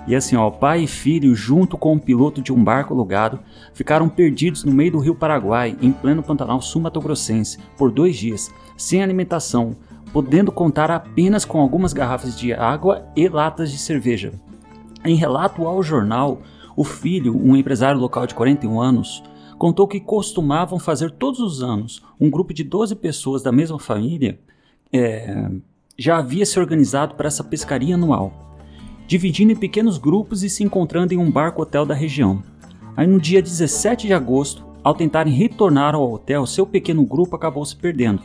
E 0.07 0.15
assim, 0.17 0.35
ó, 0.35 0.51
pai 0.51 0.85
e 0.85 0.87
filho, 0.87 1.35
junto 1.35 1.77
com 1.77 1.95
o 1.95 2.01
piloto 2.01 2.43
de 2.43 2.53
um 2.53 2.63
barco 2.63 2.95
alugado, 2.95 3.39
ficaram 3.73 4.09
perdidos 4.09 4.65
no 4.65 4.73
meio 4.73 4.93
do 4.93 4.99
rio 4.99 5.15
Paraguai, 5.15 5.77
em 5.81 5.93
pleno 5.93 6.23
Pantanal 6.23 6.61
Sumatogrossense, 6.61 7.59
por 7.77 7.91
dois 7.91 8.17
dias, 8.17 8.51
sem 8.77 9.03
alimentação, 9.03 9.77
podendo 10.13 10.51
contar 10.51 10.91
apenas 10.91 11.45
com 11.45 11.61
algumas 11.61 11.93
garrafas 11.93 12.39
de 12.39 12.53
água 12.53 13.07
e 13.15 13.29
latas 13.29 13.71
de 13.71 13.79
cerveja. 13.79 14.33
Em 15.05 15.15
relato 15.15 15.67
ao 15.67 15.83
jornal, 15.83 16.43
o 16.77 16.85
filho, 16.85 17.37
um 17.37 17.55
empresário 17.55 18.01
local 18.01 18.27
de 18.27 18.35
41 18.35 18.81
anos, 18.81 19.23
contou 19.59 19.87
que 19.87 20.01
costumavam 20.01 20.79
fazer 20.79 21.11
todos 21.11 21.39
os 21.39 21.63
anos 21.63 22.03
um 22.19 22.31
grupo 22.31 22.55
de 22.55 22.65
12 22.65 22.97
pessoas 22.97 23.43
da 23.43 23.53
mesma 23.53 23.79
família 23.79 24.41
é, 24.93 25.51
já 25.99 26.19
havia 26.19 26.45
se 26.47 26.59
organizado 26.59 27.15
para 27.15 27.29
essa 27.29 27.45
pescaria 27.45 27.95
anual, 27.95 28.50
dividindo 29.11 29.51
em 29.51 29.57
pequenos 29.57 29.99
grupos 29.99 30.45
e 30.45 30.49
se 30.49 30.63
encontrando 30.63 31.13
em 31.13 31.17
um 31.17 31.29
barco 31.29 31.61
hotel 31.61 31.85
da 31.85 31.97
região. 31.97 32.45
Aí 32.97 33.09
no 33.09 33.21
dia 33.21 33.43
17 33.43 34.07
de 34.07 34.15
agosto, 34.15 34.65
ao 34.85 34.95
tentarem 34.95 35.35
retornar 35.35 35.97
ao 35.97 36.13
hotel, 36.13 36.47
seu 36.47 36.65
pequeno 36.65 37.05
grupo 37.05 37.35
acabou 37.35 37.65
se 37.65 37.75
perdendo. 37.75 38.23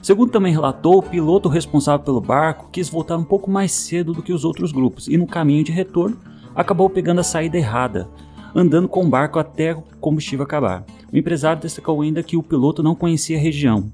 Segundo 0.00 0.32
também 0.32 0.50
relatou, 0.50 0.96
o 0.96 1.02
piloto 1.02 1.50
responsável 1.50 2.02
pelo 2.02 2.22
barco 2.22 2.70
quis 2.72 2.88
voltar 2.88 3.18
um 3.18 3.22
pouco 3.22 3.50
mais 3.50 3.72
cedo 3.72 4.14
do 4.14 4.22
que 4.22 4.32
os 4.32 4.46
outros 4.46 4.72
grupos 4.72 5.08
e 5.08 5.18
no 5.18 5.26
caminho 5.26 5.62
de 5.62 5.72
retorno 5.72 6.16
acabou 6.54 6.88
pegando 6.88 7.20
a 7.20 7.24
saída 7.24 7.58
errada, 7.58 8.08
andando 8.54 8.88
com 8.88 9.04
o 9.04 9.08
barco 9.10 9.38
até 9.38 9.74
o 9.74 9.82
combustível 10.00 10.44
acabar. 10.44 10.86
O 11.12 11.18
empresário 11.18 11.60
destacou 11.60 12.00
ainda 12.00 12.22
que 12.22 12.38
o 12.38 12.42
piloto 12.42 12.82
não 12.82 12.94
conhecia 12.94 13.36
a 13.36 13.40
região. 13.40 13.92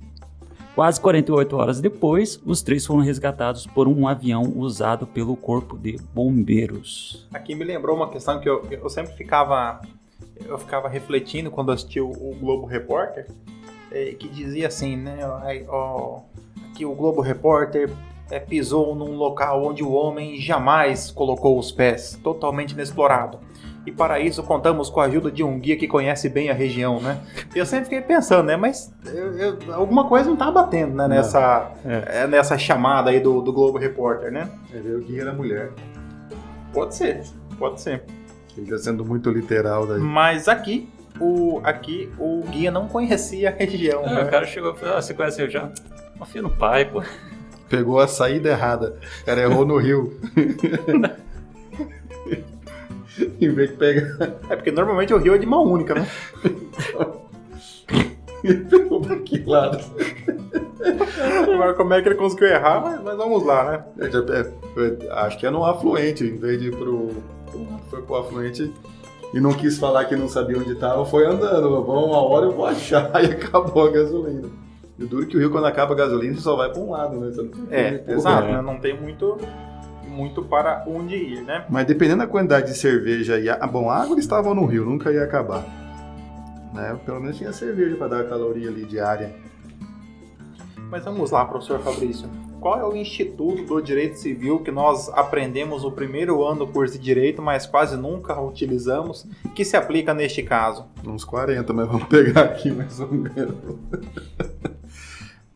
Quase 0.74 1.00
48 1.00 1.56
horas 1.56 1.80
depois, 1.80 2.40
os 2.44 2.62
três 2.62 2.86
foram 2.86 3.02
resgatados 3.02 3.66
por 3.66 3.88
um 3.88 4.06
avião 4.06 4.52
usado 4.56 5.06
pelo 5.06 5.36
Corpo 5.36 5.76
de 5.76 5.98
Bombeiros. 6.14 7.28
Aqui 7.32 7.54
me 7.54 7.64
lembrou 7.64 7.96
uma 7.96 8.08
questão 8.08 8.40
que 8.40 8.48
eu, 8.48 8.64
eu 8.70 8.88
sempre 8.88 9.12
ficava 9.14 9.80
eu 10.46 10.58
ficava 10.58 10.88
refletindo 10.88 11.50
quando 11.50 11.72
assisti 11.72 12.00
o, 12.00 12.08
o 12.08 12.36
Globo 12.40 12.66
Repórter, 12.66 13.26
é, 13.90 14.12
que 14.12 14.28
dizia 14.28 14.68
assim, 14.68 14.96
né, 14.96 15.18
ó, 15.68 16.20
que 16.74 16.84
o 16.84 16.94
Globo 16.94 17.20
Repórter 17.20 17.90
é, 18.30 18.38
pisou 18.38 18.94
num 18.94 19.16
local 19.16 19.64
onde 19.64 19.82
o 19.82 19.92
homem 19.92 20.40
jamais 20.40 21.10
colocou 21.10 21.58
os 21.58 21.72
pés, 21.72 22.18
totalmente 22.22 22.72
inexplorado. 22.72 23.38
E 23.86 23.90
para 23.90 24.20
isso 24.20 24.42
contamos 24.42 24.90
com 24.90 25.00
a 25.00 25.04
ajuda 25.04 25.30
de 25.30 25.42
um 25.42 25.58
guia 25.58 25.76
que 25.76 25.88
conhece 25.88 26.28
bem 26.28 26.50
a 26.50 26.54
região, 26.54 27.00
né? 27.00 27.18
Eu 27.54 27.64
sempre 27.64 27.84
fiquei 27.84 28.02
pensando, 28.02 28.46
né? 28.46 28.56
Mas 28.56 28.92
eu, 29.06 29.32
eu, 29.38 29.58
alguma 29.72 30.06
coisa 30.06 30.28
não 30.28 30.36
tá 30.36 30.50
batendo, 30.50 30.94
né? 30.94 31.08
Nessa, 31.08 31.70
é. 31.84 32.22
É, 32.22 32.26
nessa 32.26 32.58
chamada 32.58 33.10
aí 33.10 33.20
do, 33.20 33.40
do 33.40 33.52
Globo 33.52 33.78
Repórter, 33.78 34.30
né? 34.30 34.50
Ele, 34.72 34.96
o 34.96 35.00
guia 35.00 35.22
era 35.22 35.32
mulher. 35.32 35.70
Pode 36.74 36.94
ser, 36.94 37.22
pode 37.58 37.80
ser. 37.80 38.02
Ele 38.56 38.66
está 38.66 38.78
sendo 38.78 39.04
muito 39.04 39.30
literal 39.30 39.86
daí. 39.86 39.98
Mas 39.98 40.46
aqui, 40.46 40.88
o, 41.18 41.60
aqui 41.64 42.12
o 42.18 42.42
guia 42.50 42.70
não 42.70 42.86
conhecia 42.86 43.48
a 43.48 43.52
região. 43.52 44.04
É, 44.04 44.14
né? 44.14 44.24
O 44.24 44.30
cara 44.30 44.46
chegou 44.46 44.74
e 44.74 44.78
falou: 44.78 44.96
ah, 44.96 45.02
você 45.02 45.14
conheceu 45.14 45.48
já? 45.48 45.70
Confia 46.18 46.42
no 46.42 46.50
pai, 46.50 46.84
pô. 46.84 47.02
Pegou 47.68 47.98
a 47.98 48.06
saída 48.06 48.50
errada. 48.50 48.98
O 49.22 49.24
cara 49.24 49.40
errou 49.40 49.64
no 49.64 49.78
rio. 49.78 50.20
em 53.40 53.50
vez 53.50 53.70
de 53.70 53.76
pegar. 53.76 54.38
É 54.48 54.56
porque 54.56 54.70
normalmente 54.70 55.14
o 55.14 55.18
rio 55.18 55.34
é 55.34 55.38
de 55.38 55.46
mão 55.46 55.64
única, 55.64 55.94
né? 55.94 56.06
Ele 58.42 58.64
pegou 58.64 59.00
pra 59.00 59.16
que 59.16 59.38
lado? 59.44 59.78
Agora, 61.52 61.74
como 61.74 61.92
é 61.92 62.00
que 62.00 62.08
ele 62.08 62.14
conseguiu 62.14 62.48
errar? 62.48 62.80
Mas, 62.80 63.02
mas 63.02 63.16
vamos 63.16 63.44
lá, 63.44 63.70
né? 63.70 63.84
É, 63.98 64.06
é, 64.06 65.12
acho 65.24 65.38
que 65.38 65.46
é 65.46 65.50
no 65.50 65.64
afluente, 65.64 66.24
em 66.24 66.36
vez 66.36 66.58
de 66.58 66.68
ir 66.68 66.76
pro 66.76 67.10
foi 67.90 68.02
pro 68.02 68.16
afluente 68.16 68.72
e 69.34 69.40
não 69.40 69.52
quis 69.52 69.78
falar 69.78 70.04
que 70.04 70.16
não 70.16 70.28
sabia 70.28 70.58
onde 70.58 70.72
estava, 70.72 71.04
foi 71.04 71.26
andando. 71.26 71.84
Vamos 71.84 72.06
uma 72.06 72.22
hora 72.22 72.46
eu 72.46 72.52
vou 72.52 72.66
achar 72.66 73.10
e 73.22 73.26
acabou 73.26 73.86
a 73.86 73.90
gasolina. 73.90 74.48
E 74.98 75.04
duro 75.04 75.26
que 75.26 75.36
o 75.36 75.40
rio, 75.40 75.50
quando 75.50 75.66
acaba 75.66 75.94
a 75.94 75.96
gasolina, 75.96 76.34
você 76.34 76.42
só 76.42 76.56
vai 76.56 76.70
para 76.70 76.80
um 76.80 76.90
lado, 76.90 77.16
né? 77.16 77.32
é, 77.70 78.12
exato, 78.12 78.48
né? 78.48 78.60
Não 78.60 78.78
tem 78.78 78.98
muito, 78.98 79.38
muito 80.20 80.42
para 80.42 80.84
onde 80.86 81.16
ir, 81.16 81.42
né? 81.42 81.64
Mas 81.68 81.86
dependendo 81.86 82.18
da 82.18 82.26
quantidade 82.26 82.66
de 82.66 82.76
cerveja 82.76 83.38
e 83.38 83.48
a... 83.48 83.66
Bom, 83.66 83.88
a 83.88 83.96
água 83.96 84.14
eles 84.14 84.24
estavam 84.24 84.54
no 84.54 84.66
rio, 84.66 84.84
nunca 84.84 85.10
ia 85.10 85.24
acabar. 85.24 85.64
Né? 86.74 86.98
Pelo 87.06 87.20
menos 87.20 87.38
tinha 87.38 87.52
cerveja 87.52 87.96
para 87.96 88.08
dar 88.08 88.20
a 88.20 88.24
caloria 88.24 88.68
ali 88.68 88.84
diária. 88.84 89.34
Mas 90.90 91.04
vamos 91.04 91.30
lá, 91.30 91.44
professor 91.44 91.80
Fabrício 91.80 92.28
qual 92.60 92.78
é 92.78 92.84
o 92.84 92.94
Instituto 92.94 93.62
do 93.64 93.80
Direito 93.80 94.18
Civil 94.18 94.60
que 94.60 94.70
nós 94.70 95.08
aprendemos 95.08 95.82
no 95.82 95.90
primeiro 95.90 96.44
ano 96.44 96.66
do 96.66 96.66
curso 96.66 96.92
de 96.92 97.00
Direito, 97.00 97.40
mas 97.40 97.64
quase 97.64 97.96
nunca 97.96 98.38
utilizamos, 98.38 99.26
que 99.54 99.64
se 99.64 99.76
aplica 99.76 100.12
neste 100.12 100.42
caso? 100.42 100.84
Uns 101.04 101.24
40, 101.24 101.72
mas 101.72 101.88
vamos 101.88 102.04
pegar 102.04 102.42
aqui 102.42 102.70
mais 102.70 103.00
ou 103.00 103.10
menos. 103.10 103.56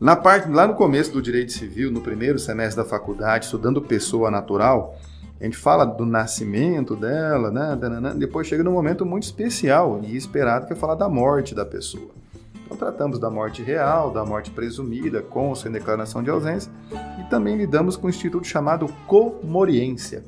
Na 0.01 0.16
parte, 0.16 0.51
lá 0.51 0.66
no 0.66 0.74
começo 0.74 1.12
do 1.12 1.22
Direito 1.22 1.53
Civil, 1.53 1.90
no 1.90 2.01
primeiro 2.01 2.36
semestre 2.38 2.82
da 2.82 2.88
faculdade, 2.88 3.45
estudando 3.45 3.80
pessoa 3.80 4.28
natural, 4.28 4.99
a 5.40 5.45
gente 5.45 5.57
fala 5.57 5.84
do 5.84 6.05
nascimento 6.05 6.97
dela, 6.97 7.51
né? 7.51 7.78
Depois 8.16 8.47
chega 8.47 8.64
num 8.64 8.72
momento 8.72 9.07
muito 9.07 9.22
especial 9.22 10.01
e 10.03 10.16
esperado 10.16 10.66
que 10.66 10.72
é 10.72 10.76
falar 10.76 10.97
da 10.97 11.09
morte 11.09 11.55
da 11.55 11.64
pessoa. 11.64 12.11
Então 12.64 12.76
tratamos 12.76 13.20
da 13.20 13.30
morte 13.30 13.62
real, 13.62 14.11
da 14.11 14.24
morte 14.24 14.51
presumida, 14.51 15.22
com 15.22 15.51
ou 15.51 15.55
sem 15.55 15.70
declaração 15.70 16.24
de 16.24 16.30
ausência, 16.30 16.72
e 17.20 17.30
também 17.30 17.57
lidamos 17.57 17.97
com 17.97 18.09
o 18.09 18.11
instituto 18.11 18.47
chamado 18.47 18.88
comoriência. 19.07 20.24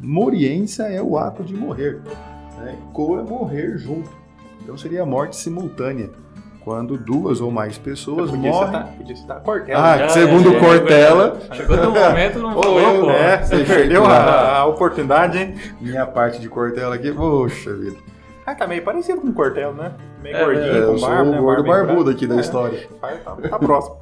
Moriência 0.00 0.84
é 0.84 1.02
o 1.02 1.18
ato 1.18 1.44
de 1.44 1.54
morrer, 1.54 2.00
né? 2.58 2.78
co 2.94 3.18
é 3.18 3.22
morrer 3.22 3.76
junto. 3.76 4.10
Então 4.62 4.76
seria 4.76 5.02
a 5.02 5.06
morte 5.06 5.36
simultânea, 5.36 6.10
quando 6.66 6.98
duas 6.98 7.40
ou 7.40 7.48
mais 7.48 7.78
pessoas 7.78 8.28
podia 8.28 8.50
morrem. 8.50 8.66
Citar, 8.66 8.92
podia 8.96 9.16
citar 9.16 9.40
Cortella. 9.40 10.04
Ah, 10.04 10.08
segundo 10.08 10.52
é, 10.52 10.58
Cortella. 10.58 11.40
Chegou 11.52 11.76
no 11.76 11.90
momento, 11.92 12.38
não 12.40 12.60
falou, 12.60 13.02
pô. 13.02 13.10
É, 13.12 13.38
você 13.38 13.64
perdeu 13.64 14.04
a, 14.04 14.58
a 14.58 14.66
oportunidade, 14.66 15.38
hein? 15.38 15.54
Minha 15.80 16.04
parte 16.04 16.40
de 16.40 16.48
Cortella 16.48 16.96
aqui, 16.96 17.12
poxa 17.12 17.72
vida. 17.72 17.98
Ah, 18.44 18.52
tá 18.52 18.66
meio 18.66 18.82
parecido 18.82 19.20
com 19.20 19.28
o 19.28 19.32
Cortel, 19.32 19.74
né? 19.74 19.92
Meio 20.20 20.36
é, 20.36 20.44
gordinho, 20.44 20.76
é, 20.76 20.86
com 20.86 21.00
barba, 21.00 21.30
né? 21.30 21.38
o 21.38 21.42
gordo 21.42 21.62
barbudo 21.62 22.10
aqui 22.10 22.26
da 22.26 22.34
é, 22.34 22.40
história. 22.40 22.88
Tá, 23.00 23.36
tá 23.48 23.58
próximo. 23.60 23.98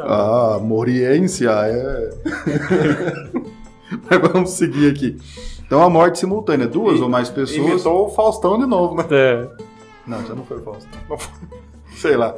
ah, 0.00 0.58
moriência 0.60 1.48
é... 1.50 2.10
Mas 4.10 4.20
vamos 4.32 4.50
seguir 4.50 4.90
aqui. 4.90 5.16
Então, 5.66 5.82
a 5.82 5.88
morte 5.88 6.18
simultânea. 6.18 6.66
Duas 6.66 6.98
e, 6.98 7.02
ou 7.02 7.08
mais 7.08 7.30
pessoas... 7.30 7.56
Imitou 7.56 8.04
o 8.04 8.08
Faustão 8.10 8.58
de 8.58 8.66
novo, 8.66 8.96
né? 8.96 9.04
É. 9.10 9.73
Não, 10.06 10.24
já 10.26 10.34
não 10.34 10.44
foi 10.44 10.58
o 10.58 10.62
Faustão. 10.62 11.00
Sei 11.96 12.16
lá. 12.16 12.34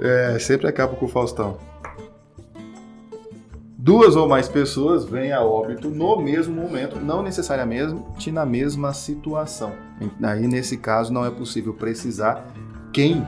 É, 0.00 0.38
sempre 0.38 0.66
acaba 0.66 0.96
com 0.96 1.06
o 1.06 1.08
Faustão 1.08 1.58
duas 3.84 4.16
ou 4.16 4.26
mais 4.26 4.48
pessoas 4.48 5.04
vêm 5.04 5.30
a 5.30 5.42
óbito 5.42 5.90
no 5.90 6.16
mesmo 6.16 6.54
momento, 6.54 6.98
não 6.98 7.22
necessariamente 7.22 8.32
na 8.32 8.46
mesma 8.46 8.94
situação. 8.94 9.74
Aí, 10.22 10.48
nesse 10.48 10.78
caso, 10.78 11.12
não 11.12 11.22
é 11.22 11.30
possível 11.30 11.74
precisar 11.74 12.46
quem 12.90 13.22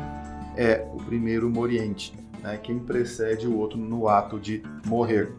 é 0.56 0.82
o 0.94 0.96
primeiro 0.96 1.50
moriente, 1.50 2.14
né? 2.42 2.56
quem 2.56 2.78
precede 2.78 3.46
o 3.46 3.54
outro 3.58 3.76
no 3.76 4.08
ato 4.08 4.40
de 4.40 4.62
morrer. 4.86 5.30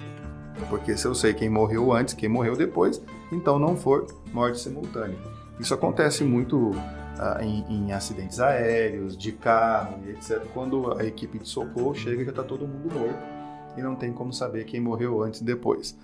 Porque 0.70 0.96
se 0.96 1.08
eu 1.08 1.16
sei 1.16 1.34
quem 1.34 1.50
morreu 1.50 1.92
antes, 1.92 2.14
quem 2.14 2.30
morreu 2.30 2.56
depois, 2.56 3.02
então 3.32 3.58
não 3.58 3.76
for 3.76 4.06
morte 4.32 4.60
simultânea. 4.60 5.18
Isso 5.60 5.74
acontece 5.74 6.24
muito 6.24 6.74
ah, 7.20 7.40
em, 7.42 7.66
em, 7.70 7.92
acidentes 7.92 8.40
aéreos, 8.40 9.18
de 9.18 9.32
carro, 9.32 10.00
etc. 10.10 10.42
Quando 10.54 10.98
a 10.98 11.04
equipe 11.04 11.40
de 11.40 11.48
socorro 11.48 11.96
chega, 11.96 12.24
já 12.24 12.30
está 12.32 12.44
todo 12.44 12.68
mundo 12.68 12.94
morto 12.94 13.20
e 13.78 13.82
não 13.82 13.96
tem 13.96 14.12
como 14.12 14.34
saber 14.34 14.66
quem 14.66 14.80
morreu 14.80 15.22
antes 15.22 15.42
e 15.42 15.44
depois. 15.44 15.98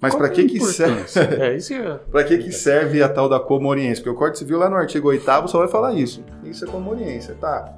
Mas 0.00 0.14
para 0.14 0.28
que 0.28 0.44
que 0.44 0.60
serve? 0.60 1.04
É, 1.42 1.56
isso 1.56 1.72
é... 1.72 1.98
para 2.10 2.24
que 2.24 2.38
que 2.38 2.52
serve 2.52 3.02
a 3.02 3.08
tal 3.08 3.28
da 3.28 3.40
comoriência? 3.40 4.02
Porque 4.02 4.14
o 4.14 4.18
Código 4.18 4.36
Civil 4.36 4.58
lá 4.58 4.68
no 4.68 4.76
artigo 4.76 5.08
8 5.08 5.24
só 5.48 5.58
vai 5.58 5.68
falar 5.68 5.94
isso. 5.94 6.22
Isso 6.44 6.64
é 6.64 6.68
comoriência, 6.68 7.34
tá? 7.34 7.74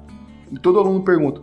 E 0.51 0.59
todo 0.59 0.79
aluno 0.79 1.01
pergunta: 1.03 1.41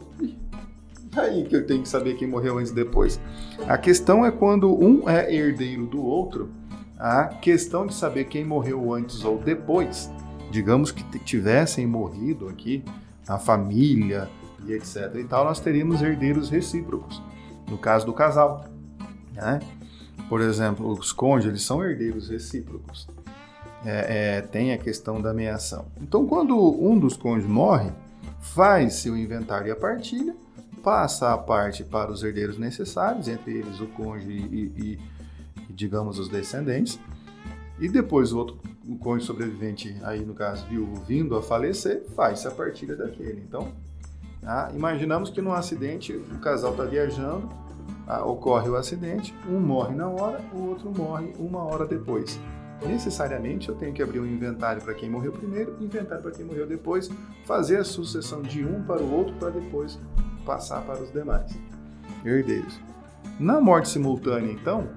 aí 1.16 1.45
que 1.45 1.57
eu 1.57 1.66
tenho 1.66 1.82
que 1.82 1.89
saber 1.89 2.14
quem 2.14 2.28
morreu 2.28 2.59
antes 2.59 2.72
e 2.72 2.74
depois? 2.74 3.20
A 3.66 3.78
questão 3.78 4.24
é 4.24 4.30
quando 4.30 4.72
um 4.72 5.09
é 5.09 5.32
herdeiro 5.34 5.87
do 5.87 6.05
outro, 6.05 6.51
a 6.99 7.24
questão 7.24 7.87
de 7.87 7.95
saber 7.95 8.24
quem 8.24 8.45
morreu 8.45 8.93
antes 8.93 9.24
ou 9.24 9.39
depois, 9.39 10.11
digamos 10.51 10.90
que 10.90 11.03
tivessem 11.20 11.86
morrido 11.86 12.49
aqui 12.49 12.84
a 13.26 13.38
família 13.38 14.28
e 14.64 14.72
etc 14.72 15.14
e 15.16 15.24
tal, 15.24 15.44
nós 15.44 15.61
teríamos 15.61 16.03
herdeiros 16.03 16.49
recíprocos 16.51 17.22
no 17.68 17.78
caso 17.78 18.07
do 18.07 18.12
casal. 18.12 18.64
Né? 19.32 19.61
Por 20.28 20.40
exemplo, 20.40 20.88
os 20.88 21.12
cônjuges 21.12 21.62
são 21.62 21.84
herdeiros 21.84 22.28
recíprocos. 22.28 23.09
É, 23.84 24.38
é, 24.38 24.40
tem 24.40 24.72
a 24.72 24.78
questão 24.78 25.20
da 25.20 25.32
meação. 25.32 25.86
Então, 26.01 26.26
quando 26.26 26.57
um 26.57 26.99
dos 26.99 27.16
cônjuges 27.16 27.49
morre, 27.49 27.90
faz-se 28.40 29.09
o 29.11 29.16
inventário 29.16 29.68
e 29.68 29.70
a 29.70 29.76
partilha, 29.76 30.34
passa 30.82 31.32
a 31.32 31.38
parte 31.38 31.84
para 31.84 32.11
os 32.11 32.22
herdeiros 32.22 32.59
necessários, 32.59 33.28
entre 33.28 33.53
eles 33.53 33.80
o 33.80 33.86
cônjuge 33.88 34.30
e, 34.30 34.72
e, 34.76 34.99
e 35.68 35.72
digamos, 35.72 36.18
os 36.18 36.28
descendentes, 36.28 36.99
e 37.79 37.89
depois 37.89 38.33
o 38.33 38.39
outro 38.39 38.59
cônjuge 39.01 39.27
sobrevivente, 39.27 39.97
aí 40.03 40.24
no 40.24 40.35
caso 40.35 40.66
viúvo, 40.66 41.03
vindo 41.05 41.37
a 41.37 41.43
falecer, 41.43 42.05
faz-se 42.14 42.47
a 42.47 42.51
partilha 42.51 42.97
daquele. 42.97 43.41
Então, 43.41 43.72
Tá? 44.47 44.70
Imaginamos 44.72 45.29
que 45.29 45.43
num 45.43 45.53
acidente 45.53 46.12
o 46.12 46.39
casal 46.39 46.70
está 46.70 46.85
viajando, 46.85 47.51
tá? 48.07 48.24
ocorre 48.24 48.68
o 48.68 48.77
acidente, 48.77 49.35
um 49.49 49.59
morre 49.59 49.93
na 49.93 50.09
hora, 50.09 50.41
o 50.55 50.68
outro 50.68 50.89
morre 50.97 51.33
uma 51.37 51.64
hora 51.64 51.85
depois. 51.85 52.39
Necessariamente 52.87 53.68
eu 53.68 53.74
tenho 53.74 53.93
que 53.93 54.01
abrir 54.01 54.20
um 54.20 54.24
inventário 54.24 54.81
para 54.81 54.95
quem 54.95 55.11
morreu 55.11 55.33
primeiro, 55.33 55.77
inventário 55.81 56.22
para 56.22 56.31
quem 56.31 56.45
morreu 56.45 56.64
depois, 56.64 57.11
fazer 57.45 57.79
a 57.79 57.85
sucessão 57.85 58.41
de 58.41 58.64
um 58.64 58.85
para 58.85 59.03
o 59.03 59.12
outro 59.12 59.35
para 59.35 59.51
depois 59.51 59.99
passar 60.45 60.81
para 60.87 61.03
os 61.03 61.11
demais 61.11 61.51
herdeiros. 62.24 62.79
Na 63.39 63.61
morte 63.61 63.91
simultânea, 63.91 64.51
então, 64.51 64.89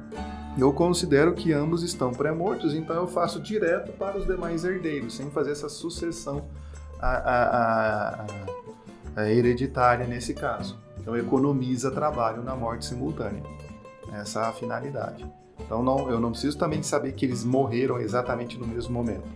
eu 0.58 0.72
considero 0.72 1.34
que 1.34 1.52
ambos 1.52 1.84
estão 1.84 2.12
pré-mortos, 2.12 2.74
então 2.74 2.96
eu 2.96 3.08
faço 3.08 3.40
direto 3.40 3.92
para 3.94 4.18
os 4.18 4.26
demais 4.26 4.64
herdeiros, 4.64 5.16
sem 5.16 5.30
fazer 5.30 5.52
essa 5.52 5.68
sucessão 5.68 6.46
a, 7.02 7.10
a, 7.18 8.26
a, 9.16 9.30
hereditária 9.30 10.08
nesse 10.08 10.34
caso. 10.34 10.78
Então 11.00 11.18
economiza 11.18 11.92
trabalho 11.92 12.42
na 12.42 12.56
morte 12.56 12.86
simultânea. 12.86 13.44
Essa 14.14 14.42
é 14.42 14.46
a 14.46 14.52
finalidade. 14.54 15.26
Então 15.60 15.84
não, 15.84 16.10
eu 16.10 16.20
não 16.20 16.32
preciso 16.32 16.58
também 16.58 16.82
saber 16.82 17.14
que 17.14 17.26
eles 17.26 17.44
morreram 17.44 18.00
exatamente 18.00 18.58
no 18.58 18.66
mesmo 18.66 18.94
momento. 18.94 19.28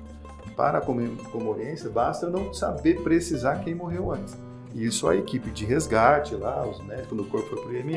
Para 0.55 0.77
a 0.77 0.81
comemorência, 0.81 1.89
basta 1.89 2.27
eu 2.27 2.31
não 2.31 2.53
saber 2.53 3.01
precisar 3.01 3.57
quem 3.63 3.75
morreu 3.75 4.11
antes. 4.11 4.37
Isso 4.73 5.07
a 5.07 5.15
equipe 5.15 5.51
de 5.51 5.65
resgate 5.65 6.35
lá, 6.35 6.67
os 6.67 6.83
médicos 6.83 7.15
do 7.15 7.23
corpo 7.25 7.47
foi 7.49 7.61
pro 7.61 7.77
IME, 7.77 7.95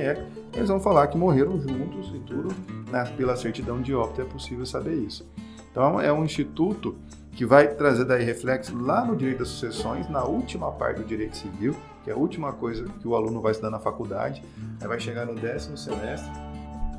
eles 0.54 0.68
vão 0.68 0.78
falar 0.78 1.06
que 1.06 1.16
morreram 1.16 1.58
juntos 1.58 2.12
e 2.14 2.18
tudo, 2.20 2.54
né? 2.90 3.04
pela 3.16 3.34
certidão 3.36 3.80
de 3.80 3.94
óbito 3.94 4.20
é 4.20 4.24
possível 4.24 4.66
saber 4.66 4.94
isso. 4.94 5.26
Então 5.70 6.00
é 6.00 6.12
um 6.12 6.24
instituto 6.24 6.94
que 7.32 7.44
vai 7.44 7.68
trazer 7.68 8.04
daí 8.04 8.24
reflexo 8.24 8.76
lá 8.78 9.04
no 9.04 9.16
direito 9.16 9.40
das 9.40 9.48
sucessões, 9.48 10.08
na 10.08 10.24
última 10.24 10.72
parte 10.72 10.98
do 10.98 11.04
direito 11.04 11.36
civil, 11.36 11.74
que 12.02 12.10
é 12.10 12.12
a 12.14 12.16
última 12.16 12.52
coisa 12.52 12.84
que 13.00 13.06
o 13.06 13.14
aluno 13.14 13.40
vai 13.40 13.52
estudar 13.52 13.70
na 13.70 13.78
faculdade, 13.78 14.42
aí 14.80 14.88
vai 14.88 14.98
chegar 15.00 15.26
no 15.26 15.34
décimo 15.34 15.76
semestre, 15.76 16.30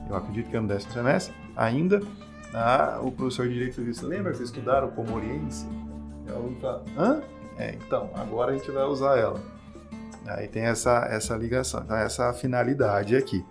eu 0.10 0.16
acredito 0.16 0.50
que 0.50 0.58
é 0.58 0.60
no 0.60 0.68
décimo 0.68 0.94
semestre, 0.94 1.34
ainda, 1.56 2.02
ah, 2.54 3.00
o 3.02 3.12
professor 3.12 3.48
de 3.48 3.54
direito 3.54 3.76
civil, 3.76 3.94
lembra 4.04 4.32
que 4.32 4.38
vocês 4.38 4.50
estudaram 4.50 4.90
como 4.90 5.16
oriente? 5.16 5.66
E 6.28 6.32
o 6.32 6.36
aluno 6.36 6.58
fala, 6.60 6.84
hã? 6.98 7.22
É, 7.58 7.74
então, 7.74 8.12
agora 8.14 8.52
a 8.52 8.56
gente 8.56 8.70
vai 8.70 8.84
usar 8.86 9.18
ela. 9.18 9.42
Aí 10.28 10.48
tem 10.48 10.64
essa, 10.64 11.08
essa 11.10 11.36
ligação, 11.36 11.82
então 11.84 11.96
essa 11.96 12.32
finalidade 12.34 13.16
aqui. 13.16 13.44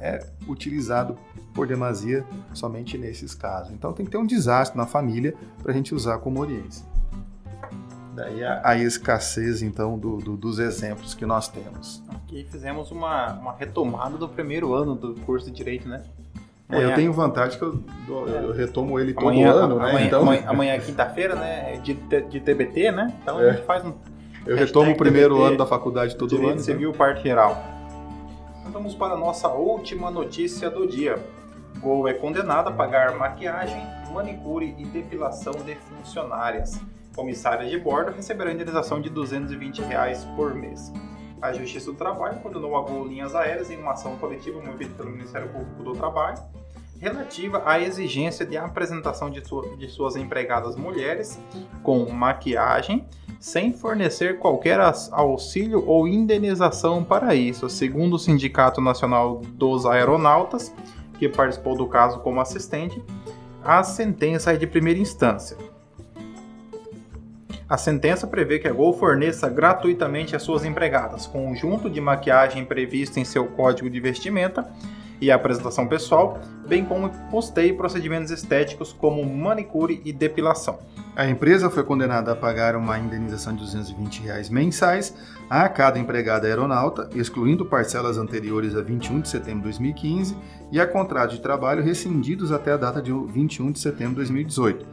É 0.00 0.24
utilizado 0.48 1.18
por 1.52 1.66
demasia 1.66 2.24
somente 2.54 2.96
nesses 2.96 3.34
casos. 3.34 3.72
Então 3.72 3.92
tem 3.92 4.06
que 4.06 4.10
ter 4.10 4.16
um 4.16 4.26
desastre 4.26 4.78
na 4.78 4.86
família 4.86 5.34
para 5.62 5.72
a 5.72 5.74
gente 5.74 5.94
usar 5.94 6.18
como 6.18 6.40
oriência. 6.40 6.86
Daí 8.14 8.44
a, 8.44 8.60
a 8.64 8.78
escassez, 8.78 9.60
então, 9.60 9.98
do, 9.98 10.18
do, 10.18 10.36
dos 10.36 10.58
exemplos 10.58 11.14
que 11.14 11.26
nós 11.26 11.48
temos. 11.48 12.02
Aqui 12.08 12.46
fizemos 12.50 12.90
uma, 12.90 13.32
uma 13.32 13.52
retomada 13.52 14.16
do 14.16 14.28
primeiro 14.28 14.72
ano 14.72 14.94
do 14.94 15.14
curso 15.20 15.46
de 15.46 15.52
Direito, 15.52 15.88
né? 15.88 16.02
É, 16.68 16.82
eu 16.82 16.94
tenho 16.94 17.12
vantagem 17.12 17.58
que 17.58 17.64
eu, 17.64 17.78
eu, 18.08 18.52
retomo 18.52 18.98
ele 18.98 19.12
todo 19.12 19.28
amanhã, 19.28 19.52
ano, 19.52 19.78
né? 19.78 19.90
Amanhã, 19.90 20.06
então... 20.06 20.22
amanhã, 20.22 20.44
amanhã 20.46 20.72
é 20.74 20.78
quinta-feira, 20.78 21.34
né? 21.34 21.76
De, 21.82 21.94
de 21.94 22.40
TBT, 22.40 22.90
né? 22.90 23.12
Então 23.22 23.38
é. 23.40 23.50
a 23.50 23.52
gente 23.52 23.64
faz 23.64 23.84
um 23.84 23.92
eu 24.46 24.56
retomo 24.56 24.92
o 24.92 24.96
primeiro 24.96 25.34
TBT, 25.34 25.48
ano 25.48 25.56
da 25.58 25.66
faculdade 25.66 26.16
todo 26.16 26.30
Direito 26.30 26.52
ano. 26.52 26.60
Civil, 26.60 26.90
então. 26.90 26.98
parte 26.98 27.22
geral. 27.22 27.62
Vamos 28.70 28.94
para 28.94 29.14
a 29.14 29.16
nossa 29.16 29.48
última 29.48 30.10
notícia 30.10 30.70
do 30.70 30.86
dia. 30.86 31.18
Gol 31.80 32.08
é 32.08 32.14
condenado 32.14 32.68
a 32.68 32.72
pagar 32.72 33.16
maquiagem, 33.16 33.80
manicure 34.12 34.74
e 34.78 34.84
depilação 34.84 35.52
de 35.52 35.74
funcionárias. 35.74 36.80
Comissárias 37.14 37.70
de 37.70 37.78
bordo 37.78 38.12
receberão 38.12 38.50
indenização 38.50 39.00
de 39.00 39.08
220 39.08 39.82
reais 39.82 40.24
por 40.36 40.54
mês. 40.54 40.92
A 41.40 41.52
Justiça 41.52 41.92
do 41.92 41.96
Trabalho 41.96 42.40
condenou 42.40 42.76
a 42.76 42.82
Gol 42.82 43.06
Linhas 43.06 43.34
Aéreas 43.34 43.70
em 43.70 43.76
uma 43.76 43.92
ação 43.92 44.16
coletiva 44.16 44.60
movida 44.60 44.94
pelo 44.94 45.10
Ministério 45.10 45.48
Público 45.48 45.82
do 45.82 45.92
Trabalho 45.92 46.38
relativa 46.98 47.62
à 47.66 47.78
exigência 47.78 48.46
de 48.46 48.56
apresentação 48.56 49.28
de, 49.28 49.46
sua, 49.46 49.76
de 49.76 49.88
suas 49.88 50.16
empregadas 50.16 50.74
mulheres 50.74 51.38
com 51.82 52.10
maquiagem, 52.10 53.06
sem 53.44 53.74
fornecer 53.74 54.38
qualquer 54.38 54.80
auxílio 55.12 55.84
ou 55.86 56.08
indenização 56.08 57.04
para 57.04 57.34
isso, 57.34 57.68
segundo 57.68 58.14
o 58.14 58.18
Sindicato 58.18 58.80
Nacional 58.80 59.42
dos 59.52 59.84
Aeronautas, 59.84 60.74
que 61.18 61.28
participou 61.28 61.76
do 61.76 61.86
caso 61.86 62.20
como 62.20 62.40
assistente, 62.40 63.04
a 63.62 63.82
sentença 63.84 64.54
é 64.54 64.56
de 64.56 64.66
primeira 64.66 64.98
instância. 64.98 65.58
A 67.68 67.76
sentença 67.76 68.26
prevê 68.26 68.58
que 68.58 68.66
a 68.66 68.72
Gol 68.72 68.94
forneça 68.94 69.46
gratuitamente 69.50 70.34
às 70.34 70.42
suas 70.42 70.64
empregadas 70.64 71.26
conjunto 71.26 71.90
de 71.90 72.00
maquiagem 72.00 72.64
previsto 72.64 73.20
em 73.20 73.26
seu 73.26 73.44
código 73.48 73.90
de 73.90 74.00
vestimenta 74.00 74.72
e 75.24 75.30
apresentação 75.30 75.86
pessoal, 75.88 76.38
bem 76.68 76.84
como 76.84 77.08
custeio 77.30 77.76
procedimentos 77.76 78.30
estéticos 78.30 78.92
como 78.92 79.24
manicure 79.24 80.02
e 80.04 80.12
depilação. 80.12 80.78
A 81.16 81.26
empresa 81.26 81.70
foi 81.70 81.82
condenada 81.82 82.32
a 82.32 82.36
pagar 82.36 82.76
uma 82.76 82.98
indenização 82.98 83.54
de 83.54 83.60
220 83.60 84.22
reais 84.22 84.50
mensais 84.50 85.16
a 85.48 85.66
cada 85.68 85.98
empregada 85.98 86.46
aeronauta, 86.46 87.08
excluindo 87.14 87.64
parcelas 87.64 88.18
anteriores 88.18 88.76
a 88.76 88.82
21 88.82 89.20
de 89.22 89.28
setembro 89.28 89.60
de 89.60 89.78
2015 89.78 90.36
e 90.70 90.78
a 90.78 90.86
contratos 90.86 91.36
de 91.36 91.42
trabalho 91.42 91.82
rescindidos 91.82 92.52
até 92.52 92.72
a 92.72 92.76
data 92.76 93.00
de 93.00 93.12
21 93.12 93.72
de 93.72 93.78
setembro 93.78 94.10
de 94.10 94.16
2018. 94.16 94.84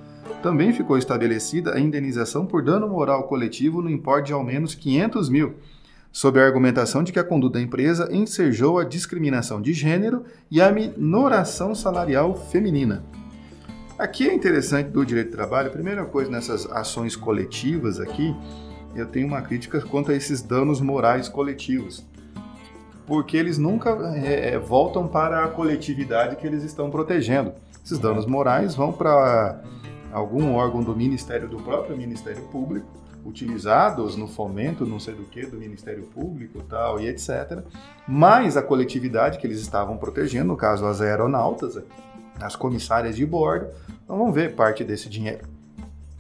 Também 0.42 0.72
ficou 0.72 0.98
estabelecida 0.98 1.76
a 1.76 1.80
indenização 1.80 2.46
por 2.46 2.64
dano 2.64 2.88
moral 2.88 3.24
coletivo 3.24 3.82
no 3.82 3.90
importe 3.90 4.28
de 4.28 4.34
ao 4.34 4.44
menos 4.44 4.74
500 4.76 5.30
mil, 5.30 5.56
sob 6.12 6.40
a 6.40 6.46
argumentação 6.46 7.04
de 7.04 7.12
que 7.12 7.20
a 7.20 7.24
conduta 7.24 7.58
da 7.58 7.64
empresa 7.64 8.10
ensejou 8.12 8.80
a 8.80 8.84
discriminação 8.84 9.62
de 9.62 9.74
gênero 9.74 10.26
e 10.50 10.62
a 10.62 10.72
minoração 10.72 11.74
salarial 11.74 12.36
feminina. 12.36 13.04
Aqui 13.98 14.28
é 14.28 14.34
interessante 14.34 14.90
do 14.90 15.06
direito 15.06 15.30
do 15.30 15.36
trabalho, 15.36 15.70
a 15.70 15.72
primeira 15.72 16.06
coisa 16.06 16.30
nessas 16.30 16.66
ações 16.72 17.16
coletivas 17.16 18.00
aqui, 18.00 18.36
eu 18.96 19.06
tenho 19.06 19.28
uma 19.28 19.42
crítica 19.42 19.80
quanto 19.80 20.12
a 20.12 20.16
esses 20.16 20.42
danos 20.42 20.82
morais 20.82 21.30
coletivos, 21.30 22.06
porque 23.08 23.38
eles 23.38 23.58
nunca 23.58 23.92
é, 24.16 24.56
é 24.56 24.60
voltam 24.60 25.08
para 25.08 25.46
a 25.46 25.48
coletividade 25.48 26.36
que 26.36 26.46
eles 26.46 26.64
estão 26.64 26.90
protegendo. 26.90 27.54
Esses 27.84 28.00
danos 28.00 28.26
morais 28.26 28.76
vão 28.76 28.92
para 28.92 29.62
algum 30.12 30.56
órgão 30.56 30.84
do 30.84 30.96
Ministério, 30.96 31.48
do 31.48 31.58
próprio 31.58 31.96
Ministério 31.96 32.44
Público, 32.44 32.88
utilizados 33.26 34.16
no 34.16 34.28
fomento, 34.28 34.86
não 34.86 35.00
sei 35.00 35.14
do 35.14 35.24
que, 35.24 35.46
do 35.46 35.58
Ministério 35.58 36.04
Público 36.04 36.64
tal, 36.68 37.00
e 37.00 37.08
etc. 37.08 37.64
Mas 38.08 38.58
a 38.58 38.62
coletividade 38.62 39.38
que 39.38 39.48
eles 39.48 39.60
estavam 39.60 39.98
protegendo, 39.98 40.48
no 40.48 40.58
caso 40.58 40.86
as 40.86 41.02
aeronautas, 41.02 41.82
as 42.40 42.56
comissárias 42.56 43.16
de 43.16 43.26
bordo, 43.26 43.68
não 44.08 44.18
vão 44.18 44.32
ver 44.32 44.56
parte 44.56 44.84
desse 44.84 45.08
dinheiro. 45.08 45.48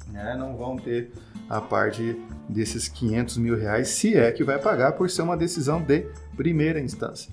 Né? 0.07 0.35
Não 0.37 0.55
vão 0.55 0.77
ter 0.77 1.11
a 1.49 1.59
parte 1.59 2.19
desses 2.47 2.87
500 2.87 3.37
mil 3.37 3.57
reais, 3.57 3.89
se 3.89 4.15
é 4.15 4.31
que 4.31 4.43
vai 4.43 4.59
pagar 4.59 4.93
por 4.93 5.09
ser 5.09 5.21
uma 5.21 5.37
decisão 5.37 5.81
de 5.81 6.05
primeira 6.35 6.79
instância. 6.79 7.31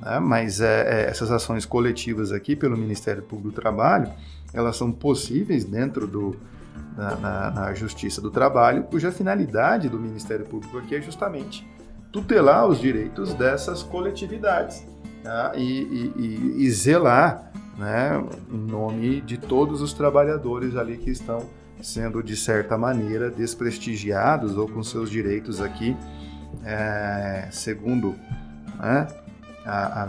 Né? 0.00 0.18
Mas 0.20 0.60
é, 0.60 1.06
é, 1.06 1.10
essas 1.10 1.30
ações 1.30 1.66
coletivas 1.66 2.32
aqui 2.32 2.54
pelo 2.54 2.76
Ministério 2.76 3.22
Público 3.22 3.50
do 3.50 3.60
Trabalho, 3.60 4.10
elas 4.52 4.76
são 4.76 4.90
possíveis 4.90 5.64
dentro 5.64 6.06
do, 6.06 6.36
na, 6.98 7.14
na, 7.14 7.50
na, 7.52 7.74
Justiça 7.74 8.20
do 8.20 8.28
Trabalho, 8.28 8.82
cuja 8.82 9.12
finalidade 9.12 9.88
do 9.88 10.00
Ministério 10.00 10.44
Público 10.44 10.78
aqui 10.78 10.96
é 10.96 11.00
justamente 11.00 11.64
tutelar 12.10 12.66
os 12.66 12.80
direitos 12.80 13.32
dessas 13.34 13.84
coletividades 13.84 14.84
e, 15.54 15.62
e, 15.62 16.12
e, 16.16 16.64
e, 16.64 16.70
zelar 16.70 17.52
né, 17.78 18.20
em 18.50 18.58
nome 18.58 19.20
de 19.20 19.38
todos 19.38 19.80
os 19.80 19.92
trabalhadores 19.92 20.74
ali 20.74 20.96
que 20.96 21.10
estão 21.10 21.48
sendo, 21.80 22.20
de 22.20 22.36
certa 22.36 22.76
maneira, 22.76 23.30
desprestigiados 23.30 24.56
ou 24.56 24.68
com 24.68 24.82
seus 24.82 25.08
direitos 25.08 25.60
aqui, 25.60 25.96
é, 26.64 27.46
segundo 27.52 28.16
né, 28.80 29.06
a, 29.68 30.02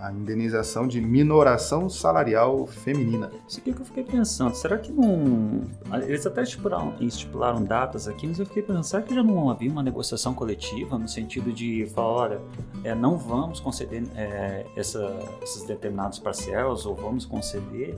a, 0.00 0.08
a, 0.08 0.12
indenização 0.12 0.86
de 0.86 1.00
minoração 1.00 1.88
salarial 1.88 2.66
feminina. 2.66 3.30
Isso 3.48 3.58
aqui 3.58 3.72
que 3.72 3.80
eu 3.80 3.86
fiquei 3.86 4.04
pensando, 4.04 4.54
será 4.54 4.76
que 4.76 4.92
não. 4.92 5.62
Eles 6.06 6.26
até 6.26 6.42
estipularam, 6.42 6.94
estipularam 7.00 7.64
datas 7.64 8.06
aqui, 8.06 8.26
mas 8.26 8.38
eu 8.38 8.44
fiquei 8.44 8.62
pensando, 8.62 8.84
será 8.84 9.02
que 9.02 9.14
já 9.14 9.22
não 9.22 9.48
havia 9.48 9.70
uma 9.70 9.82
negociação 9.82 10.34
coletiva 10.34 10.98
no 10.98 11.08
sentido 11.08 11.52
de 11.52 11.86
falar, 11.86 12.12
olha, 12.12 12.40
é, 12.84 12.94
não 12.94 13.16
vamos 13.16 13.60
conceder 13.60 14.04
é, 14.14 14.66
essa, 14.76 15.18
esses 15.42 15.64
determinados 15.64 16.18
parcelas, 16.18 16.84
ou 16.84 16.94
vamos 16.94 17.24
conceder, 17.24 17.96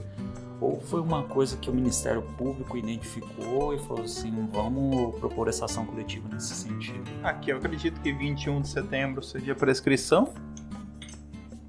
ou 0.61 0.81
foi 0.81 1.01
uma 1.01 1.25
coisa 1.25 1.57
que 1.57 1.69
o 1.69 1.75
Ministério 1.75 2.23
Público 2.39 2.77
identificou 2.77 3.75
e 3.75 3.79
falou 3.79 4.05
assim, 4.05 4.49
vamos 4.53 5.19
propor 5.19 5.49
essa 5.49 5.65
ação 5.65 5.85
coletiva 5.85 6.29
nesse 6.33 6.55
sentido? 6.55 7.05
Aqui 7.23 7.51
eu 7.51 7.57
acredito 7.57 8.01
que 8.01 8.13
21 8.13 8.61
de 8.61 8.69
setembro 8.69 9.23
seja 9.23 9.55
prescrição. 9.55 10.33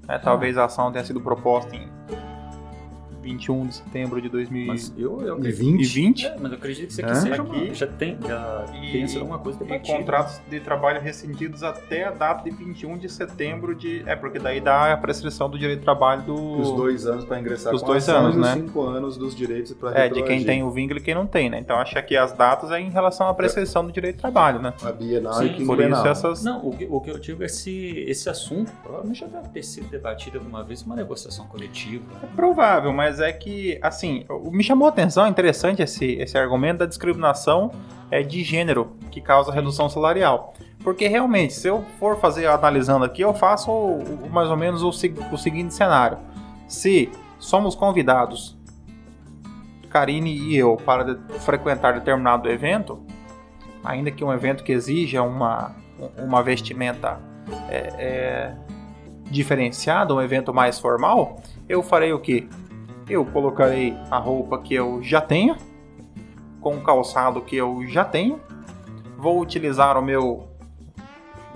É, 0.08 0.18
talvez 0.18 0.56
a 0.56 0.64
ação 0.66 0.92
tenha 0.92 1.04
sido 1.04 1.20
proposta 1.20 1.74
em 1.74 1.88
21 3.26 3.66
de 3.66 3.74
setembro 3.74 4.20
de 4.22 4.30
Mas 4.66 4.92
eu, 4.96 5.20
eu 5.20 5.34
E 5.36 5.38
acredito. 5.38 5.58
20? 5.58 5.76
2020. 5.76 6.26
É, 6.26 6.36
mas 6.40 6.52
eu 6.52 6.58
acredito 6.58 6.86
que 6.86 6.92
isso 6.92 7.00
aqui 7.00 7.10
É? 7.10 7.14
seja 7.14 7.42
Aqui. 7.42 7.56
uma, 7.64 7.74
já 7.74 7.86
tem, 7.86 8.18
já 8.26 8.64
E- 8.74 8.92
tem 8.92 9.08
sido 9.08 9.24
uma 9.24 9.38
coisa 9.38 9.58
E 9.60 9.64
debatida. 9.64 9.98
contratos 9.98 10.40
de 10.48 10.60
trabalho 10.60 11.00
rescindidos 11.00 11.62
até 11.62 12.04
a 12.04 12.10
data 12.10 12.44
de 12.48 12.54
21 12.56 12.96
de 12.98 13.08
setembro 13.08 13.74
de. 13.74 14.02
É, 14.06 14.14
porque 14.14 14.38
daí 14.38 14.60
dá 14.60 14.92
a 14.92 14.96
prescrição 14.96 15.50
do 15.50 15.58
direito 15.58 15.80
de 15.80 15.84
trabalho 15.84 16.22
do. 16.22 16.34
Os 16.60 16.72
dois 16.72 17.06
anos 17.06 17.24
para 17.24 17.40
ingressar 17.40 17.74
Os 17.74 17.80
com 17.80 17.86
dois 17.88 18.08
anos, 18.08 18.36
e 18.36 18.38
os 18.38 18.46
né? 18.46 18.52
cinco 18.54 18.82
anos 18.82 19.16
dos 19.16 19.34
direitos 19.34 19.72
para 19.74 19.98
É, 19.98 20.08
de 20.08 20.22
quem 20.22 20.44
tem 20.44 20.62
o 20.62 20.70
vínculo 20.70 21.00
e 21.00 21.02
quem 21.02 21.14
não 21.14 21.26
tem, 21.26 21.50
né? 21.50 21.58
Então 21.58 21.76
acho 21.78 21.94
que 22.04 22.16
as 22.16 22.32
datas 22.32 22.70
é 22.70 22.80
em 22.80 22.90
relação 22.90 23.28
à 23.28 23.34
prescrição 23.34 23.84
do 23.84 23.90
direito 23.92 24.16
de 24.16 24.20
trabalho, 24.22 24.60
né? 24.60 24.72
a 24.82 24.92
Bienal 24.92 25.34
Sim, 25.34 25.46
e 25.46 25.48
Por 25.66 25.76
quinquenal. 25.76 26.00
isso 26.00 26.08
essas. 26.08 26.44
Não, 26.44 26.64
o 26.66 26.70
que, 26.76 26.86
o 26.88 27.00
que 27.00 27.10
eu 27.10 27.18
digo 27.18 27.42
é 27.42 27.48
se 27.48 28.04
esse 28.06 28.28
assunto 28.28 28.70
provavelmente 28.82 29.20
já 29.20 29.26
deve 29.26 29.48
ter 29.48 29.62
sido 29.62 29.88
debatido 29.88 30.38
alguma 30.38 30.62
vez 30.62 30.82
uma 30.82 30.94
negociação 30.94 31.46
coletiva. 31.46 32.04
É 32.22 32.26
provável, 32.34 32.92
mas 32.92 33.15
é 33.20 33.32
que, 33.32 33.78
assim, 33.82 34.24
me 34.50 34.62
chamou 34.62 34.86
a 34.86 34.90
atenção, 34.90 35.26
é 35.26 35.28
interessante 35.28 35.82
esse, 35.82 36.12
esse 36.14 36.36
argumento 36.38 36.78
da 36.78 36.86
discriminação 36.86 37.70
é, 38.10 38.22
de 38.22 38.42
gênero 38.44 38.96
que 39.10 39.20
causa 39.20 39.52
redução 39.52 39.88
salarial. 39.88 40.54
Porque 40.82 41.08
realmente, 41.08 41.52
se 41.52 41.66
eu 41.68 41.84
for 41.98 42.16
fazer 42.18 42.46
analisando 42.46 43.04
aqui, 43.04 43.22
eu 43.22 43.34
faço 43.34 43.70
o- 43.70 44.24
o- 44.26 44.30
mais 44.30 44.48
ou 44.48 44.56
menos 44.56 44.82
o, 44.82 44.88
o 44.90 45.36
seguinte 45.38 45.74
cenário. 45.74 46.18
Se 46.68 47.10
somos 47.38 47.74
convidados, 47.74 48.56
Karine 49.90 50.30
e 50.36 50.56
eu, 50.56 50.76
para 50.76 51.14
de- 51.14 51.38
frequentar 51.40 51.94
determinado 51.94 52.48
evento, 52.48 53.00
ainda 53.84 54.10
que 54.10 54.22
um 54.24 54.32
evento 54.32 54.62
que 54.62 54.72
exija 54.72 55.22
uma, 55.22 55.74
uma 56.18 56.42
vestimenta 56.42 57.18
é, 57.68 57.76
é, 57.98 58.54
diferenciada, 59.30 60.14
um 60.14 60.20
evento 60.20 60.52
mais 60.52 60.78
formal, 60.78 61.40
eu 61.68 61.82
farei 61.82 62.12
o 62.12 62.18
que? 62.20 62.48
Eu 63.08 63.24
colocarei 63.24 63.96
a 64.10 64.18
roupa 64.18 64.58
que 64.58 64.74
eu 64.74 65.00
já 65.02 65.20
tenho, 65.20 65.56
com 66.60 66.74
o 66.76 66.80
calçado 66.82 67.40
que 67.40 67.56
eu 67.56 67.86
já 67.86 68.04
tenho, 68.04 68.40
vou 69.16 69.40
utilizar 69.40 69.96
o 69.96 70.02
meu. 70.02 70.48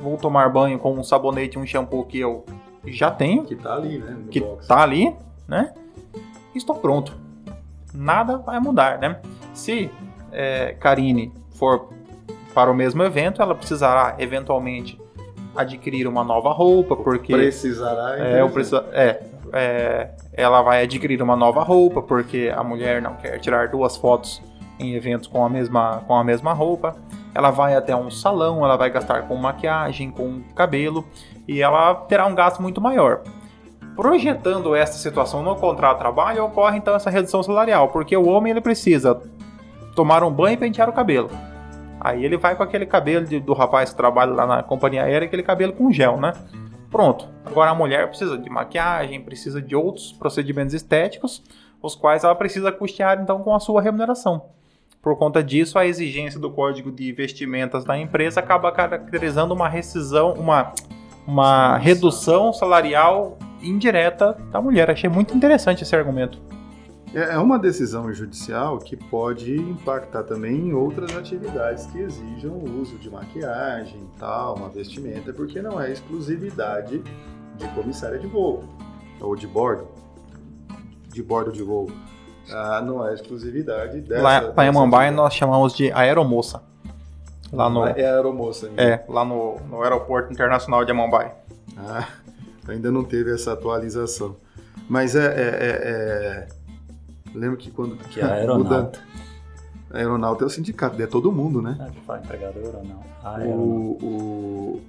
Vou 0.00 0.16
tomar 0.16 0.48
banho 0.48 0.78
com 0.78 0.94
um 0.94 1.02
sabonete 1.02 1.58
e 1.58 1.60
um 1.60 1.66
shampoo 1.66 2.04
que 2.04 2.18
eu 2.20 2.44
já 2.86 3.10
tenho, 3.10 3.44
Que 3.44 3.56
tá 3.56 3.74
ali, 3.74 3.98
né? 3.98 4.16
Que 4.30 4.40
box. 4.40 4.66
tá 4.66 4.82
ali, 4.82 5.14
né? 5.46 5.74
Estou 6.54 6.76
pronto. 6.76 7.14
Nada 7.92 8.38
vai 8.38 8.58
mudar, 8.60 8.98
né? 8.98 9.20
Se 9.52 9.90
é, 10.32 10.74
Karine 10.80 11.32
for 11.50 11.88
para 12.54 12.70
o 12.70 12.74
mesmo 12.74 13.02
evento, 13.02 13.42
ela 13.42 13.54
precisará 13.54 14.14
eventualmente 14.18 14.98
adquirir 15.54 16.06
uma 16.06 16.24
nova 16.24 16.50
roupa, 16.52 16.96
porque 16.96 17.32
Precisará. 17.34 18.16
é, 18.18 18.40
eu 18.40 18.48
preciso, 18.48 18.78
é, 18.92 19.22
é, 19.52 20.10
ela 20.32 20.62
vai 20.62 20.82
adquirir 20.82 21.22
uma 21.22 21.36
nova 21.36 21.62
roupa 21.62 22.00
porque 22.02 22.52
a 22.54 22.62
mulher 22.62 23.00
não 23.02 23.14
quer 23.14 23.38
tirar 23.38 23.68
duas 23.68 23.96
fotos 23.96 24.42
em 24.78 24.94
eventos 24.94 25.26
com 25.26 25.44
a 25.44 25.48
mesma, 25.48 26.02
com 26.06 26.14
a 26.14 26.24
mesma 26.24 26.52
roupa. 26.52 26.96
Ela 27.34 27.50
vai 27.50 27.74
até 27.76 27.94
um 27.94 28.10
salão, 28.10 28.64
ela 28.64 28.76
vai 28.76 28.90
gastar 28.90 29.22
com 29.28 29.36
maquiagem, 29.36 30.10
com 30.10 30.40
cabelo 30.54 31.04
e 31.46 31.62
ela 31.62 31.94
terá 31.94 32.26
um 32.26 32.34
gasto 32.34 32.60
muito 32.60 32.80
maior. 32.80 33.20
Projetando 33.94 34.74
essa 34.74 34.98
situação 34.98 35.42
no 35.42 35.54
contrato 35.56 35.96
de 35.96 36.02
trabalho, 36.02 36.44
ocorre 36.44 36.78
então 36.78 36.94
essa 36.94 37.10
redução 37.10 37.42
salarial, 37.42 37.88
porque 37.88 38.16
o 38.16 38.26
homem 38.28 38.50
ele 38.52 38.60
precisa 38.60 39.20
tomar 39.94 40.22
um 40.24 40.30
banho 40.30 40.54
e 40.54 40.56
pentear 40.56 40.88
o 40.88 40.92
cabelo. 40.92 41.28
Aí 42.00 42.24
ele 42.24 42.38
vai 42.38 42.54
com 42.54 42.62
aquele 42.62 42.86
cabelo 42.86 43.26
de- 43.26 43.40
do 43.40 43.52
rapaz 43.52 43.90
que 43.90 43.96
trabalha 43.96 44.32
lá 44.32 44.46
na 44.46 44.62
companhia 44.62 45.02
aérea, 45.04 45.26
aquele 45.26 45.42
cabelo 45.42 45.72
com 45.74 45.92
gel, 45.92 46.16
né? 46.16 46.32
Pronto. 46.90 47.28
Agora 47.44 47.70
a 47.70 47.74
mulher 47.74 48.08
precisa 48.08 48.36
de 48.36 48.50
maquiagem, 48.50 49.22
precisa 49.22 49.62
de 49.62 49.76
outros 49.76 50.12
procedimentos 50.12 50.74
estéticos, 50.74 51.42
os 51.80 51.94
quais 51.94 52.24
ela 52.24 52.34
precisa 52.34 52.72
custear 52.72 53.20
então 53.22 53.42
com 53.42 53.54
a 53.54 53.60
sua 53.60 53.80
remuneração. 53.80 54.42
Por 55.00 55.16
conta 55.16 55.42
disso, 55.42 55.78
a 55.78 55.86
exigência 55.86 56.38
do 56.38 56.50
código 56.50 56.92
de 56.92 57.10
vestimentas 57.12 57.84
da 57.84 57.96
empresa 57.96 58.40
acaba 58.40 58.70
caracterizando 58.70 59.54
uma 59.54 59.68
rescisão, 59.68 60.34
uma, 60.34 60.74
uma 61.26 61.78
redução 61.78 62.52
salarial 62.52 63.38
indireta 63.62 64.36
da 64.50 64.60
mulher. 64.60 64.90
Achei 64.90 65.08
muito 65.08 65.34
interessante 65.34 65.84
esse 65.84 65.96
argumento. 65.96 66.38
É 67.14 67.34
é 67.34 67.38
uma 67.38 67.58
decisão 67.58 68.12
judicial 68.12 68.78
que 68.78 68.96
pode 68.96 69.56
impactar 69.56 70.22
também 70.22 70.68
em 70.68 70.72
outras 70.72 71.16
atividades 71.16 71.86
que 71.86 71.98
exijam 71.98 72.52
o 72.52 72.80
uso 72.80 72.96
de 72.98 73.10
maquiagem, 73.10 74.08
tal, 74.18 74.54
uma 74.56 74.68
vestimenta, 74.68 75.32
porque 75.32 75.60
não 75.60 75.80
é 75.80 75.90
exclusividade 75.90 77.02
de 77.56 77.68
comissária 77.74 78.18
de 78.18 78.26
voo 78.28 78.62
ou 79.20 79.34
de 79.34 79.46
bordo, 79.46 79.88
de 81.08 81.22
bordo 81.22 81.52
de 81.52 81.62
voo. 81.62 81.90
Ah, 82.52 82.80
não 82.80 83.06
é 83.06 83.14
exclusividade 83.14 84.00
dessa. 84.00 84.22
lá, 84.22 84.40
lá 84.40 84.64
em 84.64 84.68
dessa 84.68 84.72
Mumbai 84.72 85.10
nós 85.10 85.34
chamamos 85.34 85.74
de 85.74 85.92
aeromoça. 85.92 86.62
Lá 87.52 87.68
no, 87.68 87.84
É 87.86 88.04
aeromoça 88.08 88.66
ainda. 88.66 88.80
é, 88.82 89.04
lá 89.08 89.24
no, 89.24 89.56
no 89.68 89.82
aeroporto 89.82 90.32
internacional 90.32 90.84
de 90.84 90.92
Mumbai. 90.92 91.34
Ah, 91.76 92.06
ainda 92.68 92.90
não 92.92 93.02
teve 93.04 93.32
essa 93.34 93.52
atualização. 93.52 94.36
Mas 94.88 95.14
é. 95.14 95.26
é, 95.26 95.26
é- 95.26 96.46
é- 96.46 96.59
Lembro 97.34 97.56
que 97.56 97.70
quando. 97.70 97.96
Que 97.96 98.20
é 98.20 98.24
a 98.24 98.32
aeronauta. 98.34 98.98
muda- 98.98 99.20
Aeronauta 99.92 100.44
é 100.44 100.46
o 100.46 100.50
sindicato, 100.50 101.02
é 101.02 101.06
todo 101.06 101.32
mundo, 101.32 101.60
né? 101.60 101.76
Ah, 101.80 101.90
que 101.90 102.00
fala 102.02 102.20
empregador 102.20 102.76
ou 102.76 102.84
não? 102.84 103.00
Ah, 103.24 103.32
O, 103.32 103.36
aeronauta. 103.40 104.04
o, 104.06 104.80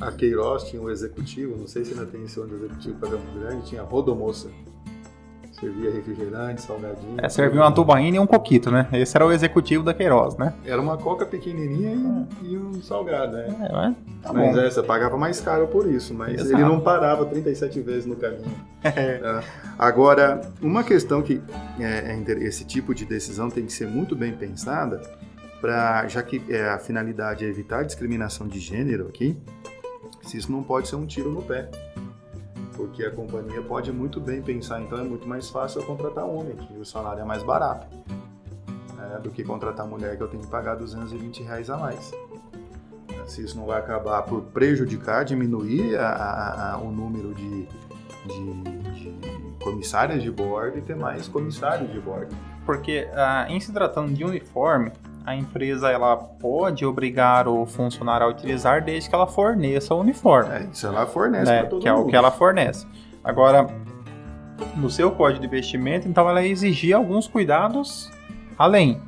a 0.00 0.12
Queiroz 0.12 0.64
tinha 0.64 0.82
um 0.82 0.90
executivo, 0.90 1.56
não 1.56 1.66
sei 1.66 1.82
se 1.84 1.92
ainda 1.92 2.04
tem 2.04 2.24
esse 2.24 2.38
ônibus 2.38 2.62
executivo 2.64 2.98
para 2.98 3.08
Campo 3.10 3.38
Grande, 3.38 3.62
tinha 3.66 3.82
rodomoça. 3.82 4.48
Servia 5.60 5.90
refrigerante, 5.90 6.62
salgadinho. 6.62 7.16
É, 7.18 7.28
serviu 7.28 7.60
uma 7.60 7.70
tubaína 7.70 8.16
e 8.16 8.20
um 8.20 8.26
coquito, 8.26 8.70
né? 8.70 8.88
Esse 8.94 9.14
era 9.14 9.26
o 9.26 9.30
executivo 9.30 9.84
da 9.84 9.92
Queiroz, 9.92 10.34
né? 10.38 10.54
Era 10.64 10.80
uma 10.80 10.96
coca 10.96 11.26
pequenininha 11.26 12.26
e, 12.42 12.54
e 12.54 12.56
um 12.56 12.80
salgado, 12.80 13.32
né? 13.36 13.46
É, 13.46 13.72
mas 13.72 13.94
tá 14.22 14.32
mas 14.32 14.54
bom. 14.54 14.60
é, 14.60 14.70
você 14.70 14.82
pagava 14.82 15.18
mais 15.18 15.38
caro 15.38 15.68
por 15.68 15.86
isso, 15.86 16.14
mas 16.14 16.40
Exato. 16.40 16.54
ele 16.54 16.62
não 16.62 16.80
parava 16.80 17.26
37 17.26 17.78
vezes 17.82 18.06
no 18.06 18.16
caminho. 18.16 18.50
É. 18.82 19.42
Agora, 19.78 20.40
uma 20.62 20.82
questão 20.82 21.20
que 21.20 21.42
é, 21.78 22.16
é 22.16 22.32
esse 22.42 22.64
tipo 22.64 22.94
de 22.94 23.04
decisão 23.04 23.50
tem 23.50 23.66
que 23.66 23.72
ser 23.74 23.86
muito 23.86 24.16
bem 24.16 24.32
pensada, 24.32 25.02
pra, 25.60 26.08
já 26.08 26.22
que 26.22 26.42
é, 26.48 26.70
a 26.70 26.78
finalidade 26.78 27.44
é 27.44 27.48
evitar 27.48 27.84
discriminação 27.84 28.48
de 28.48 28.58
gênero 28.58 29.08
aqui, 29.08 29.36
se 30.22 30.38
isso 30.38 30.50
não 30.50 30.62
pode 30.62 30.88
ser 30.88 30.96
um 30.96 31.04
tiro 31.04 31.30
no 31.30 31.42
pé. 31.42 31.68
Porque 32.80 33.04
a 33.04 33.10
companhia 33.10 33.60
pode 33.60 33.92
muito 33.92 34.18
bem 34.18 34.40
pensar, 34.40 34.80
então 34.80 34.98
é 34.98 35.02
muito 35.02 35.28
mais 35.28 35.50
fácil 35.50 35.82
eu 35.82 35.86
contratar 35.86 36.24
homem, 36.24 36.56
que 36.56 36.78
o 36.78 36.84
salário 36.84 37.20
é 37.20 37.24
mais 37.24 37.42
barato, 37.42 37.86
né, 38.96 39.20
do 39.22 39.30
que 39.30 39.44
contratar 39.44 39.86
mulher 39.86 40.16
que 40.16 40.22
eu 40.22 40.28
tenho 40.28 40.42
que 40.42 40.48
pagar 40.48 40.76
220 40.76 41.42
reais 41.42 41.68
a 41.68 41.76
mais. 41.76 42.10
Se 43.26 43.42
isso 43.44 43.56
não 43.58 43.66
vai 43.66 43.78
acabar 43.78 44.22
por 44.22 44.40
prejudicar, 44.44 45.26
diminuir 45.26 45.94
a- 45.98 46.08
a- 46.08 46.72
a- 46.72 46.78
o 46.78 46.90
número 46.90 47.34
de, 47.34 47.66
de, 48.26 48.62
de 48.94 49.54
comissárias 49.62 50.22
de 50.22 50.30
bordo 50.30 50.78
e 50.78 50.80
ter 50.80 50.96
mais 50.96 51.28
comissários 51.28 51.92
de 51.92 52.00
bordo. 52.00 52.34
Porque 52.64 53.08
ah, 53.14 53.44
em 53.50 53.60
se 53.60 53.72
tratando 53.72 54.12
de 54.14 54.24
uniforme, 54.24 54.90
a 55.24 55.34
empresa 55.36 55.90
ela 55.90 56.16
pode 56.16 56.84
obrigar 56.84 57.46
o 57.46 57.66
funcionário 57.66 58.26
a 58.26 58.30
utilizar 58.30 58.82
desde 58.84 59.08
que 59.08 59.14
ela 59.14 59.26
forneça 59.26 59.94
o 59.94 60.00
uniforme, 60.00 60.50
É, 60.50 60.66
isso 60.72 60.86
ela 60.86 61.06
fornece 61.06 61.50
né? 61.50 61.60
para 61.60 61.68
todo 61.68 61.82
que 61.82 61.88
é 61.88 61.92
mundo. 61.92 62.06
o 62.06 62.10
que 62.10 62.16
ela 62.16 62.30
fornece. 62.30 62.86
Agora, 63.22 63.66
no 64.76 64.90
seu 64.90 65.10
código 65.10 65.40
de 65.40 65.48
vestimenta, 65.48 66.08
então 66.08 66.28
ela 66.28 66.44
exigia 66.44 66.96
alguns 66.96 67.26
cuidados 67.28 68.10
além. 68.58 69.00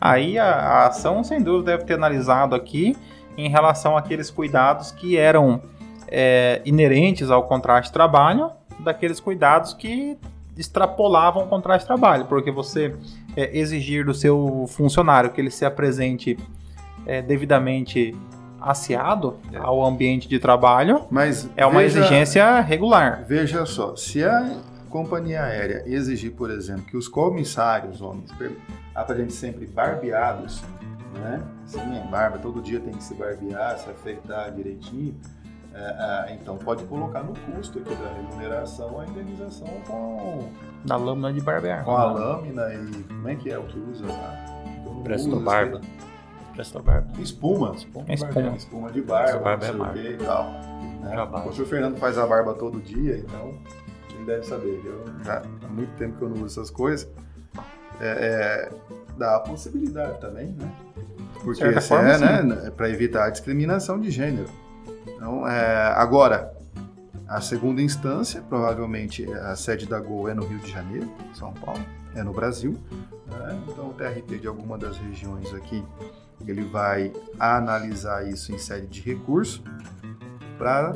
Aí 0.00 0.38
a, 0.38 0.46
a 0.46 0.86
ação, 0.88 1.22
sem 1.24 1.42
dúvida, 1.42 1.72
deve 1.72 1.84
ter 1.84 1.94
analisado 1.94 2.54
aqui 2.54 2.96
em 3.36 3.48
relação 3.48 3.96
àqueles 3.96 4.30
cuidados 4.30 4.90
que 4.92 5.16
eram 5.16 5.62
é, 6.08 6.60
inerentes 6.64 7.30
ao 7.30 7.44
contrato 7.44 7.84
de 7.84 7.92
trabalho, 7.92 8.50
daqueles 8.78 9.20
cuidados 9.20 9.74
que 9.74 10.16
extrapolavam 10.56 11.44
o 11.44 11.46
contrato 11.46 11.80
de 11.80 11.86
trabalho, 11.86 12.24
porque 12.26 12.50
você 12.50 12.94
é, 13.36 13.56
exigir 13.58 14.04
do 14.04 14.12
seu 14.14 14.66
funcionário 14.68 15.30
que 15.30 15.40
ele 15.40 15.50
se 15.50 15.64
apresente 15.64 16.38
é, 17.06 17.22
devidamente 17.22 18.14
asseado 18.60 19.38
É. 19.52 19.56
ao 19.56 19.84
ambiente 19.84 20.28
de 20.28 20.38
trabalho 20.38 21.04
Mas 21.10 21.48
é 21.56 21.64
uma 21.64 21.80
veja- 21.80 22.00
exigência 22.00 22.60
regular. 22.60 23.24
Veja 23.26 23.64
só, 23.64 23.96
se 23.96 24.22
a 24.22 24.56
companhia 24.90 25.42
aérea 25.44 25.82
exigir, 25.86 26.32
por 26.32 26.50
exemplo, 26.50 26.82
que 26.82 26.96
os 26.96 27.08
comissários, 27.08 28.02
homens, 28.02 28.30
apresentem 28.94 29.30
sempre 29.30 29.66
barbeados, 29.66 30.62
né? 31.14 31.40
Sem 31.64 31.80
a 31.80 32.02
barba, 32.02 32.38
todo 32.38 32.60
dia 32.60 32.80
tem 32.80 32.92
que 32.92 33.02
se 33.02 33.14
barbear, 33.14 33.78
se 33.78 33.88
afeitar 33.88 34.50
direitinho. 34.52 35.14
É, 35.72 36.30
é, 36.30 36.34
então 36.34 36.56
pode 36.56 36.84
colocar 36.84 37.22
no 37.22 37.32
custo 37.32 37.78
aqui 37.78 37.94
da 37.94 38.12
remuneração 38.12 39.00
a 39.00 39.06
indenização 39.06 39.68
com, 39.86 40.48
Da 40.84 40.96
lâmina 40.96 41.32
de 41.32 41.40
barbear. 41.40 41.84
com 41.84 41.96
a 41.96 42.04
lâmina 42.12 42.74
e 42.74 43.04
como 43.04 43.28
é 43.28 43.36
que 43.36 43.50
é 43.50 43.58
o 43.58 43.62
que 43.64 43.78
usa 43.78 44.06
Presto 45.04 45.38
barba. 45.40 45.80
sei. 45.80 45.90
Presta 46.54 46.78
barba. 46.80 47.08
Espuma. 47.20 47.74
É 48.08 48.14
espuma. 48.14 48.56
Espuma 48.56 48.90
de 48.90 49.00
barba, 49.00 49.30
Essa 49.30 49.38
barba 49.38 49.72
não 49.72 49.92
sei 49.92 50.06
é 50.06 50.10
e 50.10 50.16
tal. 50.18 50.44
né? 50.44 51.46
O 51.46 51.52
Fernando 51.66 51.96
faz 51.98 52.18
a 52.18 52.26
barba 52.26 52.54
todo 52.54 52.80
dia, 52.80 53.16
então 53.18 53.54
ele 54.14 54.24
deve 54.26 54.42
saber. 54.42 54.82
Eu 54.84 55.04
já 55.24 55.38
há 55.38 55.68
muito 55.68 55.92
tempo 55.96 56.18
que 56.18 56.22
eu 56.22 56.28
não 56.28 56.36
uso 56.44 56.60
essas 56.60 56.70
coisas. 56.70 57.08
É, 58.00 58.68
é, 58.68 58.70
dá 59.16 59.36
a 59.36 59.40
possibilidade 59.40 60.20
também, 60.20 60.48
né? 60.48 60.70
Porque 61.42 61.80
forma, 61.80 62.08
é, 62.10 62.42
né, 62.42 62.70
para 62.76 62.90
evitar 62.90 63.26
a 63.26 63.30
discriminação 63.30 63.98
de 64.00 64.10
gênero. 64.10 64.48
Então, 65.20 65.46
é, 65.46 65.92
agora, 65.96 66.50
a 67.28 67.42
segunda 67.42 67.82
instância, 67.82 68.40
provavelmente 68.40 69.30
a 69.34 69.54
sede 69.54 69.84
da 69.84 70.00
Gol 70.00 70.30
é 70.30 70.34
no 70.34 70.46
Rio 70.46 70.58
de 70.60 70.70
Janeiro, 70.70 71.12
São 71.34 71.52
Paulo, 71.52 71.84
é 72.14 72.22
no 72.22 72.32
Brasil. 72.32 72.78
né? 73.26 73.62
Então, 73.68 73.90
o 73.90 73.92
TRT 73.92 74.38
de 74.38 74.48
alguma 74.48 74.78
das 74.78 74.96
regiões 74.96 75.52
aqui, 75.52 75.84
ele 76.46 76.64
vai 76.64 77.12
analisar 77.38 78.26
isso 78.26 78.50
em 78.50 78.56
sede 78.56 78.86
de 78.86 79.02
recurso 79.02 79.62
para 80.56 80.94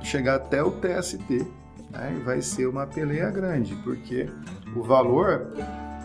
chegar 0.00 0.36
até 0.36 0.62
o 0.62 0.70
TST. 0.70 1.44
Né? 1.90 2.18
E 2.20 2.22
vai 2.22 2.40
ser 2.42 2.68
uma 2.68 2.86
peleia 2.86 3.32
grande, 3.32 3.74
porque 3.82 4.30
o 4.76 4.82
valor 4.84 5.52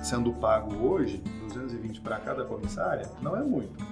sendo 0.02 0.34
pago 0.34 0.76
hoje, 0.84 1.24
220 1.48 2.02
para 2.02 2.18
cada 2.18 2.44
comissária, 2.44 3.08
não 3.22 3.38
é 3.38 3.44
muito. 3.44 3.86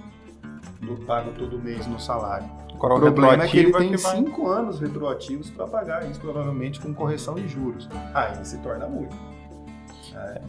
Do 0.82 0.98
pago 1.06 1.34
todo 1.34 1.60
mês 1.60 1.86
no 1.86 2.00
salário. 2.00 2.50
O 2.88 3.00
problema 3.02 3.44
é 3.44 3.48
que 3.48 3.60
ele 3.60 3.72
tem 3.74 3.96
vai- 3.96 4.16
cinco 4.16 4.48
anos 4.48 4.80
retroativos 4.80 5.50
para 5.50 5.68
pagar 5.68 6.10
isso, 6.10 6.20
provavelmente 6.20 6.80
com 6.80 6.94
correção 6.94 7.36
de 7.36 7.48
juros. 7.48 7.90
Aí 8.14 8.44
se 8.46 8.58
torna 8.60 8.88
muito. 8.88 9.16
É. 10.16 10.42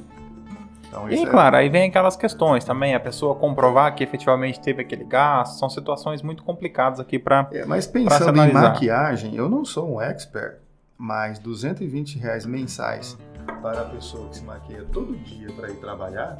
Então, 0.89 1.09
E 1.09 1.23
é- 1.23 1.27
claro, 1.27 1.57
aí 1.57 1.69
vem 1.69 1.89
aquelas 1.89 2.17
questões 2.17 2.65
também, 2.65 2.95
a 2.95 3.01
pessoa 3.01 3.35
comprovar 3.37 3.95
que 3.95 4.03
efetivamente 4.03 4.61
teve 4.61 4.83
aquele 4.83 5.05
gasto, 5.05 5.57
são 5.59 5.71
situações 5.71 6.21
muito 6.23 6.43
complicadas 6.43 6.99
aqui 6.99 7.19
para 7.19 7.49
É, 7.53 7.65
mas 7.65 7.87
pensando 7.87 8.41
em 8.43 8.53
maquiagem, 8.53 9.37
eu 9.37 9.49
não 9.49 9.65
sou 9.65 9.95
um 9.95 10.01
expert, 10.01 10.57
mas 10.99 11.39
220 11.39 12.19
reais 12.19 12.45
mensais 12.45 13.17
para 13.63 13.83
a 13.83 13.85
pessoa 13.85 14.29
que 14.29 14.37
se 14.39 14.45
maquia 14.45 14.85
todo 14.93 15.17
dia 15.19 15.53
para 15.53 15.71
ir 15.71 15.77
trabalhar, 15.77 16.39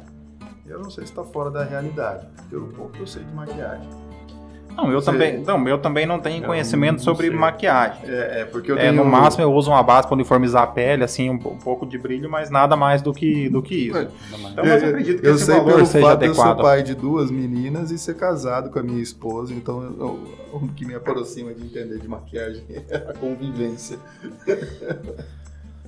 eu 0.65 0.79
não 0.79 0.89
sei 0.89 1.05
se 1.05 1.11
está 1.11 1.23
fora 1.23 1.49
da 1.49 1.63
realidade, 1.63 2.27
pelo 2.49 2.67
pouco 2.67 2.91
que 2.91 2.99
eu 2.99 3.07
sei 3.07 3.23
de 3.23 3.33
maquiagem. 3.33 3.89
Não, 4.75 4.91
eu 4.91 4.99
Você- 5.01 5.11
também, 5.11 5.37
não, 5.41 5.67
eu 5.67 5.77
também 5.77 6.05
não 6.05 6.19
tenho 6.19 6.43
Eu 6.43 6.47
conhecimento 6.47 6.97
não 6.97 7.03
sobre 7.03 7.27
sei. 7.27 7.35
maquiagem. 7.35 8.01
É, 8.09 8.41
é, 8.41 8.45
porque 8.45 8.71
eu 8.71 8.77
É, 8.77 8.81
tenho... 8.89 8.93
no 9.03 9.05
máximo 9.05 9.43
eu 9.43 9.53
uso 9.53 9.69
uma 9.69 9.83
base 9.83 10.07
para 10.07 10.15
uniformizar 10.15 10.63
a 10.63 10.67
pele, 10.67 11.03
assim, 11.03 11.29
um, 11.29 11.37
pouco 11.37 11.85
de 11.85 11.97
brilho, 11.97 12.29
mas 12.29 12.49
nada 12.49 12.75
mais 12.75 13.01
do 13.01 13.13
que, 13.13 13.49
do 13.49 13.61
que 13.61 13.89
isso. 13.89 13.97
Então, 13.99 14.65
mas 14.65 14.81
eu 14.83 14.89
acredito 14.89 15.21
que 15.21 15.27
eu 15.27 15.35
esse 15.35 15.45
sei 15.45 15.55
valor 15.55 15.73
pelo 15.73 15.85
seja 15.85 16.05
fato 16.07 16.19
de 16.19 16.25
eu 16.25 16.31
adequado. 16.31 16.55
ser 16.57 16.61
pai 16.63 16.83
de 16.83 16.95
duas 16.95 17.29
meninas 17.31 17.91
e 17.91 17.97
ser 17.97 18.15
casado 18.15 18.69
com 18.69 18.79
a 18.79 18.83
minha 18.83 19.01
esposa, 19.01 19.53
então 19.53 19.81
eu- 19.83 19.97
eu- 19.99 20.57
o 20.57 20.67
que 20.69 20.85
me 20.85 20.95
aproxima 20.95 21.53
de 21.53 21.63
entender 21.63 21.99
de 21.99 22.07
maquiagem 22.07 22.63
é 22.89 22.95
a 22.97 23.13
convivência. 23.13 23.97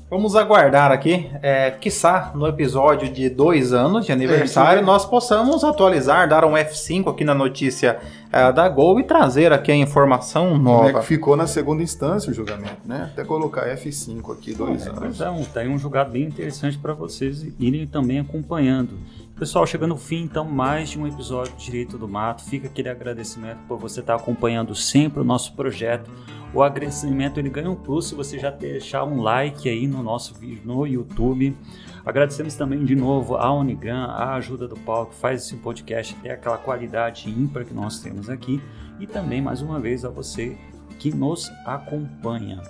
Vamos 0.10 0.36
aguardar 0.36 0.92
aqui, 0.92 1.28
é, 1.42 1.72
quiçá 1.72 2.32
no 2.36 2.46
episódio 2.46 3.10
de 3.12 3.30
dois 3.30 3.74
anos 3.74 4.06
de 4.06 4.12
aniversário, 4.12 4.80
É, 4.82 4.84
nós 4.84 5.06
possamos 5.08 5.64
atualizar, 5.64 6.30
dar 6.30 6.46
um 6.46 6.52
F5 6.52 7.10
aqui 7.10 7.24
na 7.24 7.34
notícia 7.34 7.98
é, 8.32 8.52
da 8.52 8.70
Gol 8.70 9.00
e 9.00 9.04
trazer 9.04 9.52
aqui 9.52 9.72
a 9.72 9.76
informação 9.76 10.50
Como 10.52 10.70
é 10.70 10.72
nova. 10.92 11.00
que 11.00 11.06
ficou 11.08 11.36
na 11.36 11.48
segunda 11.48 11.82
instância 11.82 12.30
o 12.30 12.34
julgamento, 12.34 12.78
né? 12.86 13.10
Até 13.12 13.24
colocar 13.24 13.66
F5 13.76 14.32
aqui, 14.34 14.54
dois 14.54 14.86
É, 14.86 14.90
anos. 14.92 15.20
é, 15.20 15.30
um, 15.32 15.44
tá 15.46 15.62
aí 15.62 15.68
um 15.68 15.80
julgado 15.80 16.12
bem 16.12 16.24
interessante 16.26 16.78
para 16.78 16.94
vocês 16.94 17.44
irem 17.60 17.88
também 17.88 18.20
acompanhando. 18.20 18.92
Pessoal, 19.36 19.66
chegando 19.66 19.90
no 19.90 19.98
fim, 19.98 20.22
então, 20.22 20.46
mais 20.46 20.90
de 20.90 21.00
um 21.00 21.08
episódio 21.08 21.56
de 21.58 21.66
Direito 21.66 21.98
do 21.98 22.08
Mato. 22.08 22.44
Fica 22.44 22.68
aquele 22.68 22.88
agradecimento 22.88 23.58
por 23.68 23.80
você 23.80 24.00
estar 24.00 24.16
acompanhando 24.16 24.76
sempre 24.76 25.22
o 25.22 25.24
nosso 25.24 25.56
projeto. 25.56 26.10
O 26.54 26.62
agradecimento 26.62 27.40
ele 27.40 27.50
ganha 27.50 27.70
um 27.70 27.76
plus 27.76 28.10
se 28.10 28.16
você 28.16 28.38
já 28.38 28.52
deixar 28.52 29.04
um 29.04 29.22
like 29.24 29.68
aí 29.68 29.88
no 29.88 30.04
nosso 30.04 30.36
vídeo 30.36 30.62
no 30.64 30.86
YouTube. 30.86 31.58
Agradecemos 32.06 32.54
também 32.54 32.86
de 32.86 32.96
novo 32.96 33.36
a 33.36 33.52
Unigan, 33.52 34.06
a 34.06 34.36
ajuda 34.36 34.68
do 34.68 34.78
Paulo, 34.78 35.08
que 35.08 35.16
faz 35.16 35.42
esse 35.42 35.56
podcast 35.58 36.14
ter 36.16 36.30
aquela 36.30 36.60
qualidade 36.60 37.28
ímpar 37.28 37.66
que 37.66 37.74
nós 37.74 38.00
temos 38.00 38.30
aqui. 38.30 38.62
E 39.00 39.08
também, 39.08 39.42
mais 39.42 39.64
uma 39.64 39.80
vez, 39.80 40.06
a 40.06 40.10
você 40.10 40.56
que 41.00 41.12
nos 41.14 41.50
acompanha. 41.66 42.62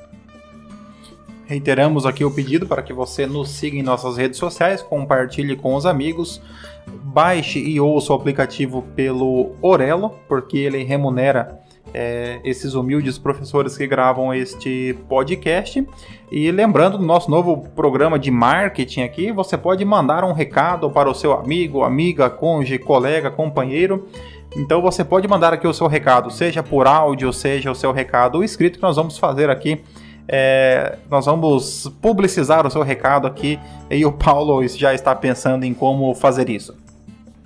Reiteramos 1.45 2.05
aqui 2.05 2.23
o 2.23 2.31
pedido 2.31 2.65
para 2.65 2.81
que 2.81 2.93
você 2.93 3.27
nos 3.27 3.49
siga 3.49 3.77
em 3.77 3.83
nossas 3.83 4.17
redes 4.17 4.39
sociais, 4.39 4.81
compartilhe 4.81 5.55
com 5.55 5.75
os 5.75 5.85
amigos, 5.85 6.41
baixe 6.87 7.59
e 7.59 7.79
ouça 7.79 8.13
o 8.13 8.15
aplicativo 8.15 8.83
pelo 8.95 9.51
Orelo, 9.61 10.17
porque 10.27 10.57
ele 10.57 10.83
remunera 10.83 11.59
é, 11.93 12.39
esses 12.43 12.73
humildes 12.73 13.17
professores 13.17 13.77
que 13.77 13.85
gravam 13.85 14.33
este 14.33 14.97
podcast. 15.07 15.85
E 16.31 16.49
lembrando 16.49 16.97
do 16.97 17.05
nosso 17.05 17.29
novo 17.29 17.69
programa 17.75 18.17
de 18.17 18.31
marketing 18.31 19.01
aqui, 19.01 19.31
você 19.31 19.57
pode 19.57 19.83
mandar 19.83 20.23
um 20.23 20.31
recado 20.31 20.89
para 20.89 21.09
o 21.09 21.13
seu 21.13 21.33
amigo, 21.33 21.83
amiga, 21.83 22.29
cônjuge, 22.29 22.79
colega, 22.79 23.29
companheiro. 23.29 24.07
Então 24.55 24.81
você 24.81 25.03
pode 25.03 25.27
mandar 25.27 25.53
aqui 25.53 25.67
o 25.67 25.73
seu 25.73 25.87
recado, 25.87 26.31
seja 26.31 26.63
por 26.63 26.87
áudio, 26.87 27.33
seja 27.33 27.71
o 27.71 27.75
seu 27.75 27.91
recado 27.91 28.43
escrito, 28.43 28.77
que 28.77 28.83
nós 28.83 28.95
vamos 28.95 29.17
fazer 29.17 29.49
aqui 29.49 29.81
é, 30.27 30.97
nós 31.09 31.25
vamos 31.25 31.91
publicizar 32.01 32.65
o 32.65 32.71
seu 32.71 32.81
recado 32.81 33.27
aqui 33.27 33.59
e 33.89 34.05
o 34.05 34.11
Paulo 34.11 34.65
já 34.67 34.93
está 34.93 35.13
pensando 35.15 35.63
em 35.65 35.73
como 35.73 36.13
fazer 36.15 36.49
isso. 36.49 36.75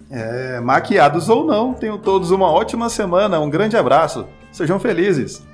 É, 0.10 0.60
maquiados 0.60 1.28
ou 1.30 1.46
não, 1.46 1.74
tenham 1.74 1.98
todos 1.98 2.32
uma 2.32 2.50
ótima 2.50 2.90
semana, 2.90 3.40
um 3.40 3.50
grande 3.50 3.76
abraço, 3.76 4.26
sejam 4.52 4.80
felizes. 4.80 5.46